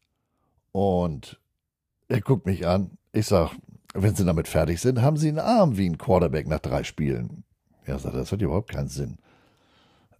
Und 0.73 1.39
er 2.09 2.19
guckt 2.19 2.45
mich 2.45 2.67
an. 2.67 2.97
Ich 3.13 3.27
sag, 3.27 3.51
wenn 3.93 4.15
Sie 4.15 4.25
damit 4.25 4.49
fertig 4.49 4.81
sind, 4.81 5.01
haben 5.01 5.15
Sie 5.15 5.29
einen 5.29 5.39
Arm 5.39 5.77
wie 5.77 5.87
ein 5.87 5.97
Quarterback 5.97 6.47
nach 6.47 6.59
drei 6.59 6.83
Spielen. 6.83 7.45
Er 7.85 7.99
sagt, 7.99 8.15
das 8.15 8.31
hat 8.31 8.41
überhaupt 8.41 8.71
keinen 8.71 8.89
Sinn. 8.89 9.17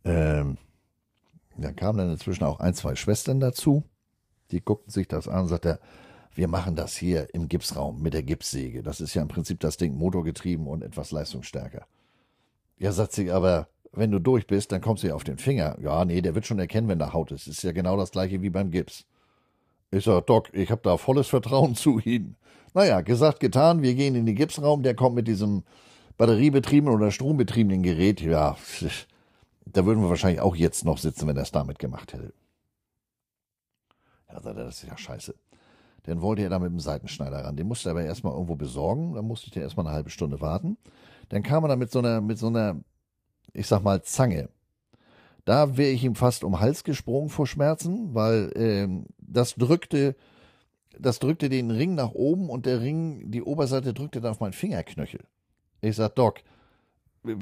Ähm, 0.05 0.57
da 1.57 1.71
kamen 1.71 1.97
dann 1.97 2.11
inzwischen 2.11 2.43
auch 2.43 2.59
ein, 2.59 2.73
zwei 2.73 2.95
Schwestern 2.95 3.39
dazu. 3.39 3.83
Die 4.51 4.61
guckten 4.61 4.91
sich 4.91 5.07
das 5.07 5.27
an 5.27 5.43
und 5.43 5.47
sagten, 5.47 5.77
wir 6.35 6.47
machen 6.47 6.75
das 6.75 6.95
hier 6.95 7.33
im 7.33 7.47
Gipsraum 7.47 8.01
mit 8.01 8.13
der 8.13 8.23
Gipssäge. 8.23 8.83
Das 8.83 9.01
ist 9.01 9.13
ja 9.13 9.21
im 9.21 9.27
Prinzip 9.27 9.59
das 9.59 9.77
Ding 9.77 9.95
motorgetrieben 9.95 10.67
und 10.67 10.83
etwas 10.83 11.11
leistungsstärker. 11.11 11.85
Ja, 12.77 12.91
sagt 12.91 13.13
sie, 13.13 13.31
aber 13.31 13.67
wenn 13.91 14.11
du 14.11 14.19
durch 14.19 14.47
bist, 14.47 14.71
dann 14.71 14.81
kommst 14.81 15.03
du 15.03 15.07
ja 15.07 15.15
auf 15.15 15.23
den 15.23 15.37
Finger. 15.37 15.77
Ja, 15.79 16.05
nee, 16.05 16.21
der 16.21 16.35
wird 16.35 16.45
schon 16.45 16.59
erkennen, 16.59 16.87
wenn 16.87 16.99
da 16.99 17.13
Haut 17.13 17.31
ist. 17.31 17.47
Ist 17.47 17.63
ja 17.63 17.71
genau 17.71 17.97
das 17.97 18.11
gleiche 18.11 18.41
wie 18.41 18.49
beim 18.49 18.71
Gips. 18.71 19.05
Ich 19.93 20.05
sag, 20.05 20.25
Doc, 20.25 20.49
ich 20.53 20.71
habe 20.71 20.81
da 20.83 20.97
volles 20.97 21.27
Vertrauen 21.27 21.75
zu 21.83 21.99
Ihnen. 21.99 22.35
Naja, 22.73 23.01
gesagt, 23.01 23.39
getan, 23.39 23.83
wir 23.83 23.93
gehen 23.93 24.15
in 24.15 24.25
den 24.25 24.35
Gipsraum, 24.35 24.81
der 24.81 24.95
kommt 24.95 25.15
mit 25.15 25.27
diesem 25.27 25.63
batteriebetriebenen 26.17 26.95
oder 26.95 27.11
strombetriebenen 27.11 27.83
Gerät. 27.83 28.19
Ja, 28.19 28.57
da 29.65 29.85
würden 29.85 30.01
wir 30.01 30.09
wahrscheinlich 30.09 30.41
auch 30.41 30.55
jetzt 30.55 30.83
noch 30.83 30.97
sitzen, 30.97 31.27
wenn 31.27 31.37
er 31.37 31.43
es 31.43 31.51
damit 31.51 31.77
gemacht 31.77 32.13
hätte. 32.13 32.33
Er, 34.25 34.41
das 34.41 34.77
ist 34.81 34.89
ja 34.89 34.97
scheiße. 34.97 35.35
Dann 36.03 36.21
wollte 36.21 36.41
er 36.41 36.49
da 36.49 36.57
mit 36.57 36.71
dem 36.71 36.79
Seitenschneider 36.79 37.45
ran. 37.45 37.55
Den 37.55 37.67
musste 37.67 37.89
er 37.89 37.91
aber 37.91 38.03
erstmal 38.03 38.33
irgendwo 38.33 38.55
besorgen. 38.55 39.13
Dann 39.13 39.25
musste 39.25 39.47
ich 39.47 39.53
da 39.53 39.61
erstmal 39.61 39.85
eine 39.85 39.95
halbe 39.95 40.09
Stunde 40.09 40.41
warten. 40.41 40.77
Dann 41.29 41.43
kam 41.43 41.63
er 41.65 41.67
da 41.69 41.75
mit 41.75 41.91
so 41.91 41.99
einer, 41.99 42.19
mit 42.19 42.39
so 42.39 42.47
einer, 42.47 42.77
ich 43.53 43.67
sag 43.67 43.83
mal, 43.83 44.01
Zange. 44.01 44.49
Da 45.45 45.77
wäre 45.77 45.91
ich 45.91 46.03
ihm 46.03 46.15
fast 46.15 46.43
um 46.43 46.59
Hals 46.59 46.83
gesprungen 46.83 47.29
vor 47.29 47.47
Schmerzen, 47.47 48.13
weil 48.13 48.51
ähm, 48.55 49.05
das 49.17 49.55
drückte, 49.55 50.15
das 50.97 51.19
drückte 51.19 51.49
den 51.49 51.71
Ring 51.71 51.95
nach 51.95 52.11
oben 52.11 52.49
und 52.49 52.65
der 52.65 52.81
Ring, 52.81 53.29
die 53.29 53.41
Oberseite 53.41 53.93
drückte 53.93 54.21
dann 54.21 54.31
auf 54.31 54.39
meinen 54.39 54.53
Fingerknöchel. 54.53 55.21
Ich 55.81 55.97
sag, 55.97 56.15
Doc, 56.15 56.41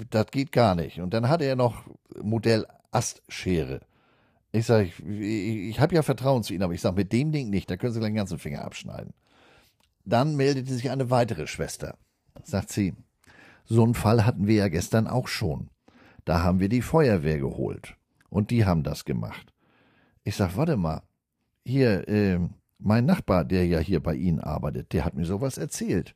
das 0.10 0.28
geht 0.28 0.52
gar 0.52 0.76
nicht. 0.76 1.00
Und 1.00 1.14
dann 1.14 1.30
hatte 1.30 1.46
er 1.46 1.56
noch 1.56 1.84
Modell 2.22 2.66
Astschere. 2.92 3.82
Ich 4.52 4.66
sage, 4.66 4.86
ich, 4.86 5.00
ich 5.08 5.80
habe 5.80 5.96
ja 5.96 6.02
Vertrauen 6.02 6.44
zu 6.44 6.54
Ihnen, 6.54 6.64
aber 6.64 6.74
ich 6.74 6.82
sage, 6.82 6.96
mit 6.96 7.14
dem 7.14 7.32
Ding 7.32 7.50
nicht, 7.50 7.70
da 7.70 7.78
können 7.78 7.94
Sie 7.94 8.00
gleich 8.00 8.10
den 8.10 8.16
ganzen 8.16 8.40
Finger 8.40 8.66
abschneiden. 8.66 9.14
Dann 10.06 10.36
meldete 10.36 10.74
sich 10.74 10.90
eine 10.90 11.10
weitere 11.10 11.48
Schwester. 11.48 11.98
Sagt 12.44 12.72
sie, 12.72 12.94
so 13.66 13.84
einen 13.84 13.94
Fall 13.94 14.26
hatten 14.26 14.48
wir 14.48 14.56
ja 14.56 14.68
gestern 14.68 15.08
auch 15.08 15.28
schon. 15.28 15.70
Da 16.26 16.44
haben 16.44 16.60
wir 16.60 16.70
die 16.70 16.82
Feuerwehr 16.82 17.40
geholt. 17.40 17.96
Und 18.30 18.52
die 18.52 18.66
haben 18.66 18.84
das 18.84 19.06
gemacht. 19.06 19.54
Ich 20.24 20.36
sag, 20.36 20.56
warte 20.56 20.78
mal, 20.78 21.04
hier, 21.66 22.08
äh, 22.08 22.40
mein 22.80 23.06
Nachbar, 23.06 23.46
der 23.46 23.66
ja 23.66 23.80
hier 23.80 24.02
bei 24.02 24.16
Ihnen 24.16 24.40
arbeitet, 24.40 24.94
der 24.94 25.06
hat 25.06 25.14
mir 25.14 25.26
sowas 25.26 25.58
erzählt. 25.58 26.16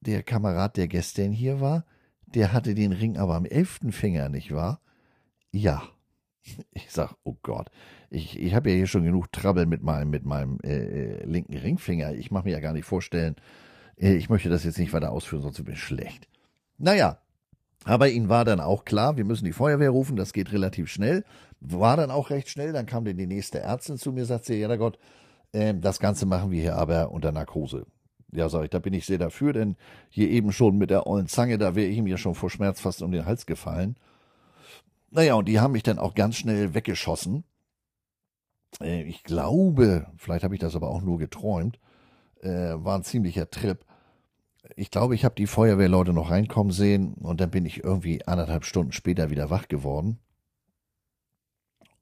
Der 0.00 0.22
Kamerad, 0.22 0.76
der 0.76 0.88
gestern 0.88 1.32
hier 1.32 1.60
war, 1.60 1.84
der 2.26 2.52
hatte 2.52 2.74
den 2.74 2.92
Ring 2.92 3.16
aber 3.16 3.34
am 3.34 3.46
elften 3.46 3.92
Finger, 3.92 4.28
nicht 4.28 4.52
wahr? 4.52 4.80
Ja. 5.50 5.82
Ich 6.72 6.90
sag, 6.90 7.14
oh 7.24 7.36
Gott, 7.42 7.70
ich, 8.08 8.38
ich 8.38 8.54
habe 8.54 8.70
ja 8.70 8.76
hier 8.76 8.86
schon 8.86 9.04
genug 9.04 9.30
Trouble 9.32 9.66
mit 9.66 9.82
meinem, 9.82 10.08
mit 10.08 10.24
meinem 10.24 10.58
äh, 10.62 10.78
äh 10.78 11.24
linken 11.26 11.54
Ringfinger. 11.54 12.14
Ich 12.14 12.30
mache 12.30 12.44
mir 12.44 12.52
ja 12.52 12.60
gar 12.60 12.72
nicht 12.72 12.86
vorstellen, 12.86 13.36
äh, 13.96 14.14
ich 14.14 14.30
möchte 14.30 14.48
das 14.48 14.64
jetzt 14.64 14.78
nicht 14.78 14.94
weiter 14.94 15.12
ausführen, 15.12 15.42
sonst 15.42 15.62
bin 15.62 15.74
ich 15.74 15.82
schlecht. 15.82 16.26
Naja, 16.78 17.20
aber 17.84 18.08
ihnen 18.08 18.28
war 18.28 18.44
dann 18.44 18.60
auch 18.60 18.84
klar, 18.84 19.16
wir 19.16 19.24
müssen 19.24 19.44
die 19.44 19.52
Feuerwehr 19.52 19.90
rufen, 19.90 20.16
das 20.16 20.32
geht 20.32 20.52
relativ 20.52 20.90
schnell. 20.90 21.24
War 21.60 21.96
dann 21.96 22.10
auch 22.10 22.30
recht 22.30 22.48
schnell, 22.48 22.72
dann 22.72 22.86
kam 22.86 23.04
dann 23.04 23.16
die 23.16 23.26
nächste 23.26 23.60
Ärztin 23.60 23.98
zu 23.98 24.12
mir, 24.12 24.24
sagt 24.24 24.44
sie, 24.44 24.56
ja 24.56 24.76
Gott, 24.76 24.98
äh, 25.52 25.74
das 25.74 25.98
Ganze 25.98 26.26
machen 26.26 26.50
wir 26.50 26.60
hier 26.60 26.76
aber 26.76 27.10
unter 27.10 27.32
Narkose. 27.32 27.86
Ja, 28.30 28.48
sag 28.48 28.64
ich, 28.64 28.70
da 28.70 28.78
bin 28.78 28.92
ich 28.92 29.06
sehr 29.06 29.18
dafür, 29.18 29.52
denn 29.54 29.76
hier 30.10 30.28
eben 30.28 30.52
schon 30.52 30.76
mit 30.76 30.90
der 30.90 31.06
ollen 31.06 31.28
Zange, 31.28 31.56
da 31.56 31.74
wäre 31.74 31.88
ich 31.88 32.02
mir 32.02 32.18
schon 32.18 32.34
vor 32.34 32.50
Schmerz 32.50 32.80
fast 32.80 33.02
um 33.02 33.10
den 33.10 33.24
Hals 33.24 33.46
gefallen. 33.46 33.96
Naja, 35.10 35.34
und 35.34 35.48
die 35.48 35.60
haben 35.60 35.72
mich 35.72 35.82
dann 35.82 35.98
auch 35.98 36.14
ganz 36.14 36.36
schnell 36.36 36.74
weggeschossen. 36.74 37.44
Äh, 38.80 39.02
ich 39.04 39.22
glaube, 39.24 40.06
vielleicht 40.16 40.44
habe 40.44 40.54
ich 40.54 40.60
das 40.60 40.76
aber 40.76 40.90
auch 40.90 41.00
nur 41.00 41.18
geträumt, 41.18 41.80
äh, 42.42 42.74
war 42.74 42.96
ein 42.98 43.04
ziemlicher 43.04 43.50
Trip. 43.50 43.84
Ich 44.76 44.90
glaube, 44.90 45.14
ich 45.14 45.24
habe 45.24 45.34
die 45.34 45.46
Feuerwehrleute 45.46 46.12
noch 46.12 46.30
reinkommen 46.30 46.72
sehen 46.72 47.14
und 47.14 47.40
dann 47.40 47.50
bin 47.50 47.66
ich 47.66 47.82
irgendwie 47.82 48.26
anderthalb 48.26 48.64
Stunden 48.64 48.92
später 48.92 49.30
wieder 49.30 49.50
wach 49.50 49.68
geworden 49.68 50.18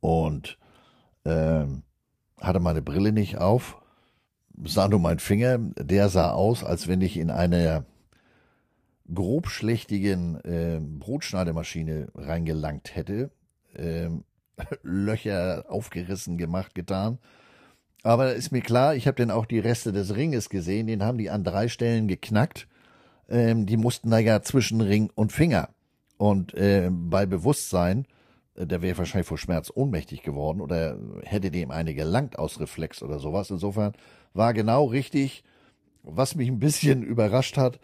und 0.00 0.58
ähm, 1.24 1.82
hatte 2.40 2.60
meine 2.60 2.82
Brille 2.82 3.12
nicht 3.12 3.38
auf, 3.38 3.80
sah 4.64 4.88
nur 4.88 5.00
mein 5.00 5.18
Finger, 5.18 5.58
der 5.58 6.08
sah 6.08 6.30
aus, 6.30 6.64
als 6.64 6.88
wenn 6.88 7.00
ich 7.00 7.16
in 7.16 7.30
einer 7.30 7.84
grobschlächtigen 9.12 10.40
äh, 10.44 10.80
Brotschneidemaschine 10.80 12.08
reingelangt 12.14 12.94
hätte. 12.96 13.30
Ähm, 13.74 14.24
Löcher 14.82 15.66
aufgerissen, 15.68 16.38
gemacht, 16.38 16.74
getan. 16.74 17.18
Aber 18.06 18.34
ist 18.34 18.52
mir 18.52 18.60
klar, 18.60 18.94
ich 18.94 19.08
habe 19.08 19.16
dann 19.16 19.32
auch 19.32 19.46
die 19.46 19.58
Reste 19.58 19.90
des 19.90 20.14
Ringes 20.14 20.48
gesehen, 20.48 20.86
den 20.86 21.02
haben 21.02 21.18
die 21.18 21.28
an 21.28 21.42
drei 21.42 21.66
Stellen 21.66 22.06
geknackt. 22.06 22.68
Ähm, 23.28 23.66
die 23.66 23.76
mussten 23.76 24.10
da 24.10 24.18
ja 24.18 24.42
zwischen 24.42 24.80
Ring 24.80 25.10
und 25.16 25.32
Finger. 25.32 25.70
Und 26.16 26.54
äh, 26.54 26.88
bei 26.88 27.26
Bewusstsein, 27.26 28.06
äh, 28.54 28.64
der 28.64 28.80
wäre 28.80 28.96
wahrscheinlich 28.96 29.26
vor 29.26 29.38
Schmerz 29.38 29.72
ohnmächtig 29.74 30.22
geworden 30.22 30.60
oder 30.60 30.96
hätte 31.24 31.50
dem 31.50 31.72
eine 31.72 31.94
gelangt 31.94 32.38
aus 32.38 32.60
Reflex 32.60 33.02
oder 33.02 33.18
sowas. 33.18 33.50
Insofern 33.50 33.94
war 34.34 34.54
genau 34.54 34.84
richtig, 34.84 35.42
was 36.04 36.36
mich 36.36 36.46
ein 36.46 36.60
bisschen 36.60 37.02
überrascht 37.02 37.56
hat, 37.56 37.80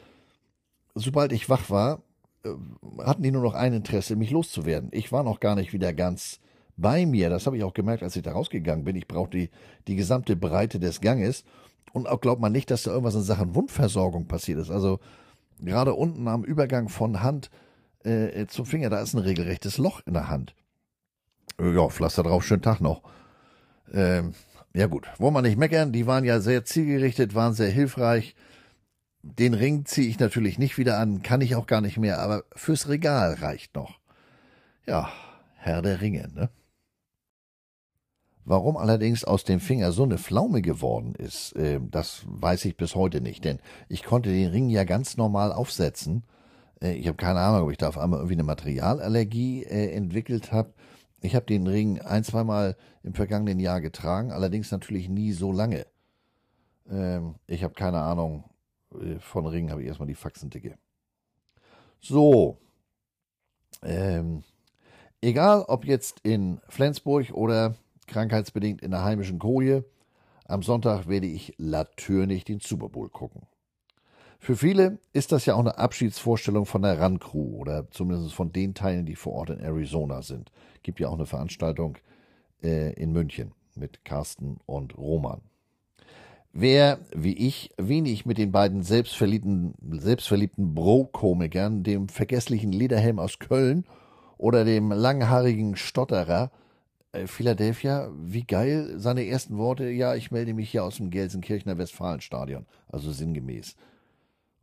sobald 0.95 1.33
ich 1.33 1.49
wach 1.49 1.69
war, 1.69 2.01
äh, 2.45 2.51
hatten 3.01 3.25
die 3.25 3.33
nur 3.33 3.43
noch 3.43 3.55
ein 3.55 3.73
Interesse, 3.73 4.15
mich 4.15 4.31
loszuwerden. 4.31 4.91
Ich 4.93 5.11
war 5.11 5.25
noch 5.25 5.41
gar 5.41 5.57
nicht 5.57 5.73
wieder 5.73 5.93
ganz 5.93 6.39
bei 6.83 7.07
mir. 7.07 7.31
Das 7.31 7.47
habe 7.47 7.57
ich 7.57 7.65
auch 7.65 7.73
gemerkt, 7.73 8.03
als 8.03 8.17
ich 8.17 8.23
da 8.23 8.33
rausgegangen 8.33 8.85
bin. 8.85 8.97
Ich 8.97 9.09
brauchte 9.09 9.39
die, 9.39 9.51
die 9.89 9.97
gesamte 9.97 10.37
Breite 10.37 10.79
des 10.79 11.01
Ganges. 11.01 11.45
Und 11.93 12.09
auch 12.09 12.21
glaubt 12.21 12.41
man 12.41 12.53
nicht, 12.53 12.71
dass 12.71 12.83
da 12.83 12.91
irgendwas 12.91 13.15
in 13.15 13.23
Sachen 13.23 13.55
Wundversorgung 13.55 14.27
passiert 14.27 14.59
ist. 14.59 14.71
Also 14.71 15.01
gerade 15.61 15.95
unten 15.95 16.29
am 16.29 16.45
Übergang 16.45 16.89
von 16.89 17.23
Hand 17.23 17.51
äh, 18.05 18.47
zum 18.47 18.67
Finger, 18.67 18.91
da 18.91 19.01
ist 19.01 19.15
ein 19.15 19.21
regelrechtes 19.21 19.79
Loch 19.79 20.01
in 20.07 20.15
der 20.15 20.29
Hand. 20.29 20.55
Äh, 21.59 21.75
ja, 21.75 21.89
Pflaster 21.89 22.23
drauf, 22.23 22.45
schönen 22.45 22.63
Tag 22.63 22.81
noch. 22.81 23.03
Ähm, 23.93 24.35
ja 24.75 24.87
gut, 24.87 25.07
wollen 25.19 25.35
wir 25.35 25.43
nicht 25.43 25.59
meckern. 25.59 25.93
Die 25.93 26.07
waren 26.07 26.25
ja 26.25 26.41
sehr 26.41 26.65
zielgerichtet, 26.65 27.35
waren 27.35 27.55
sehr 27.55 27.71
hilfreich. 27.71 28.35
Den 29.23 29.55
Ring 29.55 29.85
ziehe 29.85 30.09
ich 30.09 30.19
natürlich 30.19 30.59
nicht 30.59 30.79
wieder 30.79 30.99
an, 30.99 31.23
kann 31.23 31.43
ich 31.43 31.55
auch 31.55 31.67
gar 31.67 31.81
nicht 31.81 31.97
mehr, 31.97 32.19
aber 32.19 32.43
fürs 32.57 32.89
Regal 32.89 33.35
reicht 33.35 33.77
noch. 33.77 34.01
Ja, 34.85 35.13
Herr 35.57 35.81
der 35.81 36.01
Ringe, 36.01 36.29
ne? 36.35 36.51
Warum 38.45 38.77
allerdings 38.77 39.25
aus 39.25 39.45
dem 39.45 39.61
Finger 39.61 39.93
so 39.93 40.03
eine 40.03 40.19
Pflaume 40.19 40.63
geworden 40.63 41.15
ist, 41.15 41.55
äh, 41.55 41.81
das 41.81 42.23
weiß 42.27 42.65
ich 42.65 42.77
bis 42.77 42.95
heute 42.95 43.21
nicht, 43.21 43.45
denn 43.45 43.61
ich 43.89 44.03
konnte 44.03 44.31
den 44.31 44.51
Ring 44.51 44.69
ja 44.69 44.85
ganz 44.85 45.17
normal 45.17 45.53
aufsetzen. 45.53 46.25
Äh, 46.81 46.95
ich 46.95 47.07
habe 47.07 47.17
keine 47.17 47.41
Ahnung, 47.41 47.65
ob 47.65 47.71
ich 47.71 47.79
da 47.79 47.89
auf 47.89 47.99
einmal 47.99 48.19
irgendwie 48.19 48.35
eine 48.35 48.43
Materialallergie 48.43 49.63
äh, 49.65 49.93
entwickelt 49.93 50.53
habe. 50.53 50.75
Ich 51.21 51.37
habe 51.37 51.47
den 51.47 51.69
Ring 51.69 52.01
ein, 52.01 52.25
zweimal 52.25 52.77
im 53.05 53.15
vergangenen 53.15 53.61
Jahr 53.61 53.81
getragen, 53.81 54.33
allerdings 54.33 54.73
natürlich 54.73 55.09
nie 55.09 55.33
so 55.33 55.53
lange. 55.53 55.87
Ähm, 56.91 57.37
ich 57.47 57.63
habe 57.63 57.75
keine 57.75 58.01
Ahnung, 58.01 58.45
äh, 58.93 59.21
von 59.21 59.47
Ringen 59.47 59.71
habe 59.71 59.83
ich 59.83 59.89
erstmal 59.89 60.09
die 60.09 60.17
Faxendicke. 60.17 60.77
So. 62.01 62.59
Ähm, 63.85 64.43
egal 65.21 65.65
ob 65.69 65.85
jetzt 65.85 66.19
in 66.25 66.61
Flensburg 66.69 67.33
oder 67.33 67.77
krankheitsbedingt 68.07 68.83
in 68.83 68.91
der 68.91 69.05
heimischen 69.05 69.39
Koje, 69.39 69.85
am 70.45 70.63
Sonntag 70.63 71.09
werde 71.09 71.27
ich 71.27 71.55
natürlich 71.59 72.45
den 72.45 72.61
Super 72.61 72.89
Bowl 72.89 73.09
gucken. 73.09 73.47
Für 74.39 74.57
viele 74.57 74.99
ist 75.13 75.31
das 75.31 75.47
ja 75.47 75.55
auch 75.55 75.61
eine 75.61 75.79
Abschiedsvorstellung 75.79 76.67
von 76.67 76.83
der 76.83 77.01
Run 77.01 77.21
Crew 77.21 77.59
oder 77.59 77.89
zumindest 77.93 78.35
von 78.35 78.53
den 78.53 78.75
Teilen, 78.75 79.07
die 79.07 79.15
vor 79.15 79.35
Ort 79.35 79.51
in 79.51 79.61
Arizona 79.61 80.21
sind. 80.21 80.51
Gibt 80.83 80.99
ja 80.99 81.09
auch 81.09 81.15
eine 81.15 81.27
Veranstaltung 81.27 81.97
äh, 82.61 82.93
in 82.95 83.13
München 83.13 83.53
mit 83.77 84.05
Carsten 84.05 84.59
und 84.67 84.99
Roman. 84.99 85.43
Wer, 86.53 86.99
wie 87.15 87.35
ich, 87.35 87.71
wenig 87.79 88.27
mit 88.27 88.37
den 88.37 88.53
beiden 88.53 88.83
selbstverliebten, 88.83 89.75
selbstverliebten 89.91 90.75
Bro-Komikern, 90.75 91.83
dem 91.83 92.09
vergesslichen 92.09 92.73
Lederhelm 92.73 93.19
aus 93.19 93.39
Köln 93.39 93.85
oder 94.37 94.65
dem 94.65 94.91
langhaarigen 94.91 95.77
Stotterer 95.77 96.51
Philadelphia, 97.27 98.11
wie 98.17 98.45
geil, 98.45 98.95
seine 98.97 99.27
ersten 99.27 99.59
Worte, 99.59 99.89
ja, 99.91 100.15
ich 100.15 100.31
melde 100.31 100.55
mich 100.55 100.71
hier 100.71 100.85
aus 100.85 100.97
dem 100.97 101.11
Gelsenkirchener 101.11 101.77
Westfalenstadion, 101.77 102.67
also 102.89 103.13
sinngemäß. 103.13 103.77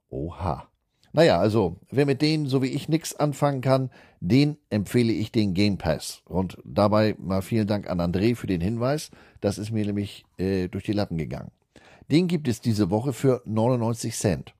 Oha. 0.09 0.67
Naja, 1.11 1.39
also, 1.39 1.77
wer 1.89 2.05
mit 2.05 2.21
denen, 2.21 2.45
so 2.47 2.61
wie 2.61 2.67
ich, 2.67 2.87
nichts 2.87 3.15
anfangen 3.15 3.61
kann, 3.61 3.89
den 4.19 4.57
empfehle 4.69 5.11
ich 5.11 5.31
den 5.31 5.53
Game 5.53 5.77
Pass. 5.77 6.21
Und 6.25 6.57
dabei 6.63 7.15
mal 7.17 7.41
vielen 7.41 7.67
Dank 7.67 7.89
an 7.89 7.99
André 7.99 8.35
für 8.35 8.47
den 8.47 8.61
Hinweis. 8.61 9.09
Das 9.41 9.57
ist 9.57 9.71
mir 9.71 9.85
nämlich 9.85 10.25
äh, 10.37 10.67
durch 10.67 10.83
die 10.83 10.93
Lappen 10.93 11.17
gegangen. 11.17 11.51
Den 12.11 12.27
gibt 12.27 12.47
es 12.47 12.61
diese 12.61 12.89
Woche 12.89 13.13
für 13.13 13.41
99 13.45 14.15
Cent. 14.15 14.53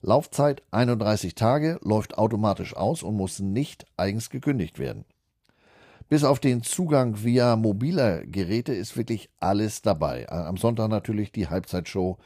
Laufzeit 0.00 0.62
31 0.72 1.34
Tage, 1.34 1.78
läuft 1.82 2.18
automatisch 2.18 2.74
aus 2.74 3.02
und 3.02 3.16
muss 3.16 3.38
nicht 3.38 3.86
eigens 3.96 4.30
gekündigt 4.30 4.78
werden. 4.78 5.04
Bis 6.12 6.24
auf 6.24 6.40
den 6.40 6.62
Zugang 6.62 7.24
via 7.24 7.56
mobiler 7.56 8.26
Geräte 8.26 8.74
ist 8.74 8.98
wirklich 8.98 9.30
alles 9.40 9.80
dabei. 9.80 10.28
Am 10.28 10.58
Sonntag 10.58 10.90
natürlich 10.90 11.32
die 11.32 11.48
Halbzeitshow, 11.48 12.18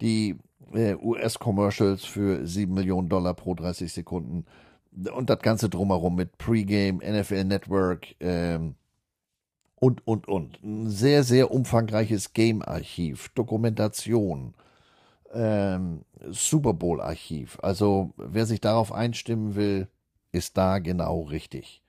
die 0.00 0.36
äh, 0.72 0.94
US-Commercials 0.94 2.04
für 2.04 2.46
7 2.46 2.72
Millionen 2.72 3.08
Dollar 3.08 3.34
pro 3.34 3.54
30 3.54 3.92
Sekunden 3.92 4.44
und 5.12 5.30
das 5.30 5.40
Ganze 5.40 5.68
drumherum 5.68 6.14
mit 6.14 6.38
Pregame, 6.38 6.98
NFL 6.98 7.42
Network, 7.42 8.14
ähm, 8.20 8.76
und, 9.80 10.06
und, 10.06 10.28
und. 10.28 10.62
Ein 10.62 10.88
sehr, 10.88 11.24
sehr 11.24 11.50
umfangreiches 11.50 12.34
Game-Archiv, 12.34 13.30
Dokumentation, 13.30 14.54
ähm, 15.32 16.04
Super 16.30 16.72
Bowl-Archiv. 16.72 17.58
Also 17.62 18.12
wer 18.16 18.46
sich 18.46 18.60
darauf 18.60 18.92
einstimmen 18.92 19.56
will, 19.56 19.88
ist 20.30 20.56
da 20.56 20.78
genau 20.78 21.22
richtig. 21.22 21.83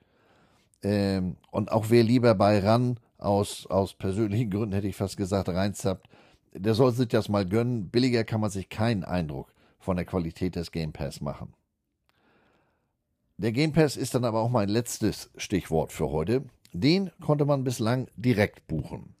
Ähm, 0.82 1.36
und 1.50 1.72
auch 1.72 1.86
wer 1.88 2.02
lieber 2.02 2.34
bei 2.34 2.58
RAN 2.58 2.98
aus, 3.18 3.66
aus 3.66 3.94
persönlichen 3.94 4.50
Gründen, 4.50 4.74
hätte 4.74 4.88
ich 4.88 4.96
fast 4.96 5.16
gesagt, 5.16 5.48
reinzappt, 5.48 6.08
der 6.52 6.74
soll 6.74 6.92
sich 6.92 7.08
das 7.08 7.28
mal 7.28 7.46
gönnen. 7.46 7.90
Billiger 7.90 8.24
kann 8.24 8.40
man 8.40 8.50
sich 8.50 8.68
keinen 8.68 9.04
Eindruck 9.04 9.52
von 9.78 9.96
der 9.96 10.06
Qualität 10.06 10.56
des 10.56 10.72
Game 10.72 10.92
Pass 10.92 11.20
machen. 11.20 11.52
Der 13.38 13.52
Game 13.52 13.72
Pass 13.72 13.96
ist 13.96 14.14
dann 14.14 14.24
aber 14.24 14.40
auch 14.40 14.48
mein 14.48 14.68
letztes 14.68 15.30
Stichwort 15.36 15.92
für 15.92 16.10
heute. 16.10 16.44
Den 16.72 17.10
konnte 17.20 17.44
man 17.44 17.64
bislang 17.64 18.08
direkt 18.16 18.66
buchen. 18.66 19.14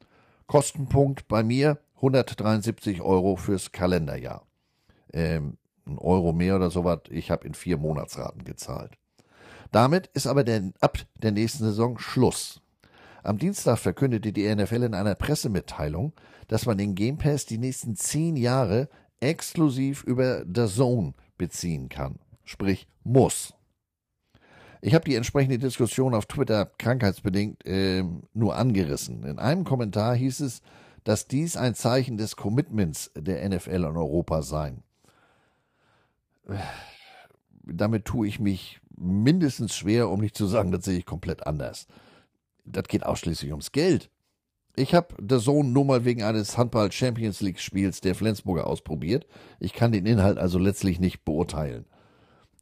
Kostenpunkt 0.46 1.28
bei 1.28 1.42
mir 1.42 1.78
173 1.96 3.02
Euro 3.02 3.36
fürs 3.36 3.72
Kalenderjahr. 3.72 4.46
Ähm, 5.12 5.58
ein 5.86 5.98
Euro 5.98 6.32
mehr 6.32 6.56
oder 6.56 6.70
sowas. 6.70 7.00
Ich 7.10 7.30
habe 7.30 7.46
in 7.46 7.54
vier 7.54 7.78
Monatsraten 7.78 8.44
gezahlt. 8.44 8.92
Damit 9.72 10.08
ist 10.08 10.26
aber 10.26 10.44
der, 10.44 10.72
ab 10.80 10.98
der 11.16 11.32
nächsten 11.32 11.64
Saison 11.64 11.98
Schluss. 11.98 12.60
Am 13.22 13.38
Dienstag 13.38 13.78
verkündete 13.78 14.32
die 14.32 14.54
NFL 14.54 14.84
in 14.84 14.94
einer 14.94 15.14
Pressemitteilung, 15.16 16.12
dass 16.48 16.66
man 16.66 16.78
den 16.78 16.94
Game 16.94 17.18
Pass 17.18 17.44
die 17.44 17.58
nächsten 17.58 17.96
zehn 17.96 18.36
Jahre 18.36 18.88
exklusiv 19.20 20.04
über 20.04 20.44
The 20.44 20.66
Zone 20.66 21.14
beziehen 21.36 21.88
kann. 21.88 22.20
Sprich, 22.44 22.86
muss. 23.02 23.54
Ich 24.80 24.94
habe 24.94 25.04
die 25.04 25.16
entsprechende 25.16 25.58
Diskussion 25.58 26.14
auf 26.14 26.26
Twitter 26.26 26.66
krankheitsbedingt 26.78 27.66
äh, 27.66 28.04
nur 28.34 28.56
angerissen. 28.56 29.24
In 29.24 29.38
einem 29.38 29.64
Kommentar 29.64 30.14
hieß 30.14 30.40
es, 30.40 30.62
dass 31.02 31.26
dies 31.26 31.56
ein 31.56 31.74
Zeichen 31.74 32.16
des 32.16 32.36
Commitments 32.36 33.10
der 33.16 33.48
NFL 33.48 33.84
in 33.84 33.96
Europa 33.96 34.42
sei. 34.42 34.74
Damit 37.64 38.04
tue 38.04 38.28
ich 38.28 38.38
mich 38.38 38.80
mindestens 38.96 39.74
schwer, 39.76 40.08
um 40.08 40.20
nicht 40.20 40.36
zu 40.36 40.46
sagen, 40.46 40.72
das 40.72 40.84
sehe 40.84 40.98
ich 40.98 41.06
komplett 41.06 41.46
anders. 41.46 41.86
Das 42.64 42.84
geht 42.84 43.06
ausschließlich 43.06 43.50
ums 43.50 43.72
Geld. 43.72 44.10
Ich 44.78 44.94
habe 44.94 45.14
der 45.18 45.38
Sohn 45.38 45.72
nur 45.72 45.86
mal 45.86 46.04
wegen 46.04 46.22
eines 46.22 46.58
Handball 46.58 46.92
Champions 46.92 47.40
League 47.40 47.60
Spiels 47.60 48.02
der 48.02 48.14
Flensburger 48.14 48.66
ausprobiert. 48.66 49.26
Ich 49.58 49.72
kann 49.72 49.92
den 49.92 50.04
Inhalt 50.04 50.36
also 50.36 50.58
letztlich 50.58 51.00
nicht 51.00 51.24
beurteilen. 51.24 51.86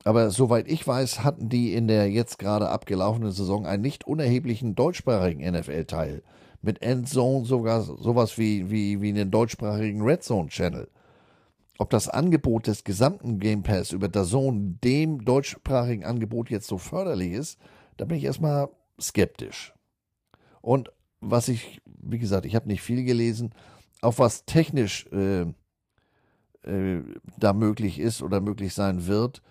Aber 0.04 0.30
soweit 0.30 0.68
ich 0.68 0.86
weiß, 0.86 1.24
hatten 1.24 1.48
die 1.48 1.74
in 1.74 1.88
der 1.88 2.10
jetzt 2.10 2.38
gerade 2.38 2.68
abgelaufenen 2.68 3.32
Saison 3.32 3.66
einen 3.66 3.82
nicht 3.82 4.06
unerheblichen 4.06 4.74
deutschsprachigen 4.74 5.50
NFL-Teil. 5.50 6.22
Mit 6.60 6.82
Endzone 6.82 7.46
sogar 7.46 7.82
sowas 7.82 8.38
wie, 8.38 8.70
wie, 8.70 9.00
wie 9.00 9.08
einen 9.08 9.30
deutschsprachigen 9.30 10.02
Red 10.02 10.22
Zone 10.22 10.48
Channel. 10.48 10.88
Ob 11.78 11.90
das 11.90 12.08
Angebot 12.08 12.66
des 12.66 12.84
gesamten 12.84 13.38
Game 13.40 13.62
Pass 13.62 13.92
über 13.92 14.08
DAZN 14.08 14.78
dem 14.82 15.24
deutschsprachigen 15.24 16.04
Angebot 16.04 16.50
jetzt 16.50 16.66
so 16.66 16.78
förderlich 16.78 17.32
ist, 17.32 17.58
da 17.96 18.04
bin 18.04 18.18
ich 18.18 18.24
erstmal 18.24 18.68
skeptisch. 19.00 19.74
Und 20.60 20.92
was 21.20 21.48
ich, 21.48 21.80
wie 21.84 22.18
gesagt, 22.18 22.46
ich 22.46 22.54
habe 22.54 22.68
nicht 22.68 22.82
viel 22.82 23.04
gelesen, 23.04 23.54
auch 24.02 24.18
was 24.18 24.44
technisch 24.44 25.06
äh, 25.12 25.46
äh, 26.62 27.02
da 27.38 27.52
möglich 27.52 27.98
ist 27.98 28.22
oder 28.22 28.40
möglich 28.40 28.74
sein 28.74 29.06
wird, 29.06 29.42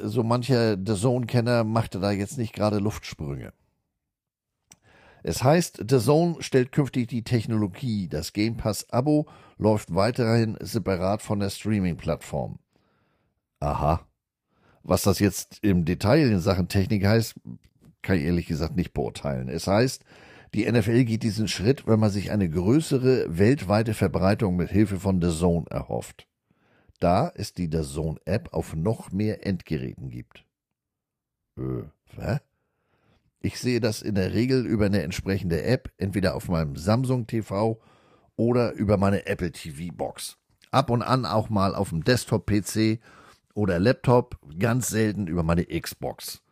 so 0.00 0.22
mancher 0.22 0.76
The 0.76 0.94
Zone-Kenner 0.94 1.64
machte 1.64 1.98
da 1.98 2.12
jetzt 2.12 2.38
nicht 2.38 2.52
gerade 2.52 2.78
Luftsprünge. 2.78 3.52
Es 5.22 5.42
heißt, 5.42 5.84
The 5.88 5.98
Zone 5.98 6.36
stellt 6.40 6.72
künftig 6.72 7.08
die 7.08 7.22
Technologie. 7.22 8.08
Das 8.08 8.32
Game 8.32 8.56
Pass-Abo 8.56 9.26
läuft 9.56 9.94
weiterhin 9.94 10.56
separat 10.60 11.22
von 11.22 11.40
der 11.40 11.50
Streaming-Plattform. 11.50 12.58
Aha. 13.60 14.06
Was 14.82 15.02
das 15.02 15.18
jetzt 15.18 15.58
im 15.62 15.84
Detail 15.84 16.30
in 16.30 16.40
Sachen 16.40 16.68
Technik 16.68 17.04
heißt, 17.04 17.34
kann 18.02 18.16
ich 18.16 18.24
ehrlich 18.24 18.46
gesagt 18.46 18.76
nicht 18.76 18.94
beurteilen. 18.94 19.48
Es 19.48 19.66
heißt, 19.66 20.04
die 20.54 20.70
NFL 20.70 21.04
geht 21.04 21.22
diesen 21.22 21.48
Schritt, 21.48 21.86
wenn 21.86 22.00
man 22.00 22.10
sich 22.10 22.30
eine 22.30 22.48
größere 22.48 23.38
weltweite 23.38 23.92
Verbreitung 23.92 24.56
mit 24.56 24.70
Hilfe 24.70 24.98
von 24.98 25.20
The 25.20 25.36
Zone 25.36 25.66
erhofft. 25.68 26.26
Da 27.00 27.30
es 27.34 27.52
die 27.52 27.68
The 27.70 27.82
Zone 27.82 28.18
App 28.24 28.52
auf 28.52 28.74
noch 28.74 29.12
mehr 29.12 29.46
Endgeräten 29.46 30.10
gibt. 30.10 30.44
Äh, 31.58 31.82
was? 32.16 32.40
Ich 33.40 33.58
sehe 33.60 33.80
das 33.80 34.02
in 34.02 34.16
der 34.16 34.34
Regel 34.34 34.66
über 34.66 34.86
eine 34.86 35.02
entsprechende 35.02 35.62
App, 35.62 35.92
entweder 35.96 36.34
auf 36.34 36.48
meinem 36.48 36.76
Samsung 36.76 37.26
TV 37.26 37.80
oder 38.36 38.72
über 38.72 38.96
meine 38.96 39.26
Apple 39.26 39.52
TV 39.52 39.94
Box. 39.94 40.36
Ab 40.70 40.90
und 40.90 41.02
an 41.02 41.24
auch 41.24 41.48
mal 41.48 41.74
auf 41.74 41.90
dem 41.90 42.02
Desktop-PC 42.02 42.98
oder 43.54 43.78
Laptop, 43.78 44.38
ganz 44.58 44.88
selten 44.88 45.28
über 45.28 45.42
meine 45.42 45.66
Xbox. 45.66 46.42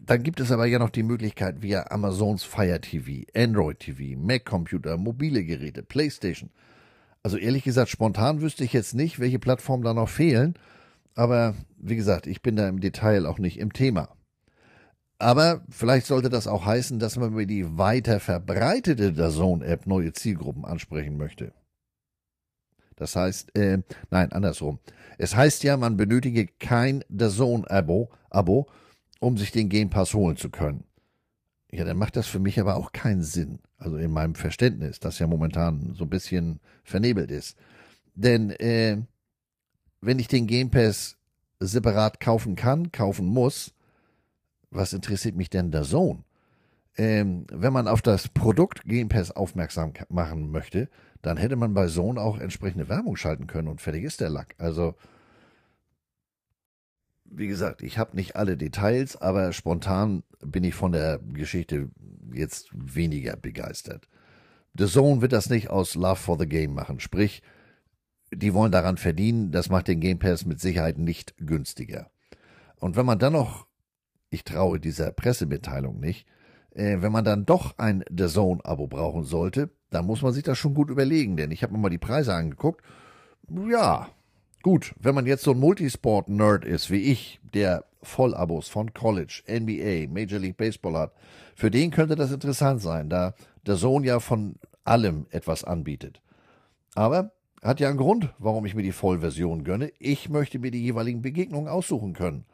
Dann 0.00 0.22
gibt 0.22 0.40
es 0.40 0.50
aber 0.50 0.66
ja 0.66 0.78
noch 0.78 0.90
die 0.90 1.02
Möglichkeit 1.02 1.62
via 1.62 1.90
Amazons 1.90 2.44
Fire 2.44 2.80
TV, 2.80 3.26
Android 3.34 3.78
TV, 3.78 4.18
Mac 4.18 4.44
Computer, 4.44 4.96
mobile 4.96 5.44
Geräte, 5.44 5.82
PlayStation. 5.82 6.50
Also 7.22 7.36
ehrlich 7.36 7.64
gesagt, 7.64 7.90
spontan 7.90 8.40
wüsste 8.40 8.64
ich 8.64 8.72
jetzt 8.72 8.94
nicht, 8.94 9.18
welche 9.18 9.38
Plattformen 9.38 9.82
da 9.82 9.92
noch 9.92 10.08
fehlen. 10.08 10.54
Aber 11.14 11.54
wie 11.78 11.96
gesagt, 11.96 12.26
ich 12.26 12.42
bin 12.42 12.56
da 12.56 12.68
im 12.68 12.80
Detail 12.80 13.26
auch 13.26 13.38
nicht 13.38 13.58
im 13.58 13.72
Thema. 13.72 14.08
Aber 15.18 15.62
vielleicht 15.68 16.06
sollte 16.06 16.30
das 16.30 16.46
auch 16.46 16.64
heißen, 16.64 16.98
dass 17.00 17.16
man 17.16 17.32
über 17.32 17.44
die 17.44 17.76
weiter 17.76 18.20
verbreitete 18.20 19.12
DAZN-App 19.12 19.86
neue 19.86 20.12
Zielgruppen 20.12 20.64
ansprechen 20.64 21.16
möchte. 21.16 21.52
Das 22.94 23.16
heißt, 23.16 23.56
äh, 23.56 23.78
nein, 24.10 24.32
andersrum. 24.32 24.78
Es 25.18 25.34
heißt 25.34 25.64
ja, 25.64 25.76
man 25.76 25.96
benötige 25.96 26.46
kein 26.46 27.04
DAZN-Abo, 27.08 28.10
Abo, 28.30 28.68
um 29.20 29.36
sich 29.36 29.50
den 29.50 29.68
Game 29.68 29.90
Pass 29.90 30.14
holen 30.14 30.36
zu 30.36 30.50
können. 30.50 30.84
Ja, 31.70 31.84
dann 31.84 31.98
macht 31.98 32.16
das 32.16 32.26
für 32.26 32.38
mich 32.38 32.58
aber 32.60 32.76
auch 32.76 32.92
keinen 32.92 33.22
Sinn. 33.22 33.58
Also 33.76 33.96
in 33.96 34.12
meinem 34.12 34.34
Verständnis, 34.34 35.00
das 35.00 35.18
ja 35.18 35.26
momentan 35.26 35.94
so 35.94 36.04
ein 36.04 36.10
bisschen 36.10 36.60
vernebelt 36.84 37.30
ist. 37.30 37.56
Denn 38.14 38.50
äh, 38.50 38.98
wenn 40.00 40.18
ich 40.18 40.28
den 40.28 40.46
Game 40.46 40.70
Pass 40.70 41.16
separat 41.60 42.20
kaufen 42.20 42.56
kann, 42.56 42.92
kaufen 42.92 43.26
muss, 43.26 43.74
was 44.70 44.92
interessiert 44.92 45.36
mich 45.36 45.50
denn 45.50 45.70
der 45.70 45.84
Sohn? 45.84 46.24
Ähm, 46.96 47.46
wenn 47.52 47.72
man 47.72 47.88
auf 47.88 48.02
das 48.02 48.28
Produkt 48.28 48.84
Game 48.84 49.08
Pass 49.08 49.30
aufmerksam 49.30 49.92
machen 50.08 50.50
möchte, 50.50 50.88
dann 51.22 51.36
hätte 51.36 51.56
man 51.56 51.74
bei 51.74 51.86
Sohn 51.86 52.18
auch 52.18 52.38
entsprechende 52.38 52.88
Werbung 52.88 53.16
schalten 53.16 53.46
können 53.46 53.68
und 53.68 53.80
fertig 53.80 54.04
ist 54.04 54.20
der 54.20 54.30
Lack. 54.30 54.54
Also 54.58 54.94
wie 57.30 57.46
gesagt, 57.46 57.82
ich 57.82 57.98
habe 57.98 58.16
nicht 58.16 58.36
alle 58.36 58.56
Details, 58.56 59.16
aber 59.16 59.52
spontan 59.52 60.22
bin 60.40 60.64
ich 60.64 60.74
von 60.74 60.92
der 60.92 61.18
Geschichte 61.18 61.90
jetzt 62.32 62.68
weniger 62.72 63.36
begeistert. 63.36 64.08
The 64.76 64.86
Zone 64.86 65.20
wird 65.20 65.32
das 65.32 65.50
nicht 65.50 65.70
aus 65.70 65.94
Love 65.94 66.16
for 66.16 66.38
the 66.38 66.46
Game 66.46 66.74
machen, 66.74 67.00
sprich, 67.00 67.42
die 68.32 68.54
wollen 68.54 68.72
daran 68.72 68.96
verdienen, 68.96 69.52
das 69.52 69.70
macht 69.70 69.88
den 69.88 70.00
Game 70.00 70.18
Pass 70.18 70.44
mit 70.44 70.60
Sicherheit 70.60 70.98
nicht 70.98 71.34
günstiger. 71.38 72.10
Und 72.76 72.96
wenn 72.96 73.06
man 73.06 73.18
dann 73.18 73.32
noch, 73.32 73.66
ich 74.30 74.44
traue 74.44 74.80
dieser 74.80 75.12
Pressemitteilung 75.12 76.00
nicht, 76.00 76.26
äh, 76.74 76.98
wenn 77.00 77.12
man 77.12 77.24
dann 77.24 77.46
doch 77.46 77.78
ein 77.78 78.04
The 78.10 78.26
Zone-Abo 78.26 78.86
brauchen 78.86 79.24
sollte, 79.24 79.70
dann 79.90 80.06
muss 80.06 80.22
man 80.22 80.32
sich 80.32 80.42
das 80.42 80.58
schon 80.58 80.74
gut 80.74 80.90
überlegen, 80.90 81.36
denn 81.36 81.50
ich 81.50 81.62
habe 81.62 81.72
mir 81.72 81.78
mal 81.78 81.88
die 81.88 81.98
Preise 81.98 82.34
angeguckt. 82.34 82.84
Ja, 83.68 84.08
Gut, 84.62 84.94
wenn 84.98 85.14
man 85.14 85.26
jetzt 85.26 85.44
so 85.44 85.52
ein 85.52 85.60
Multisport-Nerd 85.60 86.64
ist 86.64 86.90
wie 86.90 87.00
ich, 87.00 87.40
der 87.54 87.84
Vollabos 88.02 88.68
von 88.68 88.92
College, 88.92 89.42
NBA, 89.48 90.12
Major 90.12 90.40
League 90.40 90.56
Baseball 90.56 90.94
hat, 90.94 91.12
für 91.54 91.70
den 91.70 91.92
könnte 91.92 92.16
das 92.16 92.32
interessant 92.32 92.82
sein, 92.82 93.08
da 93.08 93.34
der 93.66 93.76
Sohn 93.76 94.02
ja 94.02 94.18
von 94.18 94.56
allem 94.84 95.26
etwas 95.30 95.62
anbietet. 95.62 96.20
Aber 96.94 97.32
hat 97.62 97.78
ja 97.78 97.88
einen 97.88 97.98
Grund, 97.98 98.34
warum 98.38 98.66
ich 98.66 98.74
mir 98.74 98.82
die 98.82 98.92
Vollversion 98.92 99.62
gönne. 99.62 99.92
Ich 99.98 100.28
möchte 100.28 100.58
mir 100.58 100.70
die 100.70 100.82
jeweiligen 100.82 101.22
Begegnungen 101.22 101.68
aussuchen 101.68 102.12
können. 102.12 102.44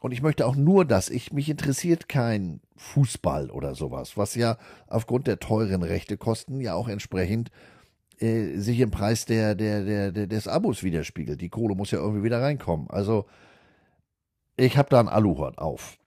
Und 0.00 0.12
ich 0.12 0.22
möchte 0.22 0.46
auch 0.46 0.56
nur 0.56 0.84
das. 0.84 1.08
Ich, 1.08 1.32
mich 1.32 1.48
interessiert 1.48 2.08
kein 2.08 2.60
Fußball 2.76 3.50
oder 3.50 3.74
sowas, 3.74 4.16
was 4.16 4.34
ja 4.34 4.58
aufgrund 4.86 5.26
der 5.26 5.38
teuren 5.38 5.82
Rechtekosten 5.82 6.60
ja 6.60 6.74
auch 6.74 6.88
entsprechend 6.88 7.50
äh, 8.18 8.58
sich 8.58 8.80
im 8.80 8.90
Preis 8.90 9.24
der, 9.24 9.54
der, 9.54 9.84
der, 9.84 10.12
der, 10.12 10.26
des 10.26 10.48
Abos 10.48 10.82
widerspiegelt. 10.82 11.40
Die 11.40 11.48
Kohle 11.48 11.74
muss 11.74 11.90
ja 11.90 11.98
irgendwie 11.98 12.24
wieder 12.24 12.42
reinkommen. 12.42 12.88
Also, 12.90 13.26
ich 14.56 14.76
habe 14.76 14.88
da 14.90 15.00
ein 15.00 15.08
Aluhut 15.08 15.58
auf. 15.58 15.98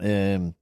Ähm, 0.00 0.54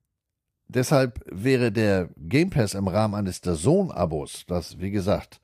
deshalb 0.68 1.24
wäre 1.30 1.72
der 1.72 2.11
Game 2.16 2.51
Pass 2.51 2.74
im 2.74 2.88
Rahmen 2.88 3.14
eines 3.14 3.40
der 3.40 3.55
Sohn-Abos, 3.55 4.45
das, 4.47 4.78
wie 4.80 4.90
gesagt, 4.90 5.40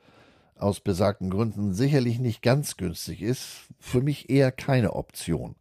aus 0.57 0.81
besagten 0.81 1.31
Gründen 1.31 1.75
sicherlich 1.75 2.19
nicht 2.19 2.43
ganz 2.43 2.77
günstig 2.77 3.23
ist, 3.23 3.69
für 3.79 4.03
mich 4.03 4.31
eher 4.31 4.53
keine 4.53 4.93
Option. 4.93 5.57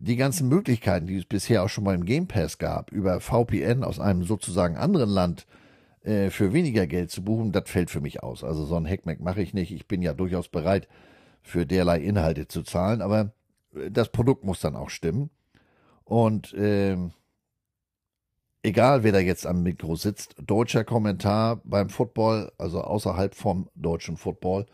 Die 0.00 0.16
ganzen 0.16 0.48
Möglichkeiten, 0.48 1.06
die 1.06 1.16
es 1.16 1.24
bisher 1.24 1.62
auch 1.62 1.68
schon 1.68 1.84
mal 1.84 1.94
im 1.94 2.04
Game 2.04 2.28
Pass 2.28 2.58
gab, 2.58 2.92
über 2.92 3.20
VPN 3.20 3.82
aus 3.82 3.98
einem 3.98 4.22
sozusagen 4.24 4.76
anderen 4.76 5.10
Land 5.10 5.46
äh, 6.02 6.30
für 6.30 6.52
weniger 6.52 6.86
Geld 6.86 7.10
zu 7.10 7.22
buchen, 7.22 7.52
das 7.52 7.68
fällt 7.68 7.90
für 7.90 8.00
mich 8.00 8.22
aus. 8.22 8.44
Also 8.44 8.64
so 8.64 8.76
ein 8.76 8.86
Hackmack 8.86 9.20
mache 9.20 9.42
ich 9.42 9.54
nicht. 9.54 9.72
Ich 9.72 9.88
bin 9.88 10.02
ja 10.02 10.14
durchaus 10.14 10.48
bereit, 10.48 10.88
für 11.42 11.66
derlei 11.66 11.98
Inhalte 12.00 12.46
zu 12.46 12.62
zahlen, 12.62 13.02
aber 13.02 13.32
äh, 13.74 13.90
das 13.90 14.10
Produkt 14.10 14.44
muss 14.44 14.60
dann 14.60 14.76
auch 14.76 14.90
stimmen. 14.90 15.30
Und 16.04 16.54
äh, 16.54 16.96
egal, 18.62 19.02
wer 19.02 19.12
da 19.12 19.18
jetzt 19.18 19.46
am 19.46 19.62
Mikro 19.62 19.96
sitzt, 19.96 20.36
deutscher 20.40 20.84
Kommentar 20.84 21.60
beim 21.64 21.90
Football, 21.90 22.52
also 22.58 22.82
außerhalb 22.82 23.34
vom 23.34 23.68
deutschen 23.74 24.16
Football, 24.16 24.66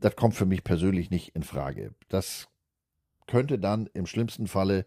das 0.00 0.14
kommt 0.14 0.34
für 0.34 0.46
mich 0.46 0.62
persönlich 0.62 1.10
nicht 1.10 1.34
in 1.34 1.42
Frage. 1.42 1.94
Das 2.08 2.48
könnte 3.28 3.58
dann 3.58 3.88
im 3.94 4.06
schlimmsten 4.06 4.48
Falle 4.48 4.84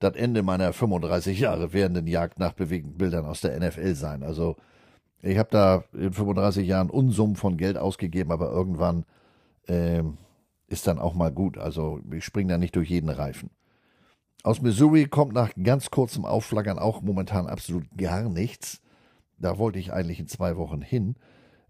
das 0.00 0.14
Ende 0.16 0.42
meiner 0.42 0.72
35 0.72 1.40
Jahre 1.40 1.72
währenden 1.72 2.06
Jagd 2.06 2.38
nach 2.38 2.52
bewegten 2.52 2.98
Bildern 2.98 3.24
aus 3.24 3.40
der 3.40 3.58
NFL 3.58 3.94
sein. 3.94 4.22
Also 4.22 4.56
ich 5.22 5.38
habe 5.38 5.48
da 5.50 5.84
in 5.94 6.12
35 6.12 6.66
Jahren 6.66 6.90
Unsummen 6.90 7.36
von 7.36 7.56
Geld 7.56 7.78
ausgegeben, 7.78 8.30
aber 8.30 8.50
irgendwann 8.50 9.06
äh, 9.66 10.02
ist 10.66 10.86
dann 10.86 10.98
auch 10.98 11.14
mal 11.14 11.32
gut. 11.32 11.56
Also 11.56 12.00
ich 12.12 12.24
springe 12.24 12.52
da 12.52 12.58
nicht 12.58 12.76
durch 12.76 12.90
jeden 12.90 13.08
Reifen. 13.08 13.50
Aus 14.42 14.60
Missouri 14.60 15.06
kommt 15.06 15.32
nach 15.32 15.52
ganz 15.62 15.90
kurzem 15.90 16.26
Aufflaggern 16.26 16.78
auch 16.78 17.00
momentan 17.00 17.46
absolut 17.46 17.86
gar 17.96 18.28
nichts. 18.28 18.82
Da 19.38 19.56
wollte 19.56 19.78
ich 19.78 19.92
eigentlich 19.92 20.20
in 20.20 20.28
zwei 20.28 20.58
Wochen 20.58 20.82
hin 20.82 21.16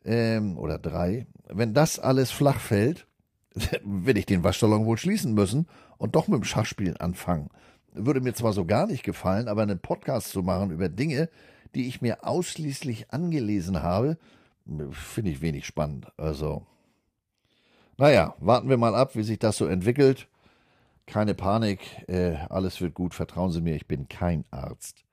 ähm, 0.04 0.58
oder 0.58 0.78
drei. 0.78 1.26
Wenn 1.48 1.72
das 1.72 2.00
alles 2.00 2.32
flach 2.32 2.58
fällt, 2.58 3.06
werde 3.84 4.18
ich 4.18 4.26
den 4.26 4.42
Waschsalon 4.42 4.86
wohl 4.86 4.98
schließen 4.98 5.34
müssen 5.34 5.68
und 5.98 6.14
doch 6.14 6.28
mit 6.28 6.38
dem 6.38 6.44
Schachspielen 6.44 6.96
anfangen. 6.96 7.50
Würde 7.92 8.20
mir 8.20 8.34
zwar 8.34 8.52
so 8.52 8.64
gar 8.64 8.86
nicht 8.86 9.04
gefallen, 9.04 9.48
aber 9.48 9.62
einen 9.62 9.78
Podcast 9.78 10.30
zu 10.30 10.42
machen 10.42 10.70
über 10.70 10.88
Dinge, 10.88 11.28
die 11.74 11.88
ich 11.88 12.02
mir 12.02 12.26
ausschließlich 12.26 13.12
angelesen 13.12 13.82
habe, 13.82 14.18
finde 14.90 15.30
ich 15.30 15.40
wenig 15.40 15.66
spannend. 15.66 16.06
Also, 16.16 16.66
naja, 17.98 18.34
warten 18.38 18.68
wir 18.68 18.76
mal 18.76 18.94
ab, 18.94 19.14
wie 19.14 19.22
sich 19.22 19.38
das 19.38 19.56
so 19.56 19.66
entwickelt. 19.66 20.28
Keine 21.06 21.34
Panik, 21.34 21.80
äh, 22.08 22.36
alles 22.48 22.80
wird 22.80 22.94
gut, 22.94 23.14
vertrauen 23.14 23.52
Sie 23.52 23.60
mir, 23.60 23.76
ich 23.76 23.86
bin 23.86 24.08
kein 24.08 24.44
Arzt. 24.50 25.04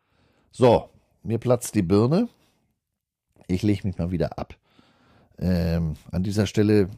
So, 0.51 0.89
mir 1.23 1.37
platzt 1.37 1.75
die 1.75 1.81
Birne. 1.81 2.29
Ich 3.47 3.61
lege 3.61 3.85
mich 3.87 3.97
mal 3.97 4.11
wieder 4.11 4.39
ab. 4.39 4.55
Ähm, 5.37 5.95
an 6.11 6.23
dieser 6.23 6.47
Stelle 6.47 6.89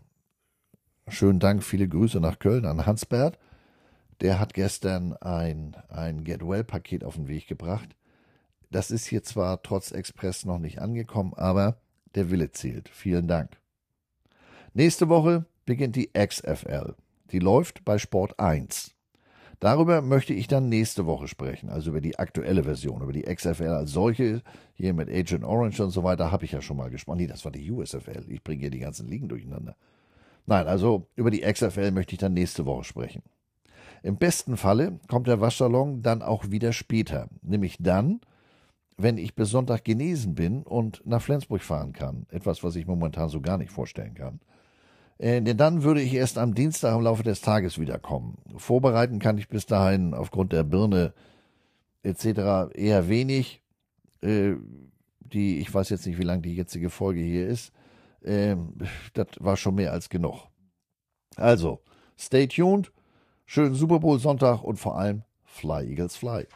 schönen 1.08 1.40
Dank, 1.40 1.64
viele 1.64 1.88
Grüße 1.88 2.20
nach 2.20 2.40
Köln 2.40 2.66
an 2.66 2.86
Hansbert. 2.86 3.38
Der 4.22 4.40
hat 4.40 4.54
gestern 4.54 5.14
ein, 5.14 5.76
ein 5.90 6.24
Get 6.24 6.46
Well-Paket 6.46 7.04
auf 7.04 7.16
den 7.16 7.28
Weg 7.28 7.48
gebracht. 7.48 7.96
Das 8.72 8.92
ist 8.92 9.06
hier 9.06 9.24
zwar 9.24 9.62
trotz 9.62 9.92
Express 9.92 10.46
noch 10.46 10.60
nicht 10.60 10.80
angekommen, 10.80 11.34
aber 11.36 11.78
der 12.16 12.32
Wille 12.32 12.52
zählt. 12.52 12.90
Vielen 12.90 13.28
Dank. 13.28 13.58
Nächste 14.74 15.10
Woche 15.10 15.46
beginnt 15.66 15.96
die 15.96 16.12
XFL. 16.14 16.96
Die 17.32 17.40
läuft 17.40 17.86
bei 17.86 17.98
Sport 17.98 18.40
1. 18.40 18.96
Darüber 19.60 20.02
möchte 20.02 20.34
ich 20.34 20.48
dann 20.48 20.68
nächste 20.68 21.06
Woche 21.06 21.28
sprechen, 21.28 21.70
also 21.70 21.92
über 21.92 22.02
die 22.02 22.20
aktuelle 22.20 22.64
Version, 22.64 23.02
über 23.02 23.14
die 23.14 23.22
XFL 23.22 23.70
als 23.70 23.92
solche. 23.92 24.42
Hier 24.74 24.94
mit 24.94 25.10
Agent 25.10 25.46
Orange 25.46 25.80
und 25.82 25.92
so 25.92 26.04
weiter 26.04 26.32
habe 26.32 26.44
ich 26.44 26.52
ja 26.52 26.62
schon 26.62 26.76
mal 26.76 26.90
gesprochen. 26.90 27.20
Nee, 27.20 27.28
das 27.28 27.46
war 27.46 27.52
die 27.52 27.72
USFL. 27.72 28.26
Ich 28.28 28.44
bringe 28.44 28.62
hier 28.62 28.72
die 28.72 28.80
ganzen 28.80 29.08
Ligen 29.08 29.30
durcheinander. 29.30 29.78
Nein, 30.46 30.68
also 30.68 31.08
über 31.16 31.32
die 31.32 31.42
XFL 31.42 31.92
möchte 31.92 32.14
ich 32.14 32.20
dann 32.20 32.34
nächste 32.34 32.66
Woche 32.66 32.84
sprechen. 32.84 33.24
Im 34.04 34.18
besten 34.18 34.58
Falle 34.58 35.00
kommt 35.08 35.28
der 35.28 35.40
Waschsalon 35.40 36.02
dann 36.02 36.22
auch 36.22 36.52
wieder 36.52 36.74
später, 36.74 37.30
nämlich 37.42 37.78
dann, 37.80 38.20
wenn 38.98 39.18
ich 39.18 39.34
bis 39.34 39.50
Sonntag 39.50 39.86
genesen 39.86 40.36
bin 40.36 40.64
und 40.64 41.02
nach 41.06 41.22
Flensburg 41.22 41.62
fahren 41.62 41.94
kann. 41.94 42.28
Etwas, 42.30 42.64
was 42.64 42.76
ich 42.76 42.86
momentan 42.86 43.30
so 43.30 43.40
gar 43.40 43.58
nicht 43.58 43.72
vorstellen 43.72 44.14
kann. 44.14 44.42
Äh, 45.18 45.42
denn 45.42 45.56
dann 45.56 45.84
würde 45.84 46.02
ich 46.02 46.14
erst 46.14 46.38
am 46.38 46.54
Dienstag 46.54 46.96
im 46.96 47.02
Laufe 47.02 47.24
des 47.24 47.40
Tages 47.40 47.80
wiederkommen. 47.80 48.38
Vorbereiten 48.58 49.20
kann 49.20 49.38
ich 49.38 49.48
bis 49.48 49.66
dahin 49.66 50.14
aufgrund 50.14 50.52
der 50.52 50.64
Birne 50.64 51.14
etc. 52.04 52.76
eher 52.76 53.08
wenig. 53.08 53.64
Äh, 54.22 54.56
die, 55.20 55.60
ich 55.60 55.74
weiß 55.74 55.90
jetzt 55.90 56.06
nicht, 56.06 56.20
wie 56.20 56.24
lang 56.24 56.42
die 56.42 56.56
jetzige 56.56 56.90
Folge 56.90 57.22
hier 57.22 57.48
ist. 57.48 57.72
Äh, 58.22 58.58
das 59.14 59.28
war 59.40 59.56
schon 59.56 59.76
mehr 59.76 59.94
als 59.94 60.10
genug. 60.10 60.48
Also, 61.38 61.80
stay 62.18 62.48
tuned. 62.48 62.92
Schönen 63.46 63.76
Super 63.76 64.00
Bowl 64.00 64.20
Sonntag 64.20 64.64
und 64.64 64.78
vor 64.78 64.98
allem 64.98 65.24
Fly 65.44 65.90
Eagles 65.90 66.16
Fly. 66.16 66.48